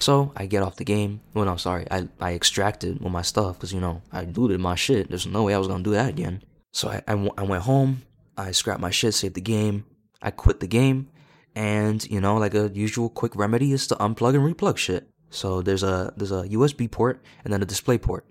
So 0.00 0.32
I 0.34 0.46
get 0.46 0.62
off 0.62 0.76
the 0.76 0.84
game. 0.84 1.20
Well, 1.34 1.44
no, 1.44 1.56
sorry, 1.56 1.86
I 1.90 2.08
I 2.20 2.34
extracted 2.34 3.02
all 3.02 3.10
my 3.10 3.22
stuff 3.22 3.56
because 3.56 3.72
you 3.72 3.80
know 3.80 4.02
I 4.10 4.24
looted 4.24 4.58
my 4.60 4.74
shit. 4.74 5.08
There's 5.08 5.26
no 5.26 5.44
way 5.44 5.54
I 5.54 5.58
was 5.58 5.68
gonna 5.68 5.84
do 5.84 5.92
that 5.92 6.08
again. 6.08 6.42
So 6.72 6.88
I, 6.88 7.02
I, 7.06 7.30
I 7.36 7.42
went 7.42 7.64
home. 7.64 8.02
I 8.36 8.52
scrapped 8.52 8.80
my 8.80 8.90
shit, 8.90 9.14
saved 9.14 9.34
the 9.34 9.40
game. 9.40 9.84
I 10.22 10.30
quit 10.30 10.60
the 10.60 10.66
game, 10.66 11.10
and 11.54 12.02
you 12.10 12.20
know, 12.20 12.36
like 12.36 12.54
a 12.54 12.70
usual 12.72 13.10
quick 13.10 13.36
remedy 13.36 13.72
is 13.72 13.86
to 13.88 13.96
unplug 13.96 14.34
and 14.34 14.56
replug 14.56 14.78
shit. 14.78 15.08
So 15.30 15.62
there's 15.62 15.82
a 15.82 16.12
there's 16.16 16.32
a 16.32 16.44
USB 16.44 16.90
port 16.90 17.22
and 17.44 17.52
then 17.52 17.62
a 17.62 17.66
display 17.66 17.98
port. 17.98 18.26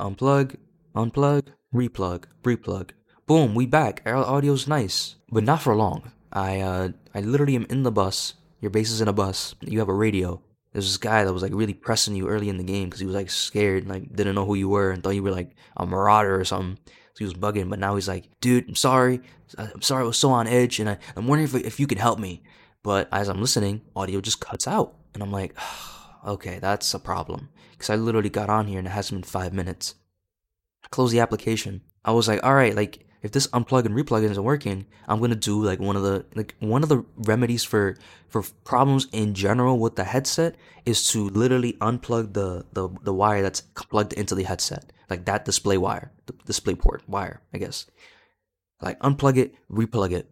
Unplug, 0.00 0.56
unplug, 0.94 1.48
replug, 1.74 2.24
replug. 2.42 2.90
Boom, 3.26 3.54
we 3.54 3.66
back. 3.66 4.02
Our 4.06 4.16
audio's 4.16 4.68
nice, 4.68 5.16
but 5.30 5.44
not 5.44 5.62
for 5.62 5.74
long. 5.74 6.12
I 6.32 6.60
uh 6.60 6.88
I 7.14 7.20
literally 7.20 7.56
am 7.56 7.66
in 7.68 7.82
the 7.82 7.92
bus. 7.92 8.34
Your 8.60 8.70
base 8.70 8.90
is 8.90 9.00
in 9.00 9.08
a 9.08 9.12
bus. 9.12 9.54
You 9.60 9.78
have 9.80 9.88
a 9.88 9.94
radio. 9.94 10.40
There's 10.72 10.86
this 10.86 10.96
guy 10.96 11.22
that 11.22 11.32
was 11.32 11.42
like 11.42 11.54
really 11.54 11.74
pressing 11.74 12.16
you 12.16 12.28
early 12.28 12.48
in 12.48 12.56
the 12.56 12.64
game 12.64 12.86
because 12.86 13.00
he 13.00 13.06
was 13.06 13.14
like 13.14 13.30
scared, 13.30 13.84
and, 13.84 13.92
like 13.92 14.14
didn't 14.14 14.34
know 14.34 14.44
who 14.44 14.54
you 14.54 14.68
were 14.68 14.90
and 14.90 15.02
thought 15.02 15.14
you 15.14 15.22
were 15.22 15.30
like 15.30 15.52
a 15.76 15.86
marauder 15.86 16.38
or 16.38 16.44
something. 16.44 16.78
So 17.14 17.18
he 17.18 17.24
was 17.24 17.34
bugging, 17.34 17.70
but 17.70 17.78
now 17.78 17.94
he's 17.94 18.08
like, 18.08 18.28
dude, 18.40 18.68
I'm 18.68 18.74
sorry. 18.74 19.20
I'm 19.56 19.82
sorry 19.82 20.02
I 20.02 20.06
was 20.06 20.18
so 20.18 20.30
on 20.30 20.48
edge, 20.48 20.80
and 20.80 20.90
I, 20.90 20.98
I'm 21.14 21.28
wondering 21.28 21.48
if, 21.48 21.54
if 21.54 21.78
you 21.78 21.86
could 21.86 21.98
help 21.98 22.18
me. 22.18 22.42
But 22.82 23.08
as 23.12 23.28
I'm 23.28 23.40
listening, 23.40 23.82
audio 23.94 24.20
just 24.20 24.40
cuts 24.40 24.66
out. 24.66 24.94
And 25.14 25.22
I'm 25.22 25.30
like, 25.30 25.56
okay, 26.24 26.58
that's 26.58 26.94
a 26.94 26.98
problem. 26.98 27.50
Because 27.72 27.90
I 27.90 27.96
literally 27.96 28.30
got 28.30 28.50
on 28.50 28.66
here 28.66 28.78
and 28.78 28.88
it 28.88 28.92
hasn't 28.92 29.22
been 29.22 29.28
five 29.28 29.52
minutes. 29.52 29.94
I 30.84 30.88
closed 30.88 31.12
the 31.12 31.20
application. 31.20 31.82
I 32.04 32.12
was 32.12 32.28
like, 32.28 32.44
all 32.44 32.54
right, 32.54 32.74
like, 32.74 33.04
if 33.24 33.32
this 33.32 33.46
unplug 33.48 33.86
and 33.86 33.94
replug 33.94 34.22
isn't 34.22 34.44
working, 34.44 34.84
I'm 35.08 35.18
gonna 35.18 35.34
do 35.34 35.64
like 35.64 35.80
one 35.80 35.96
of 35.96 36.02
the 36.02 36.26
like 36.34 36.54
one 36.58 36.82
of 36.82 36.90
the 36.90 37.06
remedies 37.16 37.64
for 37.64 37.96
for 38.28 38.42
problems 38.64 39.06
in 39.12 39.32
general 39.32 39.78
with 39.78 39.96
the 39.96 40.04
headset 40.04 40.56
is 40.84 41.10
to 41.12 41.30
literally 41.30 41.72
unplug 41.80 42.34
the 42.34 42.66
the, 42.74 42.90
the 43.02 43.14
wire 43.14 43.40
that's 43.40 43.62
plugged 43.62 44.12
into 44.12 44.34
the 44.34 44.42
headset, 44.42 44.92
like 45.08 45.24
that 45.24 45.46
display 45.46 45.78
wire, 45.78 46.12
the 46.26 46.34
display 46.44 46.74
port 46.74 47.02
wire, 47.08 47.40
I 47.54 47.58
guess. 47.58 47.86
Like 48.82 48.98
unplug 48.98 49.38
it, 49.38 49.54
replug 49.70 50.12
it. 50.12 50.28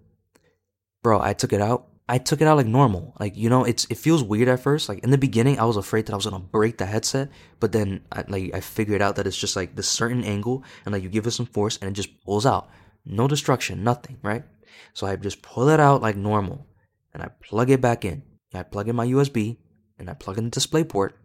Bro, 1.02 1.22
I 1.22 1.32
took 1.32 1.54
it 1.54 1.62
out. 1.62 1.88
I 2.12 2.18
took 2.18 2.42
it 2.42 2.46
out 2.46 2.58
like 2.58 2.66
normal. 2.66 3.16
Like 3.18 3.38
you 3.38 3.48
know, 3.48 3.64
it's 3.64 3.86
it 3.88 3.96
feels 3.96 4.22
weird 4.22 4.46
at 4.46 4.60
first. 4.60 4.86
Like 4.86 4.98
in 4.98 5.08
the 5.08 5.16
beginning, 5.16 5.58
I 5.58 5.64
was 5.64 5.78
afraid 5.78 6.04
that 6.04 6.12
I 6.12 6.16
was 6.16 6.26
gonna 6.26 6.40
break 6.40 6.76
the 6.76 6.84
headset, 6.84 7.30
but 7.58 7.72
then 7.72 8.02
I, 8.12 8.24
like 8.28 8.52
I 8.52 8.60
figured 8.60 9.00
out 9.00 9.16
that 9.16 9.26
it's 9.26 9.38
just 9.38 9.56
like 9.56 9.76
this 9.76 9.88
certain 9.88 10.22
angle, 10.22 10.62
and 10.84 10.92
like 10.92 11.02
you 11.02 11.08
give 11.08 11.26
it 11.26 11.30
some 11.30 11.46
force, 11.46 11.78
and 11.78 11.88
it 11.88 11.94
just 11.94 12.22
pulls 12.22 12.44
out. 12.44 12.68
No 13.06 13.26
destruction, 13.26 13.82
nothing, 13.82 14.18
right? 14.22 14.44
So 14.92 15.06
I 15.06 15.16
just 15.16 15.40
pull 15.40 15.70
it 15.70 15.80
out 15.80 16.02
like 16.02 16.16
normal, 16.16 16.66
and 17.14 17.22
I 17.22 17.28
plug 17.40 17.70
it 17.70 17.80
back 17.80 18.04
in. 18.04 18.22
I 18.52 18.62
plug 18.62 18.90
in 18.90 18.96
my 18.96 19.06
USB, 19.06 19.56
and 19.98 20.10
I 20.10 20.12
plug 20.12 20.36
in 20.36 20.44
the 20.44 20.50
display 20.50 20.84
port, 20.84 21.16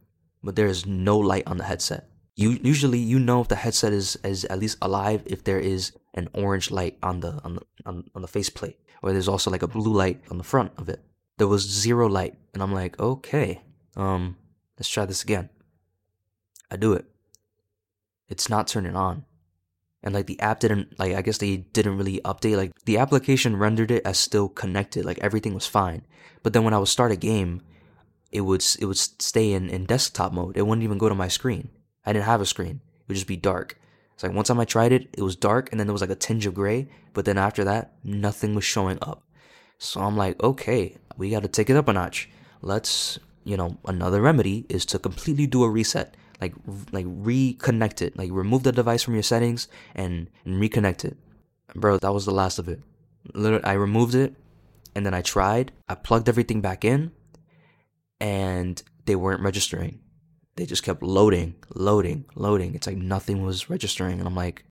but 0.42 0.56
there 0.56 0.68
is 0.68 0.86
no 0.86 1.18
light 1.18 1.48
on 1.48 1.58
the 1.58 1.66
headset. 1.66 2.08
You 2.38 2.52
usually 2.64 3.00
you 3.00 3.20
know 3.20 3.42
if 3.42 3.50
the 3.50 3.58
headset 3.58 3.92
is 3.92 4.16
is 4.24 4.46
at 4.46 4.60
least 4.60 4.78
alive 4.82 5.24
if 5.26 5.44
there 5.44 5.60
is 5.60 5.92
an 6.14 6.30
orange 6.34 6.72
light 6.72 6.98
on 7.04 7.20
the 7.20 7.42
on 7.44 7.56
the 7.56 7.62
on, 7.86 8.06
on 8.16 8.22
the 8.22 8.28
faceplate 8.30 8.78
or 9.02 9.12
there's 9.12 9.28
also 9.28 9.52
like 9.52 9.64
a 9.64 9.68
blue 9.68 9.94
light 9.94 10.22
on 10.30 10.38
the 10.38 10.44
front 10.44 10.72
of 10.78 10.90
it. 10.90 11.04
There 11.38 11.48
was 11.48 11.64
zero 11.64 12.08
light, 12.08 12.36
and 12.54 12.64
I'm 12.64 12.74
like, 12.74 13.00
okay, 13.00 13.62
um, 13.96 14.38
let's 14.78 14.90
try 14.90 15.06
this 15.06 15.24
again. 15.24 15.50
I 16.72 16.78
do 16.78 16.94
it. 16.94 17.06
It's 18.28 18.50
not 18.50 18.68
turning 18.68 18.96
on. 18.96 19.26
And 20.04 20.14
like 20.14 20.26
the 20.26 20.40
app 20.40 20.60
didn't 20.60 21.00
like 21.00 21.16
I 21.16 21.22
guess 21.22 21.38
they 21.40 21.58
didn't 21.58 21.98
really 21.98 22.22
update 22.24 22.56
like 22.56 22.72
the 22.86 22.98
application 22.98 23.58
rendered 23.58 23.92
it 23.92 24.06
as 24.06 24.18
still 24.18 24.48
connected, 24.48 25.06
like 25.06 25.20
everything 25.20 25.54
was 25.54 25.66
fine. 25.66 26.06
But 26.44 26.54
then 26.54 26.64
when 26.64 26.74
I 26.74 26.80
would 26.80 26.88
start 26.88 27.12
a 27.12 27.16
game, 27.16 27.62
it 28.32 28.42
would 28.42 28.64
it 28.80 28.86
would 28.86 28.98
stay 28.98 29.54
in, 29.54 29.70
in 29.70 29.86
desktop 29.86 30.34
mode. 30.34 30.56
It 30.56 30.68
wouldn't 30.68 30.84
even 30.84 30.98
go 30.98 31.10
to 31.10 31.16
my 31.16 31.28
screen. 31.28 31.70
I 32.08 32.14
didn't 32.14 32.26
have 32.26 32.40
a 32.40 32.46
screen. 32.46 32.80
It 33.02 33.10
would 33.10 33.16
just 33.16 33.28
be 33.28 33.36
dark. 33.36 33.78
It's 34.14 34.24
like 34.24 34.32
one 34.32 34.46
time 34.46 34.62
I 34.62 34.66
tried 34.66 34.94
it, 34.94 35.10
it 35.12 35.22
was 35.22 35.36
dark 35.36 35.70
and 35.70 35.80
then 35.80 35.88
there 35.88 35.94
was 35.94 36.02
like 36.02 36.10
a 36.10 36.16
tinge 36.16 36.46
of 36.46 36.54
gray, 36.54 36.88
but 37.14 37.26
then 37.26 37.38
after 37.38 37.66
that, 37.66 37.96
nothing 38.02 38.56
was 38.56 38.64
showing 38.64 38.98
up. 39.02 39.24
So 39.78 40.00
I'm 40.00 40.16
like, 40.16 40.42
okay, 40.42 40.98
we 41.18 41.30
got 41.30 41.44
to 41.44 41.50
take 41.50 41.70
it 41.70 41.76
up 41.76 41.90
a 41.90 41.94
notch. 41.94 42.30
Let's, 42.62 43.20
you 43.44 43.58
know, 43.58 43.78
another 43.86 44.22
remedy 44.22 44.66
is 44.70 44.86
to 44.88 45.00
completely 45.00 45.48
do 45.48 45.64
a 45.64 45.70
reset, 45.70 46.16
like 46.40 46.54
like 46.94 47.06
reconnect 47.06 48.02
it, 48.02 48.18
like 48.18 48.32
remove 48.32 48.64
the 48.64 48.72
device 48.72 49.04
from 49.04 49.14
your 49.14 49.22
settings 49.22 49.68
and, 49.94 50.30
and 50.46 50.62
reconnect 50.62 51.04
it. 51.04 51.18
Bro, 51.76 52.00
that 52.00 52.14
was 52.14 52.26
the 52.26 52.32
last 52.32 52.58
of 52.58 52.70
it. 52.70 52.80
Literally, 53.34 53.66
I 53.66 53.74
removed 53.74 54.16
it 54.16 54.34
and 54.96 55.06
then 55.06 55.14
I 55.14 55.22
tried. 55.22 55.74
I 55.90 55.96
plugged 55.96 56.30
everything 56.30 56.62
back 56.62 56.86
in 56.86 57.12
and 58.20 58.82
they 59.06 59.18
weren't 59.18 59.42
registering. 59.42 60.00
They 60.58 60.66
just 60.66 60.84
kept 60.84 61.04
loading, 61.04 61.56
loading, 61.74 62.26
loading. 62.36 62.76
It's 62.76 62.88
like 62.88 62.98
nothing 62.98 63.44
was 63.46 63.70
registering. 63.70 64.20
And 64.20 64.28
I'm 64.28 64.36
like, 64.36 64.66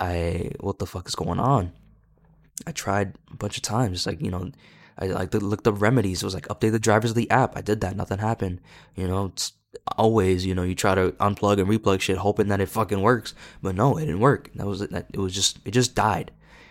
I, 0.00 0.50
what 0.60 0.78
the 0.78 0.86
fuck 0.86 1.06
is 1.06 1.14
going 1.14 1.38
on? 1.38 1.72
I 2.66 2.72
tried 2.72 3.14
a 3.30 3.36
bunch 3.36 3.56
of 3.56 3.62
times. 3.62 4.06
Like, 4.06 4.22
you 4.22 4.30
know, 4.30 4.50
I 4.98 5.06
like 5.06 5.34
looked 5.34 5.68
up 5.68 5.80
remedies. 5.80 6.22
It 6.22 6.26
was 6.26 6.34
like 6.34 6.48
update 6.48 6.72
the 6.72 6.78
drivers 6.78 7.10
of 7.10 7.16
the 7.16 7.30
app. 7.30 7.56
I 7.56 7.60
did 7.60 7.82
that. 7.82 7.96
Nothing 7.96 8.18
happened. 8.18 8.60
You 8.96 9.06
know, 9.06 9.26
it's 9.26 9.52
always, 9.98 10.46
you 10.46 10.54
know, 10.54 10.62
you 10.62 10.74
try 10.74 10.94
to 10.94 11.12
unplug 11.20 11.60
and 11.60 11.68
replug 11.68 12.00
shit, 12.00 12.16
hoping 12.16 12.48
that 12.48 12.60
it 12.60 12.68
fucking 12.70 13.02
works. 13.02 13.34
But 13.60 13.74
no, 13.74 13.98
it 13.98 14.06
didn't 14.06 14.20
work. 14.20 14.50
That 14.54 14.66
was 14.66 14.80
it. 14.80 14.92
It 15.12 15.18
was 15.18 15.34
just, 15.34 15.58
it 15.64 15.72
just 15.72 15.94
died. 15.94 16.30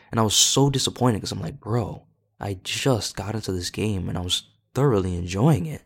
And 0.10 0.20
I 0.20 0.24
was 0.24 0.36
so 0.36 0.70
disappointed 0.70 1.18
because 1.18 1.32
I'm 1.32 1.42
like, 1.42 1.60
bro, 1.60 2.04
I 2.40 2.60
just 2.64 3.16
got 3.16 3.36
into 3.36 3.52
this 3.52 3.70
game 3.70 4.10
and 4.10 4.18
I 4.18 4.22
was 4.22 4.44
thoroughly 4.74 5.16
enjoying 5.16 5.66
it. 5.66 5.82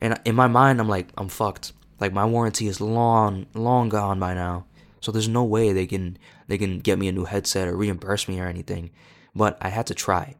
And 0.00 0.20
in 0.24 0.34
my 0.34 0.46
mind, 0.46 0.80
I'm 0.80 0.88
like, 0.88 1.08
I'm 1.16 1.28
fucked. 1.28 1.72
Like 2.00 2.12
my 2.12 2.24
warranty 2.24 2.66
is 2.66 2.80
long, 2.80 3.46
long 3.54 3.88
gone 3.88 4.18
by 4.20 4.34
now. 4.34 4.66
So 5.00 5.12
there's 5.12 5.28
no 5.28 5.44
way 5.44 5.72
they 5.72 5.86
can 5.86 6.18
they 6.48 6.58
can 6.58 6.80
get 6.80 6.98
me 6.98 7.08
a 7.08 7.12
new 7.12 7.24
headset 7.24 7.68
or 7.68 7.76
reimburse 7.76 8.28
me 8.28 8.40
or 8.40 8.46
anything. 8.46 8.90
But 9.34 9.58
I 9.60 9.68
had 9.68 9.86
to 9.88 9.94
try. 9.94 10.36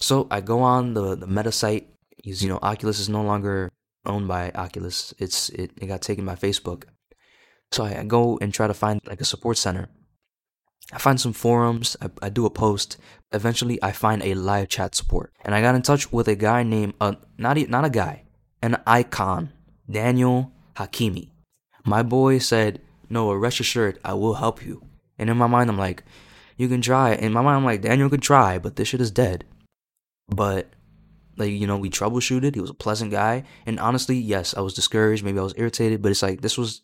So 0.00 0.26
I 0.30 0.40
go 0.40 0.60
on 0.60 0.94
the 0.94 1.14
the 1.14 1.26
Meta 1.26 1.52
site. 1.52 1.88
Because, 2.16 2.42
you 2.42 2.48
know, 2.48 2.58
Oculus 2.62 3.00
is 3.00 3.10
no 3.10 3.22
longer 3.22 3.70
owned 4.06 4.28
by 4.28 4.50
Oculus. 4.54 5.12
It's 5.18 5.50
it, 5.50 5.72
it 5.78 5.86
got 5.86 6.00
taken 6.00 6.24
by 6.24 6.36
Facebook. 6.36 6.84
So 7.70 7.84
I, 7.84 8.02
go 8.04 8.38
and 8.40 8.52
try 8.52 8.66
to 8.66 8.72
find 8.72 9.00
like 9.04 9.20
a 9.20 9.26
support 9.26 9.58
center. 9.58 9.88
I 10.92 10.98
find 10.98 11.20
some 11.20 11.32
forums. 11.32 11.96
I, 12.00 12.10
I 12.22 12.28
do 12.30 12.46
a 12.46 12.50
post. 12.50 12.96
Eventually, 13.32 13.82
I 13.82 13.92
find 13.92 14.22
a 14.22 14.34
live 14.34 14.68
chat 14.68 14.94
support, 14.94 15.32
and 15.44 15.54
I 15.54 15.60
got 15.60 15.74
in 15.74 15.82
touch 15.82 16.12
with 16.12 16.28
a 16.28 16.34
guy 16.34 16.62
named 16.62 16.94
uh, 17.00 17.14
not 17.36 17.58
not 17.68 17.84
a 17.84 17.90
guy, 17.90 18.23
an 18.64 18.80
icon, 18.86 19.52
Daniel 19.90 20.50
Hakimi. 20.76 21.28
My 21.84 22.02
boy 22.02 22.38
said, 22.38 22.80
Noah, 23.10 23.36
rest 23.36 23.60
assured, 23.60 23.98
I 24.02 24.14
will 24.14 24.34
help 24.34 24.64
you. 24.64 24.82
And 25.18 25.28
in 25.28 25.36
my 25.36 25.46
mind, 25.46 25.68
I'm 25.68 25.76
like, 25.76 26.02
you 26.56 26.68
can 26.68 26.80
try. 26.80 27.12
In 27.12 27.32
my 27.32 27.42
mind, 27.42 27.58
I'm 27.58 27.64
like, 27.64 27.82
Daniel 27.82 28.08
could 28.08 28.22
try, 28.22 28.58
but 28.58 28.76
this 28.76 28.88
shit 28.88 29.02
is 29.02 29.10
dead. 29.10 29.44
But, 30.28 30.72
like, 31.36 31.50
you 31.50 31.66
know, 31.66 31.76
we 31.76 31.90
troubleshooted. 31.90 32.54
He 32.54 32.60
was 32.62 32.70
a 32.70 32.74
pleasant 32.74 33.10
guy. 33.10 33.44
And 33.66 33.78
honestly, 33.78 34.16
yes, 34.16 34.54
I 34.56 34.62
was 34.62 34.72
discouraged. 34.72 35.22
Maybe 35.22 35.38
I 35.38 35.42
was 35.42 35.54
irritated, 35.58 36.00
but 36.00 36.10
it's 36.10 36.22
like, 36.22 36.40
this 36.40 36.56
was, 36.56 36.80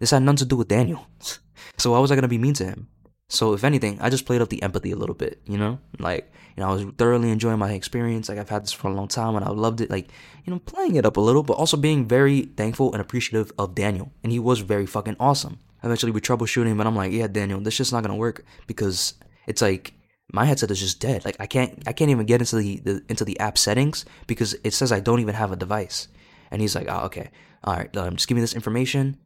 this 0.00 0.10
had 0.10 0.22
nothing 0.22 0.36
to 0.36 0.44
do 0.44 0.56
with 0.56 0.68
Daniel. 0.68 1.06
so 1.78 1.92
why 1.92 1.98
was 1.98 2.12
I 2.12 2.14
going 2.14 2.22
to 2.22 2.28
be 2.28 2.36
mean 2.36 2.54
to 2.54 2.66
him? 2.66 2.88
So 3.30 3.54
if 3.54 3.64
anything, 3.64 3.98
I 4.02 4.10
just 4.10 4.26
played 4.26 4.42
up 4.42 4.50
the 4.50 4.62
empathy 4.62 4.90
a 4.90 4.96
little 4.96 5.14
bit, 5.14 5.40
you 5.46 5.56
know? 5.56 5.78
Like, 5.98 6.30
you 6.56 6.62
know, 6.62 6.70
I 6.70 6.72
was 6.72 6.84
thoroughly 6.98 7.30
enjoying 7.30 7.58
my 7.58 7.72
experience. 7.72 8.28
Like 8.28 8.38
I've 8.38 8.48
had 8.48 8.64
this 8.64 8.72
for 8.72 8.88
a 8.88 8.94
long 8.94 9.08
time 9.08 9.36
and 9.36 9.44
I 9.44 9.50
loved 9.50 9.80
it. 9.80 9.90
Like, 9.90 10.08
you 10.44 10.52
know, 10.52 10.58
playing 10.58 10.96
it 10.96 11.06
up 11.06 11.16
a 11.16 11.20
little, 11.20 11.42
but 11.42 11.54
also 11.54 11.76
being 11.76 12.06
very 12.06 12.42
thankful 12.42 12.92
and 12.92 13.00
appreciative 13.00 13.52
of 13.58 13.74
Daniel. 13.74 14.12
And 14.22 14.32
he 14.32 14.38
was 14.38 14.60
very 14.60 14.86
fucking 14.86 15.16
awesome. 15.18 15.58
Eventually 15.82 16.12
we 16.12 16.20
troubleshooting, 16.20 16.76
but 16.76 16.86
I'm 16.86 16.96
like, 16.96 17.12
yeah, 17.12 17.26
Daniel, 17.26 17.60
this 17.60 17.76
just 17.76 17.92
not 17.92 18.02
gonna 18.02 18.16
work 18.16 18.44
because 18.66 19.14
it's 19.46 19.62
like 19.62 19.94
my 20.32 20.44
headset 20.44 20.70
is 20.70 20.80
just 20.80 21.00
dead. 21.00 21.24
Like 21.24 21.36
I 21.40 21.46
can't 21.46 21.82
I 21.86 21.92
can't 21.92 22.10
even 22.10 22.26
get 22.26 22.40
into 22.40 22.56
the, 22.56 22.78
the 22.78 23.04
into 23.08 23.24
the 23.24 23.38
app 23.40 23.58
settings 23.58 24.04
because 24.26 24.54
it 24.64 24.72
says 24.72 24.92
I 24.92 25.00
don't 25.00 25.20
even 25.20 25.34
have 25.34 25.52
a 25.52 25.56
device. 25.56 26.08
And 26.50 26.60
he's 26.60 26.74
like, 26.74 26.86
oh, 26.88 27.06
okay, 27.06 27.30
all 27.64 27.74
right, 27.74 27.96
um, 27.96 28.16
just 28.16 28.28
give 28.28 28.36
me 28.36 28.42
this 28.42 28.54
information 28.54 29.16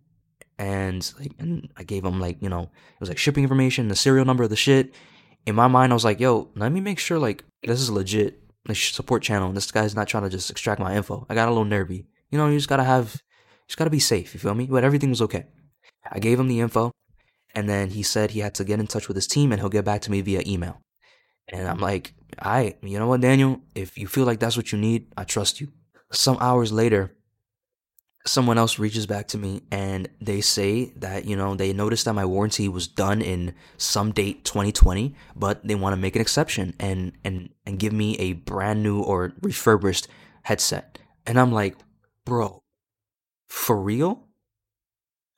and 0.58 1.12
like 1.20 1.32
and 1.38 1.68
I 1.76 1.84
gave 1.84 2.04
him 2.04 2.20
like 2.20 2.40
you 2.40 2.48
know 2.48 2.62
it 2.62 3.00
was 3.00 3.08
like 3.08 3.18
shipping 3.18 3.44
information, 3.44 3.88
the 3.88 3.96
serial 3.96 4.24
number 4.24 4.44
of 4.44 4.50
the 4.50 4.56
shit. 4.56 4.94
In 5.46 5.54
my 5.54 5.68
mind, 5.68 5.92
I 5.92 5.94
was 5.94 6.04
like, 6.04 6.20
yo, 6.20 6.50
let 6.54 6.72
me 6.72 6.80
make 6.80 6.98
sure 6.98 7.18
like 7.18 7.44
this 7.62 7.80
is 7.80 7.90
legit 7.90 8.42
like 8.68 8.76
support 8.76 9.22
channel. 9.22 9.48
And 9.48 9.56
this 9.56 9.70
guy's 9.70 9.94
not 9.94 10.08
trying 10.08 10.24
to 10.24 10.28
just 10.28 10.50
extract 10.50 10.80
my 10.80 10.96
info. 10.96 11.24
I 11.28 11.34
got 11.34 11.48
a 11.48 11.52
little 11.52 11.64
nervy. 11.64 12.06
You 12.30 12.38
know, 12.38 12.48
you 12.48 12.58
just 12.58 12.68
gotta 12.68 12.84
have, 12.84 13.14
you 13.14 13.66
just 13.68 13.78
gotta 13.78 13.90
be 13.90 14.00
safe. 14.00 14.34
You 14.34 14.40
feel 14.40 14.54
me? 14.54 14.66
But 14.66 14.84
everything 14.84 15.10
was 15.10 15.22
okay. 15.22 15.46
I 16.10 16.18
gave 16.18 16.38
him 16.38 16.48
the 16.48 16.60
info, 16.60 16.92
and 17.54 17.68
then 17.68 17.90
he 17.90 18.02
said 18.02 18.30
he 18.30 18.40
had 18.40 18.54
to 18.56 18.64
get 18.64 18.80
in 18.80 18.86
touch 18.86 19.08
with 19.08 19.16
his 19.16 19.26
team 19.26 19.50
and 19.50 19.60
he'll 19.60 19.70
get 19.70 19.84
back 19.84 20.02
to 20.02 20.10
me 20.10 20.20
via 20.20 20.42
email. 20.46 20.82
And 21.48 21.68
I'm 21.68 21.78
like, 21.78 22.12
all 22.42 22.52
right, 22.52 22.76
you 22.82 22.98
know 22.98 23.06
what, 23.06 23.20
Daniel? 23.20 23.60
If 23.74 23.96
you 23.96 24.06
feel 24.06 24.24
like 24.24 24.40
that's 24.40 24.56
what 24.56 24.72
you 24.72 24.78
need, 24.78 25.06
I 25.16 25.24
trust 25.24 25.60
you. 25.60 25.68
Some 26.12 26.36
hours 26.40 26.72
later, 26.72 27.15
someone 28.26 28.58
else 28.58 28.78
reaches 28.78 29.06
back 29.06 29.28
to 29.28 29.38
me 29.38 29.62
and 29.70 30.08
they 30.20 30.40
say 30.40 30.86
that 30.96 31.24
you 31.24 31.36
know 31.36 31.54
they 31.54 31.72
noticed 31.72 32.04
that 32.04 32.12
my 32.12 32.24
warranty 32.24 32.68
was 32.68 32.86
done 32.86 33.22
in 33.22 33.54
some 33.78 34.12
date 34.12 34.44
2020 34.44 35.14
but 35.36 35.66
they 35.66 35.74
want 35.74 35.92
to 35.92 35.96
make 35.96 36.16
an 36.16 36.22
exception 36.22 36.74
and 36.80 37.12
and 37.24 37.50
and 37.64 37.78
give 37.78 37.92
me 37.92 38.16
a 38.18 38.32
brand 38.32 38.82
new 38.82 39.00
or 39.00 39.32
refurbished 39.40 40.08
headset. 40.42 40.98
And 41.26 41.38
i'm 41.38 41.52
like 41.52 41.76
bro 42.24 42.62
for 43.48 43.76
real? 43.76 44.24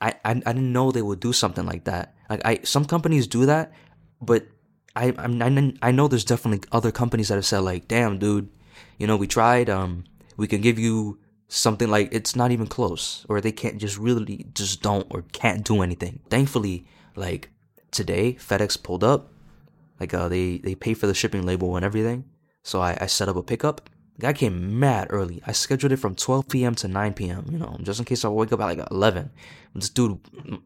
I, 0.01 0.14
I 0.24 0.31
i 0.31 0.53
didn't 0.53 0.72
know 0.72 0.90
they 0.90 1.03
would 1.03 1.20
do 1.20 1.33
something 1.33 1.66
like 1.66 1.85
that. 1.85 2.14
Like 2.31 2.40
i 2.44 2.61
some 2.62 2.85
companies 2.85 3.27
do 3.27 3.46
that 3.46 3.72
but 4.20 4.46
i 4.96 5.09
I, 5.18 5.72
I 5.83 5.90
know 5.92 6.09
there's 6.09 6.24
definitely 6.24 6.66
other 6.72 6.90
companies 6.90 7.29
that 7.29 7.35
have 7.35 7.46
said 7.46 7.61
like 7.61 7.87
damn 7.87 8.18
dude 8.18 8.48
you 8.96 9.07
know 9.07 9.16
we 9.16 9.27
tried 9.27 9.68
um 9.68 10.05
we 10.37 10.46
can 10.46 10.61
give 10.61 10.79
you 10.79 11.18
something 11.48 11.88
like 11.88 12.08
it's 12.12 12.37
not 12.37 12.50
even 12.50 12.66
close 12.66 13.24
or 13.28 13.40
they 13.40 13.52
can't 13.52 13.78
just 13.78 13.96
really 13.98 14.46
just 14.54 14.82
don't 14.82 15.06
or 15.11 15.22
can't 15.32 15.64
do 15.64 15.82
anything. 15.82 16.20
Thankfully 16.30 16.87
like 17.16 17.50
today 17.90 18.34
fedex 18.34 18.80
pulled 18.80 19.02
up. 19.02 19.32
Like 19.98 20.12
uh 20.14 20.28
they 20.28 20.58
they 20.58 20.74
pay 20.74 20.94
for 20.94 21.06
the 21.06 21.14
shipping 21.14 21.44
label 21.46 21.74
and 21.76 21.84
everything. 21.84 22.24
So 22.62 22.80
i, 22.80 22.96
I 23.00 23.06
set 23.06 23.28
up 23.28 23.37
a 23.37 23.42
pickup. 23.42 23.88
Guy 24.20 24.32
came 24.32 24.78
mad 24.80 25.06
early. 25.11 25.40
I 25.46 25.52
scheduled 25.52 25.92
it 25.92 25.98
from 25.98 26.16
12 26.16 26.48
p.m 26.48 26.74
to 26.76 26.88
9 26.88 27.14
p.m 27.14 27.46
you 27.50 27.58
know 27.58 27.78
just 27.82 27.98
in 27.98 28.04
case 28.04 28.24
i 28.24 28.28
wake 28.28 28.52
up 28.52 28.61
at 28.61 28.78
like 28.78 28.90
11 28.90 29.30
this 29.74 29.88
dude 29.88 30.18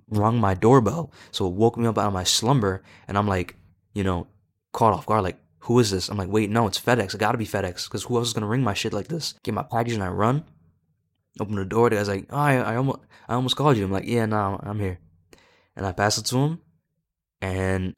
rung 0.09 0.39
my 0.39 0.55
doorbell 0.55 1.13
so 1.31 1.47
it 1.47 1.53
woke 1.53 1.77
me 1.77 1.87
up 1.87 1.99
out 1.99 2.07
of 2.07 2.13
my 2.15 2.25
slumber 2.25 2.83
and 3.07 3.19
i'm 3.19 3.29
like 3.29 3.57
you 3.93 4.03
know 4.03 4.27
caught 4.73 4.95
off 4.95 5.07
guard 5.07 5.23
like 5.23 5.39
who 5.67 5.79
is 5.79 5.93
this? 5.93 6.09
I'm 6.09 6.17
like 6.17 6.29
wait 6.29 6.51
no 6.51 6.67
it's 6.67 6.81
fedex. 6.81 7.15
It 7.15 7.19
gotta 7.19 7.39
be 7.39 7.47
fedex 7.47 7.85
because 7.85 8.03
who 8.03 8.17
else 8.17 8.29
is 8.29 8.33
gonna 8.33 8.49
ring 8.49 8.65
my 8.65 8.75
shit 8.75 8.93
like 8.93 9.07
this? 9.07 9.35
Get 9.45 9.55
my 9.55 9.63
package 9.63 9.93
and 9.93 10.03
i 10.03 10.09
run 10.09 10.45
open 11.41 11.57
the 11.57 11.65
door. 11.65 11.91
The 11.91 11.97
guy's 11.97 12.09
like, 12.09 12.27
oh, 12.31 12.37
I, 12.37 12.55
I 12.57 12.77
almost, 12.77 13.01
I 13.29 13.35
almost 13.35 13.57
called 13.57 13.77
you. 13.77 13.85
I'm 13.85 13.93
like, 13.93 14.07
yeah, 14.07 14.27
nah, 14.27 14.59
I'm 14.63 14.81
here. 14.81 14.99
And 15.77 15.87
I 15.87 15.93
pass 15.93 16.19
it 16.19 16.27
to 16.27 16.37
him, 16.37 16.61
and 17.41 17.95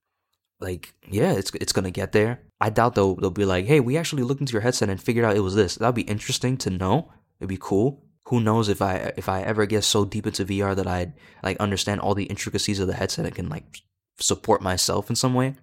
like, 0.60 0.94
yeah, 1.10 1.32
it's 1.32 1.52
it's 1.54 1.72
gonna 1.72 1.90
get 1.90 2.12
there. 2.12 2.40
I 2.60 2.70
doubt 2.70 2.94
they'll 2.94 3.16
they'll 3.16 3.30
be 3.30 3.44
like, 3.44 3.66
hey, 3.66 3.80
we 3.80 3.96
actually 3.96 4.22
looked 4.22 4.40
into 4.40 4.52
your 4.52 4.62
headset 4.62 4.88
and 4.88 5.00
figured 5.00 5.24
out 5.24 5.36
it 5.36 5.40
was 5.40 5.54
this. 5.54 5.74
That'd 5.76 5.94
be 5.94 6.02
interesting 6.02 6.56
to 6.58 6.70
know. 6.70 7.12
It'd 7.40 7.48
be 7.48 7.58
cool. 7.60 8.04
Who 8.28 8.40
knows 8.40 8.68
if 8.68 8.80
I 8.80 9.12
if 9.16 9.28
I 9.28 9.42
ever 9.42 9.66
get 9.66 9.84
so 9.84 10.04
deep 10.04 10.26
into 10.26 10.46
VR 10.46 10.74
that 10.76 10.86
I'd 10.86 11.14
like 11.42 11.58
understand 11.58 12.00
all 12.00 12.14
the 12.14 12.24
intricacies 12.24 12.78
of 12.78 12.86
the 12.86 12.94
headset 12.94 13.26
and 13.26 13.34
can 13.34 13.48
like 13.48 13.80
support 14.18 14.62
myself 14.62 15.10
in 15.10 15.16
some 15.16 15.34
way. 15.34 15.56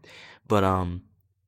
But 0.48 0.64
um, 0.64 1.04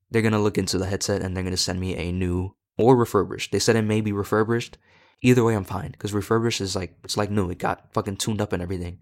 they're 0.10 0.22
gonna 0.22 0.42
look 0.42 0.58
into 0.58 0.78
the 0.78 0.88
headset 0.88 1.22
and 1.22 1.36
they're 1.36 1.44
gonna 1.44 1.58
send 1.58 1.80
me 1.80 1.96
a 1.96 2.12
new 2.12 2.56
or 2.78 2.96
refurbished. 2.96 3.52
They 3.52 3.60
said 3.60 3.76
it 3.76 3.84
may 3.84 4.02
be 4.02 4.12
refurbished. 4.12 4.78
Either 5.24 5.44
way, 5.44 5.56
I'm 5.56 5.64
fine 5.64 5.92
because 5.92 6.14
refurbished 6.14 6.62
is 6.62 6.76
like 6.76 6.94
it's 7.04 7.18
like 7.18 7.32
new. 7.32 7.50
It 7.50 7.58
got 7.58 7.92
fucking 7.94 8.18
tuned 8.18 8.42
up 8.42 8.52
and 8.52 8.62
everything. 8.62 9.00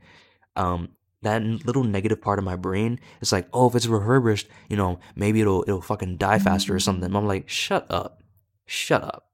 Um, 0.55 0.89
that 1.23 1.43
little 1.43 1.83
negative 1.83 2.21
part 2.21 2.39
of 2.39 2.45
my 2.45 2.55
brain 2.55 2.99
is 3.21 3.31
like, 3.31 3.47
oh, 3.53 3.67
if 3.67 3.75
it's 3.75 3.87
refurbished, 3.87 4.47
you 4.69 4.77
know, 4.77 4.99
maybe 5.15 5.41
it'll 5.41 5.63
it'll 5.63 5.81
fucking 5.81 6.17
die 6.17 6.37
faster 6.37 6.75
or 6.75 6.79
something. 6.79 7.15
I'm 7.15 7.25
like, 7.25 7.49
shut 7.49 7.87
up, 7.89 8.21
shut 8.67 9.03
up, 9.03 9.31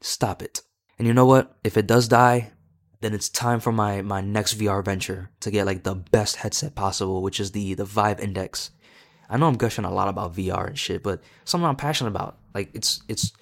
stop 0.00 0.42
it. 0.42 0.62
And 0.96 1.08
you 1.08 1.14
know 1.14 1.26
what? 1.26 1.56
If 1.64 1.76
it 1.76 1.88
does 1.88 2.06
die, 2.06 2.52
then 3.00 3.12
it's 3.12 3.28
time 3.28 3.58
for 3.58 3.72
my 3.72 4.00
my 4.00 4.20
next 4.20 4.54
VR 4.54 4.84
venture 4.84 5.30
to 5.40 5.50
get 5.50 5.66
like 5.66 5.82
the 5.82 5.96
best 5.96 6.36
headset 6.36 6.76
possible, 6.76 7.20
which 7.20 7.40
is 7.40 7.50
the 7.50 7.74
the 7.74 7.84
Vive 7.84 8.20
Index. 8.20 8.70
I 9.28 9.38
know 9.38 9.48
I'm 9.48 9.56
gushing 9.56 9.84
a 9.84 9.92
lot 9.92 10.08
about 10.08 10.36
VR 10.36 10.68
and 10.68 10.78
shit, 10.78 11.02
but 11.02 11.20
something 11.44 11.66
I'm 11.66 11.76
passionate 11.76 12.10
about. 12.10 12.38
Like 12.54 12.70
it's 12.74 13.02
it's 13.08 13.32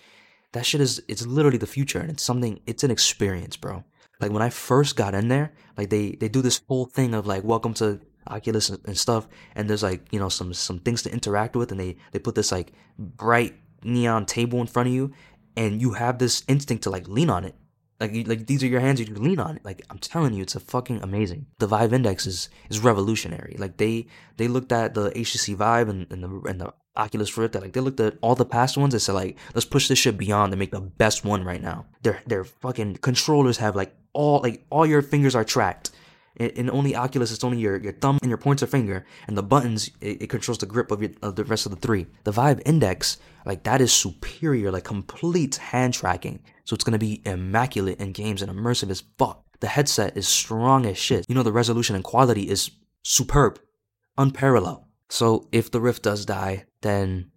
that 0.52 0.66
shit 0.66 0.80
is 0.80 1.02
it's 1.08 1.26
literally 1.26 1.58
the 1.58 1.66
future 1.66 1.98
and 1.98 2.10
it's 2.10 2.22
something 2.22 2.60
it's 2.66 2.84
an 2.84 2.90
experience, 2.90 3.56
bro. 3.56 3.84
Like 4.20 4.30
when 4.30 4.42
I 4.42 4.50
first 4.50 4.96
got 4.96 5.14
in 5.14 5.28
there, 5.28 5.52
like 5.76 5.90
they 5.90 6.12
they 6.12 6.28
do 6.28 6.42
this 6.42 6.60
whole 6.68 6.86
thing 6.86 7.14
of 7.14 7.26
like 7.26 7.44
welcome 7.44 7.74
to 7.74 8.00
Oculus 8.28 8.68
and, 8.68 8.78
and 8.86 8.96
stuff, 8.96 9.26
and 9.56 9.68
there's 9.68 9.82
like 9.82 10.06
you 10.12 10.20
know 10.20 10.28
some 10.28 10.54
some 10.54 10.78
things 10.78 11.02
to 11.02 11.12
interact 11.12 11.56
with, 11.56 11.72
and 11.72 11.80
they 11.80 11.96
they 12.12 12.18
put 12.18 12.34
this 12.34 12.52
like 12.52 12.72
bright 12.98 13.54
neon 13.82 14.26
table 14.26 14.60
in 14.60 14.66
front 14.66 14.88
of 14.88 14.94
you, 14.94 15.12
and 15.56 15.80
you 15.80 15.92
have 15.92 16.18
this 16.18 16.44
instinct 16.48 16.84
to 16.84 16.90
like 16.90 17.08
lean 17.08 17.30
on 17.30 17.44
it, 17.44 17.56
Like, 18.00 18.14
you, 18.14 18.24
like 18.24 18.46
these 18.46 18.62
are 18.62 18.68
your 18.68 18.80
hands 18.80 19.00
you 19.00 19.06
lean 19.06 19.38
on. 19.38 19.60
Like 19.64 19.82
I'm 19.90 19.98
telling 19.98 20.34
you, 20.34 20.42
it's 20.42 20.54
a 20.54 20.60
fucking 20.60 21.02
amazing. 21.02 21.46
The 21.58 21.66
Vive 21.66 21.92
Index 21.92 22.26
is 22.26 22.48
is 22.70 22.80
revolutionary. 22.80 23.56
Like 23.58 23.76
they 23.76 24.06
they 24.36 24.48
looked 24.48 24.72
at 24.72 24.94
the 24.94 25.10
HTC 25.10 25.56
Vive 25.56 25.88
and, 25.88 26.06
and 26.10 26.22
the 26.22 26.48
and 26.48 26.60
the 26.60 26.74
Oculus 26.96 27.36
Rift. 27.36 27.54
they 27.54 27.60
Like 27.60 27.72
they 27.72 27.80
looked 27.80 28.00
at 28.00 28.18
all 28.20 28.34
the 28.34 28.44
past 28.44 28.76
ones 28.76 28.94
and 28.94 29.02
said 29.02 29.14
like, 29.14 29.38
let's 29.54 29.64
push 29.64 29.88
this 29.88 29.98
shit 29.98 30.18
beyond 30.18 30.52
and 30.52 30.58
make 30.58 30.70
the 30.70 30.80
best 30.80 31.24
one 31.24 31.44
right 31.44 31.62
now. 31.62 31.86
Their 32.02 32.22
their 32.26 32.44
fucking 32.44 32.96
controllers 32.96 33.58
have 33.58 33.76
like 33.76 33.94
all 34.12 34.40
like 34.40 34.64
all 34.70 34.86
your 34.86 35.02
fingers 35.02 35.34
are 35.34 35.44
tracked. 35.44 35.90
In, 36.36 36.50
in 36.50 36.70
only 36.70 36.96
Oculus, 36.96 37.30
it's 37.30 37.44
only 37.44 37.58
your, 37.58 37.76
your 37.76 37.92
thumb 37.92 38.18
and 38.22 38.30
your 38.30 38.38
pointer 38.38 38.66
finger, 38.66 39.04
and 39.26 39.36
the 39.36 39.42
buttons 39.42 39.90
it, 40.00 40.22
it 40.22 40.26
controls 40.30 40.56
the 40.58 40.66
grip 40.66 40.90
of, 40.90 41.02
your, 41.02 41.10
of 41.20 41.36
the 41.36 41.44
rest 41.44 41.66
of 41.66 41.72
the 41.72 41.76
three. 41.76 42.06
The 42.24 42.32
Vive 42.32 42.62
Index, 42.64 43.18
like 43.44 43.64
that 43.64 43.82
is 43.82 43.92
superior, 43.92 44.70
like 44.70 44.84
complete 44.84 45.56
hand 45.56 45.92
tracking. 45.92 46.42
So 46.64 46.74
it's 46.74 46.84
gonna 46.84 46.98
be 46.98 47.20
immaculate 47.26 48.00
in 48.00 48.12
games 48.12 48.40
and 48.40 48.50
immersive 48.50 48.90
as 48.90 49.02
fuck. 49.18 49.44
The 49.60 49.68
headset 49.68 50.16
is 50.16 50.26
strong 50.26 50.86
as 50.86 50.98
shit. 50.98 51.26
You 51.28 51.34
know 51.34 51.42
the 51.42 51.52
resolution 51.52 51.94
and 51.94 52.04
quality 52.04 52.48
is 52.48 52.70
superb, 53.02 53.60
unparalleled. 54.16 54.81
So 55.12 55.46
if 55.52 55.70
the 55.70 55.78
Rift 55.78 56.04
does 56.04 56.24
die, 56.24 56.64
then 56.80 57.32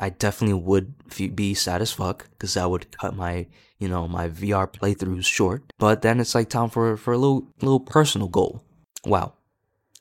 I 0.00 0.10
definitely 0.10 0.60
would 0.60 0.94
be 1.36 1.54
sad 1.54 1.80
as 1.80 1.92
fuck 1.92 2.28
because 2.30 2.54
that 2.54 2.68
would 2.68 2.90
cut 2.98 3.14
my, 3.14 3.46
you 3.78 3.88
know, 3.88 4.08
my 4.08 4.28
VR 4.28 4.66
playthroughs 4.66 5.26
short. 5.26 5.62
But 5.78 6.02
then 6.02 6.18
it's 6.18 6.34
like 6.34 6.48
time 6.48 6.70
for 6.70 6.96
for 6.96 7.12
a 7.12 7.18
little 7.18 7.46
little 7.62 7.78
personal 7.78 8.26
goal. 8.26 8.64
Wow, 9.06 9.34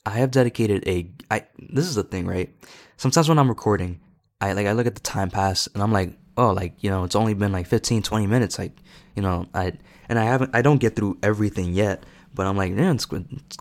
I 0.07 0.17
have 0.17 0.31
dedicated 0.31 0.87
a. 0.87 1.11
I 1.29 1.45
this 1.59 1.85
is 1.85 1.93
the 1.93 2.03
thing, 2.03 2.25
right? 2.25 2.49
Sometimes 2.97 3.29
when 3.29 3.37
I'm 3.37 3.47
recording, 3.47 4.01
I 4.41 4.53
like 4.53 4.65
I 4.65 4.71
look 4.71 4.87
at 4.87 4.95
the 4.95 5.01
time 5.01 5.29
pass 5.29 5.67
and 5.75 5.83
I'm 5.83 5.91
like, 5.91 6.17
oh, 6.35 6.49
like 6.51 6.83
you 6.83 6.89
know, 6.89 7.03
it's 7.03 7.15
only 7.15 7.35
been 7.35 7.51
like 7.51 7.67
15, 7.67 8.01
20 8.01 8.25
minutes. 8.25 8.57
Like, 8.57 8.75
you 9.15 9.21
know, 9.21 9.45
I 9.53 9.73
and 10.09 10.17
I 10.17 10.23
haven't, 10.23 10.55
I 10.55 10.63
don't 10.63 10.81
get 10.81 10.95
through 10.95 11.19
everything 11.21 11.75
yet. 11.75 12.07
But 12.33 12.47
I'm 12.47 12.57
like, 12.57 12.71
man, 12.71 12.95
it 12.95 13.05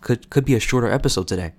could 0.01 0.31
could 0.31 0.47
be 0.47 0.55
a 0.55 0.61
shorter 0.61 0.91
episode 0.91 1.29
today. 1.29 1.53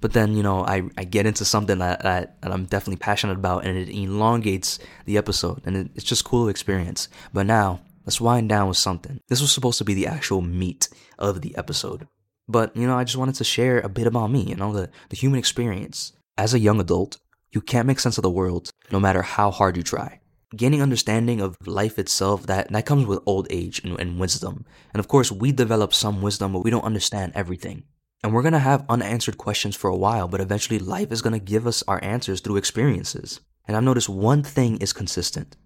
But 0.00 0.12
then, 0.12 0.36
you 0.36 0.42
know, 0.42 0.64
I, 0.64 0.82
I 0.96 1.04
get 1.04 1.26
into 1.26 1.44
something 1.44 1.78
that, 1.78 2.02
that, 2.02 2.40
that 2.42 2.52
I'm 2.52 2.64
definitely 2.66 2.98
passionate 2.98 3.36
about 3.36 3.64
and 3.64 3.76
it 3.76 3.88
elongates 3.88 4.78
the 5.04 5.16
episode 5.16 5.62
and 5.64 5.76
it, 5.76 5.90
it's 5.94 6.04
just 6.04 6.24
cool 6.24 6.48
experience. 6.48 7.08
But 7.32 7.46
now, 7.46 7.80
let's 8.04 8.20
wind 8.20 8.48
down 8.48 8.68
with 8.68 8.76
something. 8.76 9.20
This 9.28 9.40
was 9.40 9.52
supposed 9.52 9.78
to 9.78 9.84
be 9.84 9.94
the 9.94 10.06
actual 10.06 10.42
meat 10.42 10.88
of 11.18 11.40
the 11.40 11.56
episode. 11.56 12.06
But, 12.48 12.76
you 12.76 12.86
know, 12.86 12.96
I 12.96 13.04
just 13.04 13.16
wanted 13.16 13.34
to 13.36 13.44
share 13.44 13.80
a 13.80 13.88
bit 13.88 14.06
about 14.06 14.30
me, 14.30 14.42
you 14.42 14.54
know, 14.54 14.72
the, 14.72 14.90
the 15.08 15.16
human 15.16 15.38
experience. 15.38 16.12
As 16.38 16.54
a 16.54 16.58
young 16.58 16.80
adult, 16.80 17.18
you 17.50 17.60
can't 17.60 17.86
make 17.86 17.98
sense 17.98 18.18
of 18.18 18.22
the 18.22 18.30
world 18.30 18.70
no 18.92 19.00
matter 19.00 19.22
how 19.22 19.50
hard 19.50 19.76
you 19.76 19.82
try. 19.82 20.20
Gaining 20.54 20.80
understanding 20.80 21.40
of 21.40 21.56
life 21.66 21.98
itself, 21.98 22.46
that, 22.46 22.70
that 22.70 22.86
comes 22.86 23.06
with 23.06 23.18
old 23.26 23.48
age 23.50 23.82
and, 23.82 23.98
and 23.98 24.20
wisdom. 24.20 24.64
And 24.92 25.00
of 25.00 25.08
course, 25.08 25.32
we 25.32 25.50
develop 25.50 25.92
some 25.92 26.22
wisdom, 26.22 26.52
but 26.52 26.62
we 26.62 26.70
don't 26.70 26.84
understand 26.84 27.32
everything. 27.34 27.82
And 28.26 28.34
we're 28.34 28.42
gonna 28.42 28.58
have 28.58 28.84
unanswered 28.88 29.38
questions 29.38 29.76
for 29.76 29.88
a 29.88 29.96
while, 29.96 30.26
but 30.26 30.40
eventually 30.40 30.80
life 30.80 31.12
is 31.12 31.22
gonna 31.22 31.38
give 31.38 31.64
us 31.64 31.84
our 31.86 32.02
answers 32.02 32.40
through 32.40 32.56
experiences. 32.56 33.38
And 33.68 33.76
I've 33.76 33.84
noticed 33.84 34.08
one 34.08 34.42
thing 34.42 34.78
is 34.78 34.92
consistent 34.92 35.56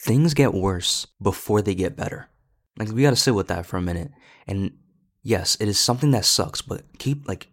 things 0.00 0.34
get 0.34 0.52
worse 0.52 1.06
before 1.22 1.62
they 1.62 1.76
get 1.76 1.96
better. 1.96 2.28
Like, 2.76 2.90
we 2.90 3.02
gotta 3.02 3.14
sit 3.14 3.36
with 3.36 3.46
that 3.46 3.66
for 3.66 3.76
a 3.76 3.80
minute. 3.80 4.10
And 4.48 4.72
yes, 5.22 5.56
it 5.60 5.68
is 5.68 5.78
something 5.78 6.10
that 6.10 6.24
sucks, 6.24 6.60
but 6.60 6.98
keep, 6.98 7.28
like, 7.28 7.46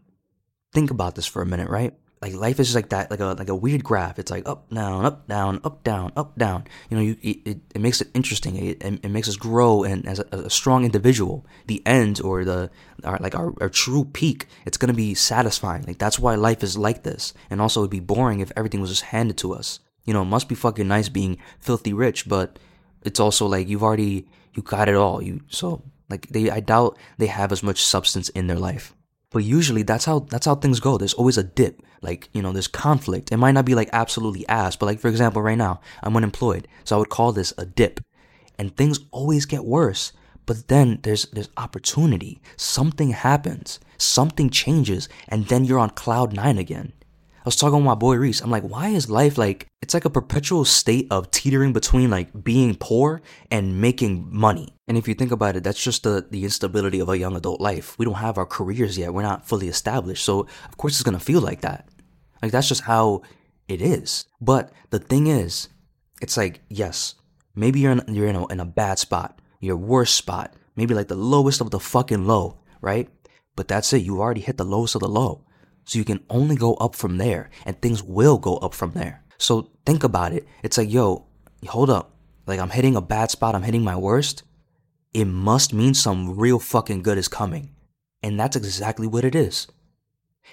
think 0.74 0.90
about 0.90 1.14
this 1.14 1.28
for 1.28 1.44
a 1.44 1.46
minute, 1.46 1.70
right? 1.70 1.94
Like 2.26 2.34
life 2.34 2.60
is 2.60 2.68
just 2.68 2.76
like 2.76 2.90
that, 2.90 3.12
like 3.12 3.20
a 3.20 3.36
like 3.38 3.50
a 3.50 3.56
weird 3.56 3.84
graph. 3.84 4.18
It's 4.18 4.32
like 4.32 4.50
up, 4.50 4.68
down, 4.74 5.06
up, 5.06 5.28
down, 5.28 5.62
up, 5.64 5.84
down, 5.84 6.12
up, 6.18 6.36
down. 6.36 6.66
You 6.90 6.98
know, 6.98 7.04
you 7.04 7.16
it, 7.22 7.60
it 7.76 7.82
makes 7.82 8.02
it 8.02 8.10
interesting. 8.16 8.56
It, 8.56 8.84
it, 8.84 9.10
makes 9.10 9.30
us 9.30 9.36
grow 9.36 9.84
and 9.84 10.08
as 10.08 10.18
a, 10.18 10.26
a, 10.32 10.50
strong 10.50 10.86
individual. 10.86 11.46
The 11.68 11.86
end 11.86 12.20
or 12.22 12.44
the 12.44 12.72
our, 13.04 13.20
like 13.20 13.36
our, 13.36 13.54
our 13.62 13.70
true 13.70 14.06
peak, 14.06 14.48
it's 14.66 14.78
gonna 14.78 14.94
be 14.94 15.14
satisfying. 15.14 15.84
Like 15.84 16.00
that's 16.00 16.18
why 16.18 16.34
life 16.34 16.64
is 16.64 16.80
like 16.80 17.04
this. 17.04 17.32
And 17.52 17.62
also, 17.62 17.82
it'd 17.82 17.92
be 17.92 18.00
boring 18.00 18.40
if 18.40 18.52
everything 18.58 18.82
was 18.82 18.90
just 18.90 19.04
handed 19.04 19.38
to 19.38 19.54
us. 19.54 19.80
You 20.06 20.14
know, 20.14 20.24
it 20.24 20.26
must 20.26 20.50
be 20.50 20.56
fucking 20.56 20.88
nice 20.88 21.10
being 21.10 21.38
filthy 21.60 21.94
rich, 21.94 22.28
but 22.28 22.58
it's 23.04 23.20
also 23.20 23.46
like 23.46 23.68
you've 23.70 23.84
already 23.84 24.28
you 24.56 24.64
got 24.64 24.90
it 24.90 24.96
all. 24.96 25.22
You 25.22 25.42
so 25.48 25.84
like 26.10 26.26
they 26.30 26.50
I 26.50 26.60
doubt 26.60 26.98
they 27.20 27.28
have 27.28 27.52
as 27.52 27.62
much 27.62 27.86
substance 27.86 28.30
in 28.30 28.48
their 28.48 28.60
life. 28.60 28.96
But 29.36 29.44
usually 29.44 29.84
that's 29.84 30.06
how 30.06 30.20
that's 30.20 30.46
how 30.46 30.56
things 30.56 30.80
go. 30.80 30.98
There's 30.98 31.14
always 31.14 31.38
a 31.38 31.44
dip. 31.44 31.82
Like, 32.02 32.30
you 32.32 32.42
know, 32.42 32.54
there's 32.54 32.70
conflict. 32.70 33.34
It 33.34 33.38
might 33.38 33.52
not 33.52 33.66
be 33.66 33.76
like 33.76 33.90
absolutely 33.92 34.48
ass, 34.48 34.78
but 34.78 34.86
like 34.86 35.02
for 35.02 35.10
example, 35.10 35.42
right 35.42 35.58
now, 35.58 35.82
I'm 36.02 36.16
unemployed. 36.16 36.70
So 36.86 36.96
I 36.96 37.00
would 37.00 37.10
call 37.10 37.34
this 37.34 37.52
a 37.58 37.66
dip. 37.66 38.00
And 38.58 38.74
things 38.78 39.02
always 39.12 39.46
get 39.46 39.66
worse. 39.66 40.14
But 40.46 40.70
then 40.70 41.00
there's 41.04 41.26
there's 41.34 41.50
opportunity. 41.58 42.42
Something 42.56 43.10
happens. 43.10 43.82
Something 43.98 44.50
changes, 44.50 45.10
and 45.28 45.48
then 45.48 45.66
you're 45.66 45.80
on 45.80 45.90
cloud 45.90 46.32
nine 46.32 46.58
again. 46.58 46.94
I 47.46 47.48
was 47.48 47.58
talking 47.58 47.78
with 47.78 47.86
my 47.86 47.94
boy 47.94 48.16
Reese. 48.16 48.42
I'm 48.42 48.50
like, 48.50 48.64
why 48.64 48.88
is 48.88 49.08
life 49.08 49.38
like 49.38 49.68
it's 49.80 49.94
like 49.94 50.06
a 50.06 50.10
perpetual 50.10 50.66
state 50.66 51.06
of 51.12 51.30
teetering 51.30 51.74
between 51.74 52.10
like 52.10 52.44
being 52.44 52.74
poor 52.74 53.22
and 53.52 53.80
making 53.80 54.28
money. 54.32 54.76
And 54.88 54.98
if 54.98 55.08
you 55.08 55.14
think 55.14 55.32
about 55.32 55.56
it, 55.56 55.64
that's 55.64 55.84
just 55.84 56.02
the, 56.02 56.26
the 56.28 56.44
instability 56.44 57.00
of 57.00 57.10
a 57.10 57.20
young 57.20 57.36
adult 57.36 57.62
life. 57.62 58.00
We 58.00 58.06
don't 58.06 58.16
have 58.16 58.40
our 58.40 58.48
careers 58.48 58.98
yet. 58.98 59.14
We're 59.14 59.22
not 59.22 59.48
fully 59.48 59.68
established. 59.68 60.26
So 60.26 60.40
of 60.40 60.78
course 60.78 60.94
it's 60.96 61.04
gonna 61.04 61.20
feel 61.20 61.40
like 61.40 61.62
that. 61.62 61.88
Like 62.42 62.52
that's 62.52 62.68
just 62.68 62.82
how 62.82 63.22
it 63.68 63.80
is. 63.80 64.26
But 64.42 64.72
the 64.90 64.98
thing 64.98 65.28
is, 65.28 65.70
it's 66.24 66.38
like, 66.38 66.62
yes, 66.68 67.14
maybe 67.54 67.80
you're 67.80 67.92
in, 67.92 68.02
you're 68.08 68.28
in 68.28 68.38
a, 68.38 68.48
in 68.48 68.60
a 68.60 68.66
bad 68.66 68.98
spot, 68.98 69.40
your 69.60 69.78
worst 69.78 70.16
spot, 70.16 70.56
maybe 70.76 70.96
like 70.96 71.10
the 71.10 71.16
lowest 71.16 71.62
of 71.62 71.70
the 71.70 71.80
fucking 71.80 72.26
low, 72.26 72.58
right? 72.82 73.08
But 73.56 73.68
that's 73.68 73.94
it. 73.94 74.02
You 74.02 74.20
already 74.20 74.42
hit 74.42 74.58
the 74.58 74.66
lowest 74.66 74.96
of 74.96 75.02
the 75.02 75.10
low. 75.10 75.45
So 75.86 76.00
you 76.00 76.06
can 76.06 76.24
only 76.30 76.56
go 76.56 76.74
up 76.76 76.96
from 76.96 77.18
there 77.18 77.50
and 77.66 77.80
things 77.80 78.04
will 78.04 78.38
go 78.38 78.58
up 78.58 78.74
from 78.74 78.92
there. 78.92 79.24
So 79.38 79.70
think 79.86 80.04
about 80.04 80.34
it. 80.34 80.48
It's 80.64 80.78
like, 80.78 80.92
yo, 80.92 81.26
hold 81.68 81.90
up. 81.90 82.12
Like 82.48 82.60
I'm 82.60 82.70
hitting 82.70 82.96
a 82.96 83.02
bad 83.02 83.32
spot, 83.32 83.56
I'm 83.56 83.64
hitting 83.64 83.84
my 83.84 83.96
worst. 83.96 84.44
It 85.14 85.26
must 85.26 85.74
mean 85.74 85.94
some 85.94 86.38
real 86.38 86.60
fucking 86.60 87.04
good 87.04 87.18
is 87.18 87.28
coming. 87.28 87.70
And 88.22 88.40
that's 88.40 88.56
exactly 88.56 89.08
what 89.08 89.24
it 89.24 89.36
is. 89.36 89.68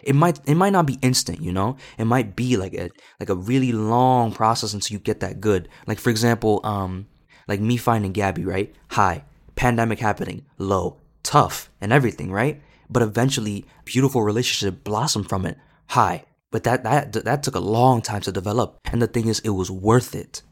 It 0.03 0.15
might 0.15 0.41
it 0.47 0.55
might 0.55 0.73
not 0.73 0.87
be 0.87 0.99
instant, 1.03 1.43
you 1.43 1.53
know? 1.53 1.77
It 1.99 2.07
might 2.07 2.35
be 2.35 2.57
like 2.57 2.75
a 2.75 2.91
like 3.21 3.29
a 3.29 3.35
really 3.35 3.73
long 3.73 4.33
process 4.33 4.73
until 4.73 4.95
you 4.95 5.01
get 5.01 5.21
that 5.21 5.41
good. 5.41 5.69
Like 5.87 5.99
for 5.99 6.11
example, 6.11 6.61
um 6.65 7.07
like 7.49 7.61
me 7.61 7.77
finding 7.77 8.13
Gabby, 8.13 8.45
right? 8.45 8.75
High. 8.89 9.25
Pandemic 9.55 9.99
happening, 9.99 10.47
low, 10.57 10.97
tough, 11.23 11.71
and 11.81 11.93
everything, 11.93 12.33
right? 12.33 12.63
But 12.93 13.03
eventually 13.03 13.65
beautiful 13.85 14.23
relationship 14.23 14.85
blossomed 14.85 15.29
from 15.29 15.47
it. 15.47 15.59
High. 15.89 16.25
But 16.51 16.65
that, 16.65 16.85
that, 16.85 17.13
that 17.25 17.43
took 17.43 17.55
a 17.55 17.61
long 17.61 18.03
time 18.03 18.21
to 18.23 18.33
develop. 18.33 18.79
And 18.93 19.01
the 19.01 19.07
thing 19.07 19.27
is, 19.27 19.41
it 19.41 19.51
was 19.51 19.71
worth 19.71 20.15
it. 20.15 20.43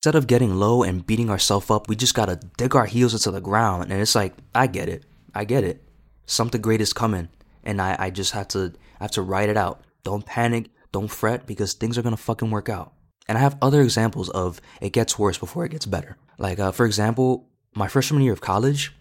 Instead 0.00 0.16
of 0.16 0.26
getting 0.26 0.56
low 0.56 0.82
and 0.82 1.06
beating 1.06 1.30
ourselves 1.30 1.70
up, 1.70 1.88
we 1.88 1.96
just 1.96 2.14
gotta 2.14 2.40
dig 2.58 2.74
our 2.74 2.86
heels 2.86 3.14
into 3.14 3.30
the 3.30 3.40
ground. 3.40 3.90
And 3.90 4.00
it's 4.00 4.16
like, 4.16 4.34
I 4.54 4.66
get 4.66 4.88
it. 4.88 5.04
I 5.34 5.44
get 5.44 5.64
it. 5.64 5.82
Something 6.26 6.60
great 6.60 6.80
is 6.80 6.92
coming. 6.92 7.28
And 7.62 7.80
I, 7.80 7.96
I 7.98 8.10
just 8.10 8.32
have 8.32 8.48
to, 8.48 8.72
I 9.00 9.04
have 9.04 9.12
to 9.12 9.22
write 9.22 9.48
it 9.48 9.56
out. 9.56 9.82
Don't 10.02 10.26
panic. 10.26 10.70
Don't 10.92 11.08
fret 11.08 11.46
because 11.46 11.74
things 11.74 11.96
are 11.96 12.02
gonna 12.02 12.16
fucking 12.16 12.50
work 12.50 12.68
out. 12.68 12.92
And 13.28 13.38
I 13.38 13.40
have 13.40 13.56
other 13.62 13.82
examples 13.82 14.28
of 14.30 14.60
it 14.80 14.92
gets 14.92 15.18
worse 15.18 15.38
before 15.38 15.64
it 15.64 15.72
gets 15.72 15.86
better. 15.86 16.16
Like, 16.38 16.58
uh, 16.58 16.72
for 16.72 16.86
example, 16.86 17.48
my 17.74 17.88
freshman 17.88 18.22
year 18.22 18.32
of 18.32 18.40
college, 18.40 18.94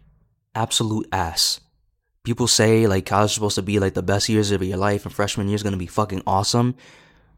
absolute 0.55 1.07
ass 1.11 1.59
people 2.25 2.47
say 2.47 2.87
like 2.87 3.05
college 3.05 3.29
is 3.29 3.35
supposed 3.35 3.55
to 3.55 3.61
be 3.61 3.79
like 3.79 3.93
the 3.93 4.03
best 4.03 4.27
years 4.27 4.51
of 4.51 4.61
your 4.61 4.77
life 4.77 5.05
and 5.05 5.13
freshman 5.13 5.47
year 5.47 5.55
is 5.55 5.63
going 5.63 5.73
to 5.73 5.79
be 5.79 5.87
fucking 5.87 6.23
awesome. 6.27 6.75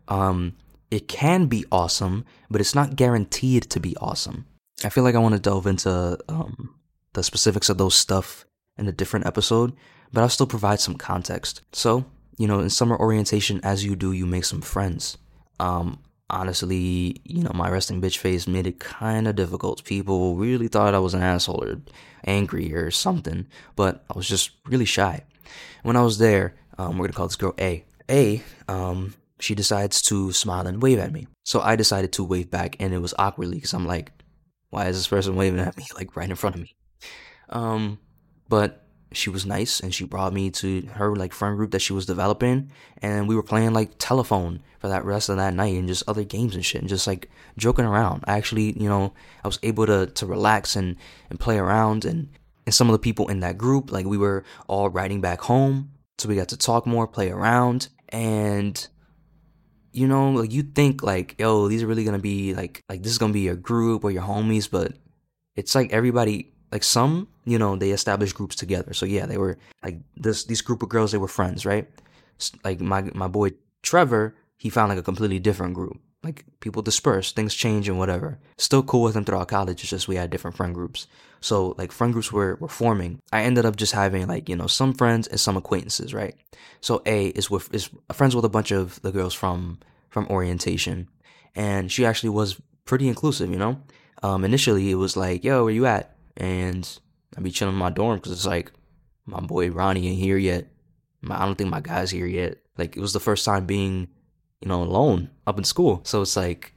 Um 0.08 0.56
it 0.90 1.08
can 1.08 1.48
be 1.48 1.66
awesome 1.72 2.26
but 2.50 2.62
it's 2.62 2.74
not 2.74 2.96
guaranteed 2.96 3.64
to 3.64 3.80
be 3.80 3.96
awesome. 3.98 4.46
I 4.84 4.90
feel 4.90 5.04
like 5.04 5.16
i 5.16 5.20
want 5.20 5.36
to 5.36 5.42
delve 5.42 5.68
into 5.68 6.18
um 6.30 6.74
the 7.14 7.24
specifics 7.24 7.70
of 7.70 7.78
those 7.78 7.96
stuff 7.96 8.46
in 8.78 8.88
a 8.88 8.92
different 8.92 9.26
episode 9.26 9.74
but 10.14 10.22
i'll 10.22 10.30
still 10.30 10.48
provide 10.48 10.80
some 10.80 10.96
context. 10.96 11.62
So 11.74 12.06
you 12.38 12.48
know 12.48 12.60
in 12.60 12.70
summer 12.70 12.98
orientation 12.98 13.60
as 13.64 13.84
you 13.84 13.96
do 13.96 14.12
you 14.12 14.26
make 14.26 14.46
some 14.46 14.62
friends. 14.62 15.18
Um 15.60 16.00
honestly, 16.30 17.22
you 17.24 17.44
know, 17.44 17.52
my 17.54 17.70
resting 17.70 18.02
bitch 18.02 18.18
face 18.18 18.48
made 18.48 18.68
it 18.68 18.80
kind 18.80 19.28
of 19.28 19.36
difficult. 19.36 19.84
People 19.84 20.36
really 20.36 20.68
thought 20.68 20.94
I 20.94 21.00
was 21.00 21.14
an 21.14 21.22
asshole 21.22 21.64
or 21.64 21.82
angry 22.26 22.74
or 22.74 22.92
something, 22.92 23.48
but 23.76 24.04
I 24.10 24.18
was 24.18 24.28
just 24.28 24.52
really 24.66 24.86
shy. 24.86 25.24
When 25.84 25.96
I 25.96 26.02
was 26.02 26.18
there, 26.18 26.56
um, 26.78 26.98
we're 26.98 27.08
gonna 27.08 27.14
call 27.14 27.28
this 27.28 27.36
girl 27.36 27.54
A. 27.60 27.84
A, 28.10 28.42
um, 28.68 29.14
she 29.40 29.56
decides 29.56 30.02
to 30.04 30.32
smile 30.32 30.68
and 30.68 30.82
wave 30.82 31.00
at 31.00 31.12
me. 31.12 31.28
So 31.44 31.62
I 31.62 31.76
decided 31.76 32.12
to 32.14 32.24
wave 32.24 32.50
back, 32.50 32.76
and 32.80 32.94
it 32.94 33.00
was 33.00 33.14
awkwardly 33.18 33.58
because 33.58 33.74
I'm 33.74 33.86
like, 33.86 34.12
why 34.70 34.88
is 34.88 34.98
this 34.98 35.08
person 35.08 35.36
waving 35.36 35.60
at 35.60 35.78
me 35.78 35.86
like 35.96 36.16
right 36.16 36.30
in 36.30 36.36
front 36.36 36.56
of 36.56 36.62
me? 36.62 36.76
Um, 37.50 38.00
but 38.50 38.87
she 39.14 39.30
was 39.30 39.46
nice 39.46 39.80
and 39.80 39.94
she 39.94 40.04
brought 40.06 40.34
me 40.34 40.50
to 40.52 40.82
her 40.94 41.16
like 41.16 41.34
friend 41.34 41.56
group 41.58 41.72
that 41.72 41.82
she 41.82 41.94
was 41.94 42.06
developing 42.06 42.70
and 43.02 43.28
we 43.28 43.36
were 43.36 43.44
playing 43.44 43.74
like 43.74 43.92
telephone 43.98 44.60
for 44.80 44.90
that 44.90 45.06
rest 45.06 45.30
of 45.30 45.38
that 45.38 45.54
night 45.54 45.76
and 45.76 45.88
just 45.88 46.04
other 46.08 46.24
games 46.24 46.56
and 46.56 46.66
shit 46.66 46.82
and 46.82 46.90
just 46.90 47.08
like 47.08 47.30
joking 47.58 47.86
around. 47.86 48.24
I 48.28 48.38
actually, 48.38 48.78
you 48.80 48.90
know, 48.90 49.14
I 49.44 49.48
was 49.48 49.60
able 49.64 49.86
to 49.86 50.08
to 50.08 50.26
relax 50.26 50.76
and 50.76 50.98
and 51.30 51.40
play 51.40 51.58
around 51.58 52.06
and 52.06 52.30
And 52.66 52.76
some 52.76 52.90
of 52.90 52.94
the 52.94 53.00
people 53.00 53.30
in 53.30 53.40
that 53.40 53.58
group, 53.58 53.92
like 53.92 54.06
we 54.06 54.18
were 54.18 54.44
all 54.68 54.90
riding 54.90 55.22
back 55.22 55.40
home. 55.42 55.92
So 56.18 56.28
we 56.28 56.36
got 56.36 56.50
to 56.50 56.58
talk 56.58 56.86
more, 56.86 57.08
play 57.08 57.30
around. 57.32 57.88
And 58.10 58.76
you 59.94 60.08
know, 60.08 60.32
like 60.32 60.52
you 60.52 60.64
think 60.64 61.02
like, 61.02 61.36
yo, 61.40 61.70
these 61.70 61.82
are 61.82 61.88
really 61.88 62.04
gonna 62.04 62.20
be 62.20 62.54
like 62.54 62.82
like 62.90 63.04
this 63.04 63.12
is 63.14 63.18
gonna 63.18 63.34
be 63.34 63.48
your 63.48 63.56
group 63.56 64.04
or 64.04 64.12
your 64.12 64.24
homies, 64.24 64.70
but 64.70 64.92
it's 65.56 65.74
like 65.76 65.94
everybody 65.94 66.52
like 66.72 66.84
some, 66.84 67.30
you 67.48 67.58
know, 67.58 67.76
they 67.76 67.92
established 67.92 68.36
groups 68.36 68.56
together. 68.56 68.94
So 68.94 69.06
yeah, 69.06 69.26
they 69.26 69.38
were 69.38 69.58
like 69.84 70.00
this 70.18 70.44
these 70.44 70.62
group 70.62 70.84
of 70.84 70.90
girls, 70.90 71.12
they 71.12 71.18
were 71.18 71.28
friends, 71.28 71.66
right? 71.66 71.88
Like 72.64 72.82
my 72.82 73.10
my 73.16 73.28
boy 73.28 73.52
Trevor, 73.82 74.36
he 74.58 74.70
found 74.70 74.90
like 74.90 75.00
a 75.00 75.04
completely 75.04 75.40
different 75.40 75.74
group. 75.74 75.98
Like 76.24 76.44
people 76.60 76.82
disperse, 76.82 77.32
things 77.32 77.54
change 77.54 77.88
and 77.88 77.98
whatever. 77.98 78.40
Still 78.58 78.84
cool 78.84 79.04
with 79.04 79.16
him 79.16 79.24
throughout 79.24 79.48
college. 79.48 79.82
It's 79.82 79.90
just 79.90 80.08
we 80.10 80.18
had 80.18 80.30
different 80.30 80.58
friend 80.58 80.74
groups. 80.74 81.08
So 81.40 81.76
like 81.78 81.92
friend 81.92 82.12
groups 82.12 82.32
were, 82.32 82.58
were 82.60 82.68
forming. 82.68 83.20
I 83.32 83.44
ended 83.44 83.66
up 83.66 83.76
just 83.76 83.94
having 83.94 84.28
like, 84.28 84.50
you 84.50 84.56
know, 84.56 84.68
some 84.68 84.94
friends 84.94 85.28
and 85.28 85.40
some 85.40 85.56
acquaintances, 85.56 86.14
right? 86.14 86.36
So 86.82 87.02
A 87.06 87.28
is 87.28 87.50
with 87.50 87.74
is 87.74 87.90
friends 88.12 88.36
with 88.36 88.44
a 88.44 88.50
bunch 88.50 88.72
of 88.72 89.02
the 89.04 89.12
girls 89.12 89.34
from 89.34 89.80
from 90.10 90.28
orientation. 90.28 91.08
And 91.56 91.92
she 91.92 92.06
actually 92.06 92.32
was 92.32 92.60
pretty 92.84 93.08
inclusive, 93.08 93.50
you 93.50 93.58
know? 93.58 93.82
Um 94.24 94.44
initially 94.44 94.92
it 94.92 94.96
was 94.96 95.16
like, 95.16 95.44
yo, 95.44 95.64
where 95.64 95.74
you 95.74 95.86
at? 95.86 96.18
And 96.36 97.00
I'd 97.38 97.44
be 97.44 97.52
chilling 97.52 97.76
in 97.76 97.80
my 97.80 97.92
dorm 97.92 98.18
because 98.18 98.32
it's 98.32 98.46
like 98.46 98.72
my 99.26 99.40
boy 99.40 99.70
Ronnie 99.70 100.08
ain't 100.08 100.20
here 100.20 100.38
yet. 100.38 100.68
I 101.30 101.46
don't 101.46 101.56
think 101.56 101.70
my 101.70 101.82
guy's 101.82 102.12
here 102.12 102.26
yet. 102.28 102.58
Like 102.78 102.98
it 102.98 103.02
was 103.02 103.14
the 103.14 103.20
first 103.20 103.46
time 103.46 103.66
being 103.66 104.08
you 104.62 104.68
know, 104.68 104.82
alone 104.84 105.30
up 105.46 105.58
in 105.58 105.64
school. 105.64 106.02
So 106.04 106.22
it's 106.22 106.36
like, 106.36 106.74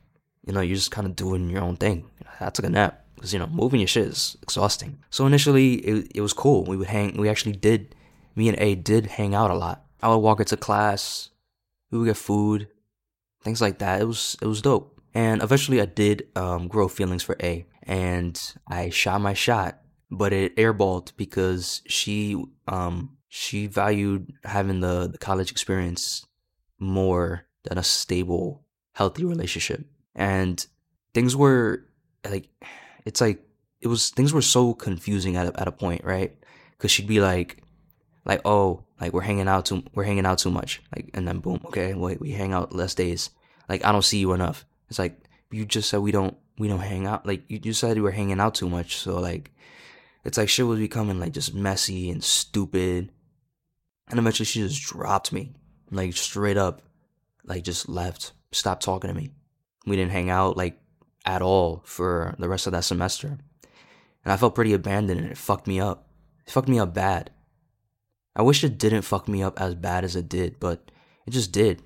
you 0.46 0.52
know, 0.52 0.60
you're 0.60 0.76
just 0.76 0.90
kind 0.90 1.06
of 1.06 1.16
doing 1.16 1.48
your 1.48 1.62
own 1.62 1.76
thing. 1.76 2.10
I 2.40 2.50
took 2.50 2.64
a 2.64 2.70
nap 2.70 3.04
because, 3.14 3.32
you 3.32 3.38
know, 3.38 3.46
moving 3.46 3.80
your 3.80 3.88
shit 3.88 4.08
is 4.08 4.36
exhausting. 4.42 4.98
So 5.10 5.26
initially, 5.26 5.74
it, 5.74 6.12
it 6.16 6.20
was 6.20 6.32
cool. 6.32 6.64
We 6.64 6.76
would 6.76 6.88
hang, 6.88 7.16
we 7.16 7.28
actually 7.28 7.52
did, 7.52 7.94
me 8.34 8.48
and 8.48 8.58
A 8.60 8.74
did 8.74 9.06
hang 9.06 9.34
out 9.34 9.50
a 9.50 9.54
lot. 9.54 9.84
I 10.02 10.08
would 10.08 10.18
walk 10.18 10.40
into 10.40 10.56
class, 10.56 11.30
we 11.90 11.98
would 11.98 12.06
get 12.06 12.16
food, 12.16 12.68
things 13.42 13.60
like 13.60 13.78
that. 13.78 14.00
It 14.00 14.06
was, 14.06 14.36
it 14.40 14.46
was 14.46 14.62
dope. 14.62 15.00
And 15.12 15.42
eventually 15.42 15.80
I 15.80 15.86
did 15.86 16.28
um, 16.36 16.68
grow 16.68 16.88
feelings 16.88 17.22
for 17.22 17.36
A 17.42 17.66
and 17.82 18.40
I 18.68 18.90
shot 18.90 19.20
my 19.20 19.34
shot, 19.34 19.79
but 20.10 20.32
it 20.32 20.56
airballed 20.56 21.12
because 21.16 21.82
she, 21.86 22.42
um, 22.66 23.16
she 23.28 23.66
valued 23.66 24.32
having 24.44 24.80
the, 24.80 25.08
the 25.08 25.18
college 25.18 25.50
experience 25.50 26.26
more 26.78 27.46
than 27.64 27.78
a 27.78 27.82
stable, 27.82 28.64
healthy 28.92 29.24
relationship. 29.24 29.84
And 30.14 30.64
things 31.14 31.36
were 31.36 31.86
like, 32.28 32.48
it's 33.04 33.20
like, 33.20 33.42
it 33.80 33.86
was, 33.86 34.10
things 34.10 34.32
were 34.32 34.42
so 34.42 34.74
confusing 34.74 35.36
at 35.36 35.46
a, 35.46 35.60
at 35.60 35.68
a 35.68 35.72
point, 35.72 36.04
right? 36.04 36.36
Cause 36.78 36.90
she'd 36.90 37.06
be 37.06 37.20
like, 37.20 37.62
like, 38.24 38.40
oh, 38.44 38.84
like 39.00 39.12
we're 39.12 39.20
hanging 39.22 39.48
out 39.48 39.66
too, 39.66 39.82
we're 39.94 40.04
hanging 40.04 40.26
out 40.26 40.38
too 40.38 40.50
much. 40.50 40.82
Like, 40.94 41.10
and 41.14 41.26
then 41.26 41.38
boom, 41.38 41.60
okay, 41.66 41.94
wait, 41.94 42.20
we 42.20 42.32
hang 42.32 42.52
out 42.52 42.74
less 42.74 42.94
days. 42.94 43.30
Like, 43.68 43.84
I 43.84 43.92
don't 43.92 44.04
see 44.04 44.18
you 44.18 44.32
enough. 44.32 44.66
It's 44.88 44.98
like, 44.98 45.18
you 45.50 45.64
just 45.64 45.88
said 45.88 46.00
we 46.00 46.12
don't, 46.12 46.36
we 46.58 46.68
don't 46.68 46.80
hang 46.80 47.06
out. 47.06 47.24
Like, 47.24 47.44
you 47.48 47.58
just 47.58 47.80
said 47.80 47.96
we 47.96 48.02
were 48.02 48.10
hanging 48.10 48.40
out 48.40 48.54
too 48.54 48.68
much. 48.68 48.96
So 48.96 49.18
like, 49.18 49.52
it's 50.24 50.38
like 50.38 50.48
shit 50.48 50.66
was 50.66 50.78
becoming 50.78 51.18
like 51.18 51.32
just 51.32 51.54
messy 51.54 52.10
and 52.10 52.22
stupid. 52.22 53.12
And 54.08 54.18
eventually 54.18 54.46
she 54.46 54.60
just 54.60 54.82
dropped 54.82 55.32
me, 55.32 55.54
like 55.90 56.16
straight 56.16 56.56
up 56.56 56.82
like 57.44 57.64
just 57.64 57.88
left, 57.88 58.32
stopped 58.52 58.82
talking 58.82 59.08
to 59.08 59.14
me. 59.14 59.30
We 59.86 59.96
didn't 59.96 60.12
hang 60.12 60.30
out 60.30 60.56
like 60.56 60.78
at 61.24 61.42
all 61.42 61.82
for 61.84 62.34
the 62.38 62.48
rest 62.48 62.66
of 62.66 62.72
that 62.72 62.84
semester. 62.84 63.38
And 64.24 64.32
I 64.32 64.36
felt 64.36 64.54
pretty 64.54 64.72
abandoned 64.72 65.20
and 65.20 65.30
it 65.30 65.38
fucked 65.38 65.66
me 65.66 65.80
up. 65.80 66.08
It 66.46 66.52
fucked 66.52 66.68
me 66.68 66.78
up 66.78 66.94
bad. 66.94 67.30
I 68.36 68.42
wish 68.42 68.62
it 68.62 68.78
didn't 68.78 69.02
fuck 69.02 69.28
me 69.28 69.42
up 69.42 69.60
as 69.60 69.74
bad 69.74 70.04
as 70.04 70.16
it 70.16 70.28
did, 70.28 70.60
but 70.60 70.90
it 71.26 71.30
just 71.30 71.52
did. 71.52 71.82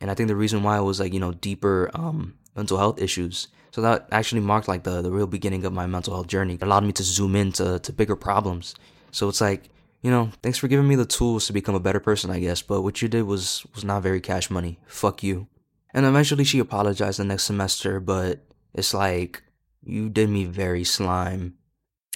And 0.00 0.10
I 0.10 0.14
think 0.14 0.28
the 0.28 0.36
reason 0.36 0.62
why 0.62 0.78
it 0.78 0.82
was 0.82 1.00
like, 1.00 1.12
you 1.12 1.20
know, 1.20 1.32
deeper 1.32 1.90
um 1.94 2.34
mental 2.54 2.78
health 2.78 3.00
issues. 3.00 3.48
So 3.72 3.80
that 3.82 4.08
actually 4.10 4.40
marked 4.40 4.68
like 4.68 4.82
the, 4.82 5.00
the 5.00 5.10
real 5.10 5.26
beginning 5.26 5.64
of 5.64 5.72
my 5.72 5.86
mental 5.86 6.14
health 6.14 6.26
journey. 6.26 6.54
It 6.54 6.62
allowed 6.62 6.84
me 6.84 6.92
to 6.92 7.02
zoom 7.02 7.36
into 7.36 7.78
to 7.78 7.92
bigger 7.92 8.16
problems. 8.16 8.74
So 9.12 9.28
it's 9.28 9.40
like 9.40 9.70
you 10.02 10.10
know, 10.10 10.30
thanks 10.42 10.58
for 10.58 10.68
giving 10.68 10.88
me 10.88 10.94
the 10.94 11.04
tools 11.04 11.46
to 11.46 11.52
become 11.52 11.74
a 11.74 11.80
better 11.80 12.00
person, 12.00 12.30
I 12.30 12.40
guess, 12.40 12.62
but 12.62 12.82
what 12.82 13.02
you 13.02 13.08
did 13.08 13.22
was 13.24 13.66
was 13.74 13.84
not 13.84 14.02
very 14.02 14.20
cash 14.20 14.50
money. 14.50 14.78
Fuck 14.86 15.22
you. 15.22 15.46
And 15.92 16.06
eventually 16.06 16.44
she 16.44 16.58
apologized 16.58 17.18
the 17.18 17.24
next 17.24 17.44
semester, 17.44 18.00
but 18.00 18.40
it's 18.72 18.94
like 18.94 19.42
you 19.82 20.08
did 20.08 20.30
me 20.30 20.44
very 20.44 20.84
slime. 20.84 21.54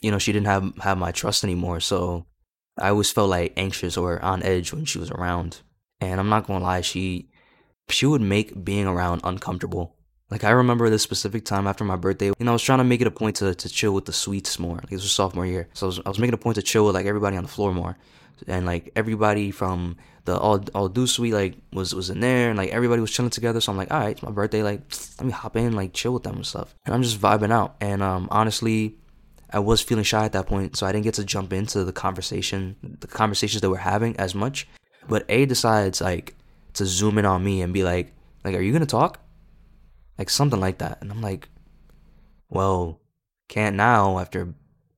You 0.00 0.10
know, 0.10 0.18
she 0.18 0.32
didn't 0.32 0.46
have 0.46 0.72
have 0.78 0.98
my 0.98 1.12
trust 1.12 1.44
anymore, 1.44 1.80
so 1.80 2.26
I 2.78 2.88
always 2.88 3.10
felt 3.10 3.30
like 3.30 3.52
anxious 3.56 3.96
or 3.96 4.20
on 4.22 4.42
edge 4.42 4.72
when 4.72 4.84
she 4.84 4.98
was 4.98 5.10
around. 5.10 5.60
And 6.00 6.20
I'm 6.20 6.28
not 6.28 6.46
gonna 6.46 6.64
lie, 6.64 6.80
she 6.80 7.28
she 7.88 8.06
would 8.06 8.22
make 8.22 8.64
being 8.64 8.86
around 8.86 9.20
uncomfortable. 9.24 9.96
Like 10.30 10.42
I 10.44 10.50
remember 10.50 10.88
this 10.88 11.02
specific 11.02 11.44
time 11.44 11.66
after 11.66 11.84
my 11.84 11.96
birthday, 11.96 12.26
you 12.26 12.34
know, 12.40 12.52
I 12.52 12.54
was 12.54 12.62
trying 12.62 12.78
to 12.78 12.84
make 12.84 13.00
it 13.00 13.06
a 13.06 13.10
point 13.10 13.36
to, 13.36 13.54
to 13.54 13.68
chill 13.68 13.92
with 13.92 14.06
the 14.06 14.12
suites 14.12 14.58
more. 14.58 14.76
Like 14.76 14.90
this 14.90 15.02
was 15.02 15.12
sophomore 15.12 15.46
year, 15.46 15.68
so 15.74 15.86
I 15.86 15.88
was, 15.88 16.00
I 16.06 16.08
was 16.08 16.18
making 16.18 16.34
a 16.34 16.38
point 16.38 16.56
to 16.56 16.62
chill 16.62 16.86
with 16.86 16.94
like 16.94 17.06
everybody 17.06 17.36
on 17.36 17.42
the 17.42 17.48
floor 17.48 17.74
more, 17.74 17.96
and 18.46 18.64
like 18.64 18.90
everybody 18.96 19.50
from 19.50 19.96
the 20.24 20.38
all 20.38 20.64
all 20.74 20.88
do 20.88 21.06
suite 21.06 21.34
like 21.34 21.56
was 21.72 21.94
was 21.94 22.08
in 22.08 22.20
there, 22.20 22.48
and 22.48 22.56
like 22.56 22.70
everybody 22.70 23.00
was 23.00 23.10
chilling 23.10 23.30
together. 23.30 23.60
So 23.60 23.70
I'm 23.70 23.78
like, 23.78 23.92
all 23.92 24.00
right, 24.00 24.12
it's 24.12 24.22
my 24.22 24.30
birthday, 24.30 24.62
like 24.62 24.80
let 25.18 25.26
me 25.26 25.32
hop 25.32 25.56
in, 25.56 25.74
like 25.74 25.92
chill 25.92 26.14
with 26.14 26.22
them 26.22 26.36
and 26.36 26.46
stuff. 26.46 26.74
And 26.86 26.94
I'm 26.94 27.02
just 27.02 27.20
vibing 27.20 27.52
out. 27.52 27.76
And 27.80 28.02
um, 28.02 28.28
honestly, 28.30 28.96
I 29.50 29.58
was 29.58 29.82
feeling 29.82 30.04
shy 30.04 30.24
at 30.24 30.32
that 30.32 30.46
point, 30.46 30.76
so 30.76 30.86
I 30.86 30.92
didn't 30.92 31.04
get 31.04 31.14
to 31.14 31.24
jump 31.24 31.52
into 31.52 31.84
the 31.84 31.92
conversation, 31.92 32.76
the 33.00 33.06
conversations 33.06 33.60
that 33.60 33.70
we're 33.70 33.76
having 33.76 34.16
as 34.16 34.34
much. 34.34 34.66
But 35.06 35.26
A 35.28 35.44
decides 35.44 36.00
like 36.00 36.34
to 36.74 36.86
zoom 36.86 37.18
in 37.18 37.26
on 37.26 37.44
me 37.44 37.60
and 37.60 37.74
be 37.74 37.84
like, 37.84 38.12
like, 38.42 38.54
are 38.54 38.60
you 38.60 38.72
gonna 38.72 38.86
talk? 38.86 39.20
Like 40.18 40.30
something 40.30 40.60
like 40.60 40.78
that. 40.78 40.98
And 41.00 41.10
I'm 41.10 41.20
like, 41.20 41.48
well, 42.48 43.00
can't 43.48 43.76
now 43.76 44.18
after 44.18 44.54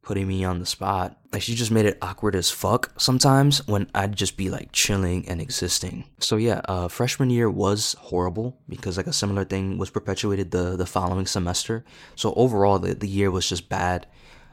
putting 0.07 0.29
me 0.29 0.45
on 0.45 0.61
the 0.61 0.67
spot. 0.67 1.19
Like 1.33 1.43
she 1.43 1.57
just 1.57 1.73
made 1.73 1.85
it 1.85 1.99
awkward 2.01 2.37
as 2.37 2.49
fuck 2.49 2.93
sometimes 2.97 3.67
when 3.67 3.91
I'd 3.93 4.15
just 4.15 4.37
be 4.37 4.49
like 4.49 4.71
chilling 4.71 5.29
and 5.29 5.41
existing. 5.41 6.05
So 6.21 6.37
yeah, 6.37 6.61
uh, 6.67 6.87
freshman 6.87 7.29
year 7.29 7.51
was 7.51 7.97
horrible 7.99 8.57
because 8.69 8.97
like 8.97 9.09
a 9.09 9.13
similar 9.13 9.45
thing 9.45 9.79
was 9.79 9.91
perpetuated 9.91 10.53
the 10.53 10.77
the 10.77 10.87
following 10.87 11.27
semester. 11.27 11.85
So 12.15 12.33
overall, 12.35 12.79
the 12.79 12.95
the 12.95 13.09
year 13.09 13.33
was 13.33 13.49
just 13.49 13.69
bad. 13.69 14.07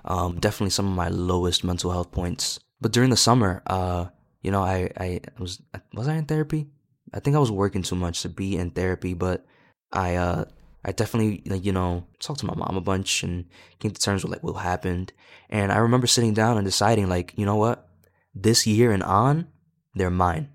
Um, 0.05 0.39
definitely 0.39 0.72
some 0.72 0.88
of 0.88 0.95
my 0.95 1.09
lowest 1.09 1.64
mental 1.64 1.91
health 1.91 2.11
points. 2.11 2.59
But 2.82 2.91
during 2.91 3.11
the 3.11 3.16
summer, 3.16 3.61
uh, 3.68 4.07
you 4.41 4.49
know, 4.49 4.64
I 4.64 4.89
I 4.97 5.22
was 5.38 5.61
was 5.93 6.07
I 6.07 6.16
in 6.16 6.26
therapy? 6.26 6.68
I 7.14 7.20
think 7.20 7.36
I 7.36 7.39
was 7.39 7.51
working 7.51 7.84
too 7.84 7.95
much 7.95 8.24
to 8.24 8.30
be 8.30 8.57
in 8.57 8.72
therapy, 8.72 9.14
but 9.14 9.45
I 9.94 10.16
uh 10.16 10.46
I 10.84 10.91
definitely 10.91 11.44
like 11.46 11.64
you 11.64 11.72
know 11.72 12.06
talked 12.20 12.41
to 12.41 12.46
my 12.46 12.56
mom 12.56 12.76
a 12.76 12.82
bunch 12.82 13.24
and 13.24 13.46
came 13.80 13.91
to 13.91 14.02
terms 14.02 14.24
with 14.24 14.32
like 14.32 14.44
what 14.44 14.54
happened. 14.54 15.14
And 15.50 15.72
I 15.72 15.78
remember 15.78 16.08
sitting 16.08 16.34
down 16.34 16.58
and 16.58 16.66
deciding 16.66 17.08
like 17.08 17.34
you 17.38 17.46
know 17.46 17.56
what, 17.56 17.88
this 18.36 18.68
year 18.68 18.91
and 18.91 19.04
on, 19.04 19.48
they're 19.96 20.10
mine. 20.10 20.50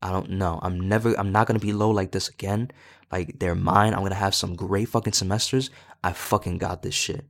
I 0.00 0.12
don't 0.12 0.30
know. 0.30 0.60
I'm 0.62 0.88
never. 0.88 1.18
I'm 1.18 1.32
not 1.32 1.46
gonna 1.46 1.58
be 1.58 1.72
low 1.72 1.90
like 1.90 2.12
this 2.12 2.28
again. 2.28 2.70
Like 3.10 3.38
they're 3.38 3.54
mine. 3.54 3.92
I'm 3.92 4.02
gonna 4.02 4.14
have 4.14 4.34
some 4.34 4.54
great 4.54 4.88
fucking 4.88 5.14
semesters. 5.14 5.70
I 6.02 6.12
fucking 6.12 6.58
got 6.58 6.82
this 6.82 6.94
shit. 6.94 7.26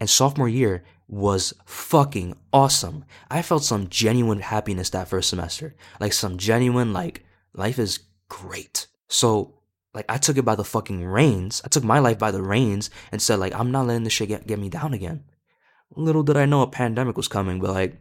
And 0.00 0.08
sophomore 0.08 0.48
year 0.48 0.84
was 1.08 1.54
fucking 1.66 2.36
awesome. 2.52 3.04
I 3.30 3.42
felt 3.42 3.64
some 3.64 3.88
genuine 3.88 4.40
happiness 4.40 4.90
that 4.90 5.08
first 5.08 5.28
semester. 5.28 5.74
Like 6.00 6.12
some 6.12 6.38
genuine 6.38 6.92
like 6.92 7.24
life 7.52 7.78
is 7.78 8.00
great. 8.28 8.86
So 9.08 9.60
like 9.94 10.04
I 10.08 10.18
took 10.18 10.36
it 10.36 10.44
by 10.44 10.54
the 10.54 10.64
fucking 10.64 11.04
reins. 11.04 11.62
I 11.64 11.68
took 11.68 11.84
my 11.84 11.98
life 11.98 12.18
by 12.18 12.30
the 12.30 12.42
reins 12.42 12.90
and 13.12 13.22
said 13.22 13.38
like 13.38 13.54
I'm 13.54 13.70
not 13.70 13.86
letting 13.86 14.04
this 14.04 14.12
shit 14.12 14.28
get, 14.28 14.46
get 14.46 14.58
me 14.58 14.68
down 14.68 14.92
again. 14.92 15.24
Little 15.96 16.22
did 16.22 16.36
I 16.36 16.46
know 16.46 16.62
a 16.62 16.66
pandemic 16.66 17.16
was 17.16 17.28
coming, 17.28 17.60
but 17.60 17.70
like 17.70 17.96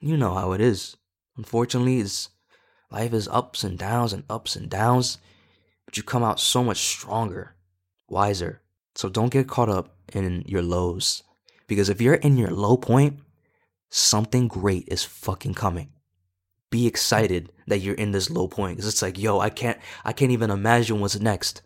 you 0.00 0.16
know 0.16 0.34
how 0.34 0.52
it 0.52 0.60
is. 0.60 0.96
Unfortunately, 1.36 2.00
it's 2.00 2.30
life 2.90 3.12
is 3.12 3.28
ups 3.28 3.62
and 3.62 3.78
downs 3.78 4.12
and 4.12 4.24
ups 4.28 4.56
and 4.56 4.70
downs, 4.70 5.18
but 5.84 5.96
you 5.96 6.02
come 6.02 6.24
out 6.24 6.40
so 6.40 6.64
much 6.64 6.78
stronger, 6.78 7.54
wiser. 8.08 8.62
So 8.94 9.08
don't 9.08 9.32
get 9.32 9.48
caught 9.48 9.68
up 9.68 9.94
in 10.12 10.42
your 10.46 10.62
lows 10.62 11.22
because 11.66 11.88
if 11.88 12.00
you're 12.00 12.14
in 12.14 12.36
your 12.36 12.50
low 12.50 12.76
point, 12.76 13.20
something 13.90 14.48
great 14.48 14.88
is 14.88 15.04
fucking 15.04 15.54
coming 15.54 15.92
be 16.70 16.86
excited 16.86 17.50
that 17.68 17.78
you're 17.78 17.94
in 17.94 18.12
this 18.12 18.30
low 18.30 18.48
point. 18.48 18.76
Because 18.76 18.88
it's 18.88 19.02
like 19.02 19.18
yo 19.18 19.38
i 19.40 19.50
can't 19.50 19.78
i 20.04 20.12
can't 20.12 20.32
even 20.32 20.50
imagine 20.50 21.00
what's 21.00 21.18
next 21.18 21.62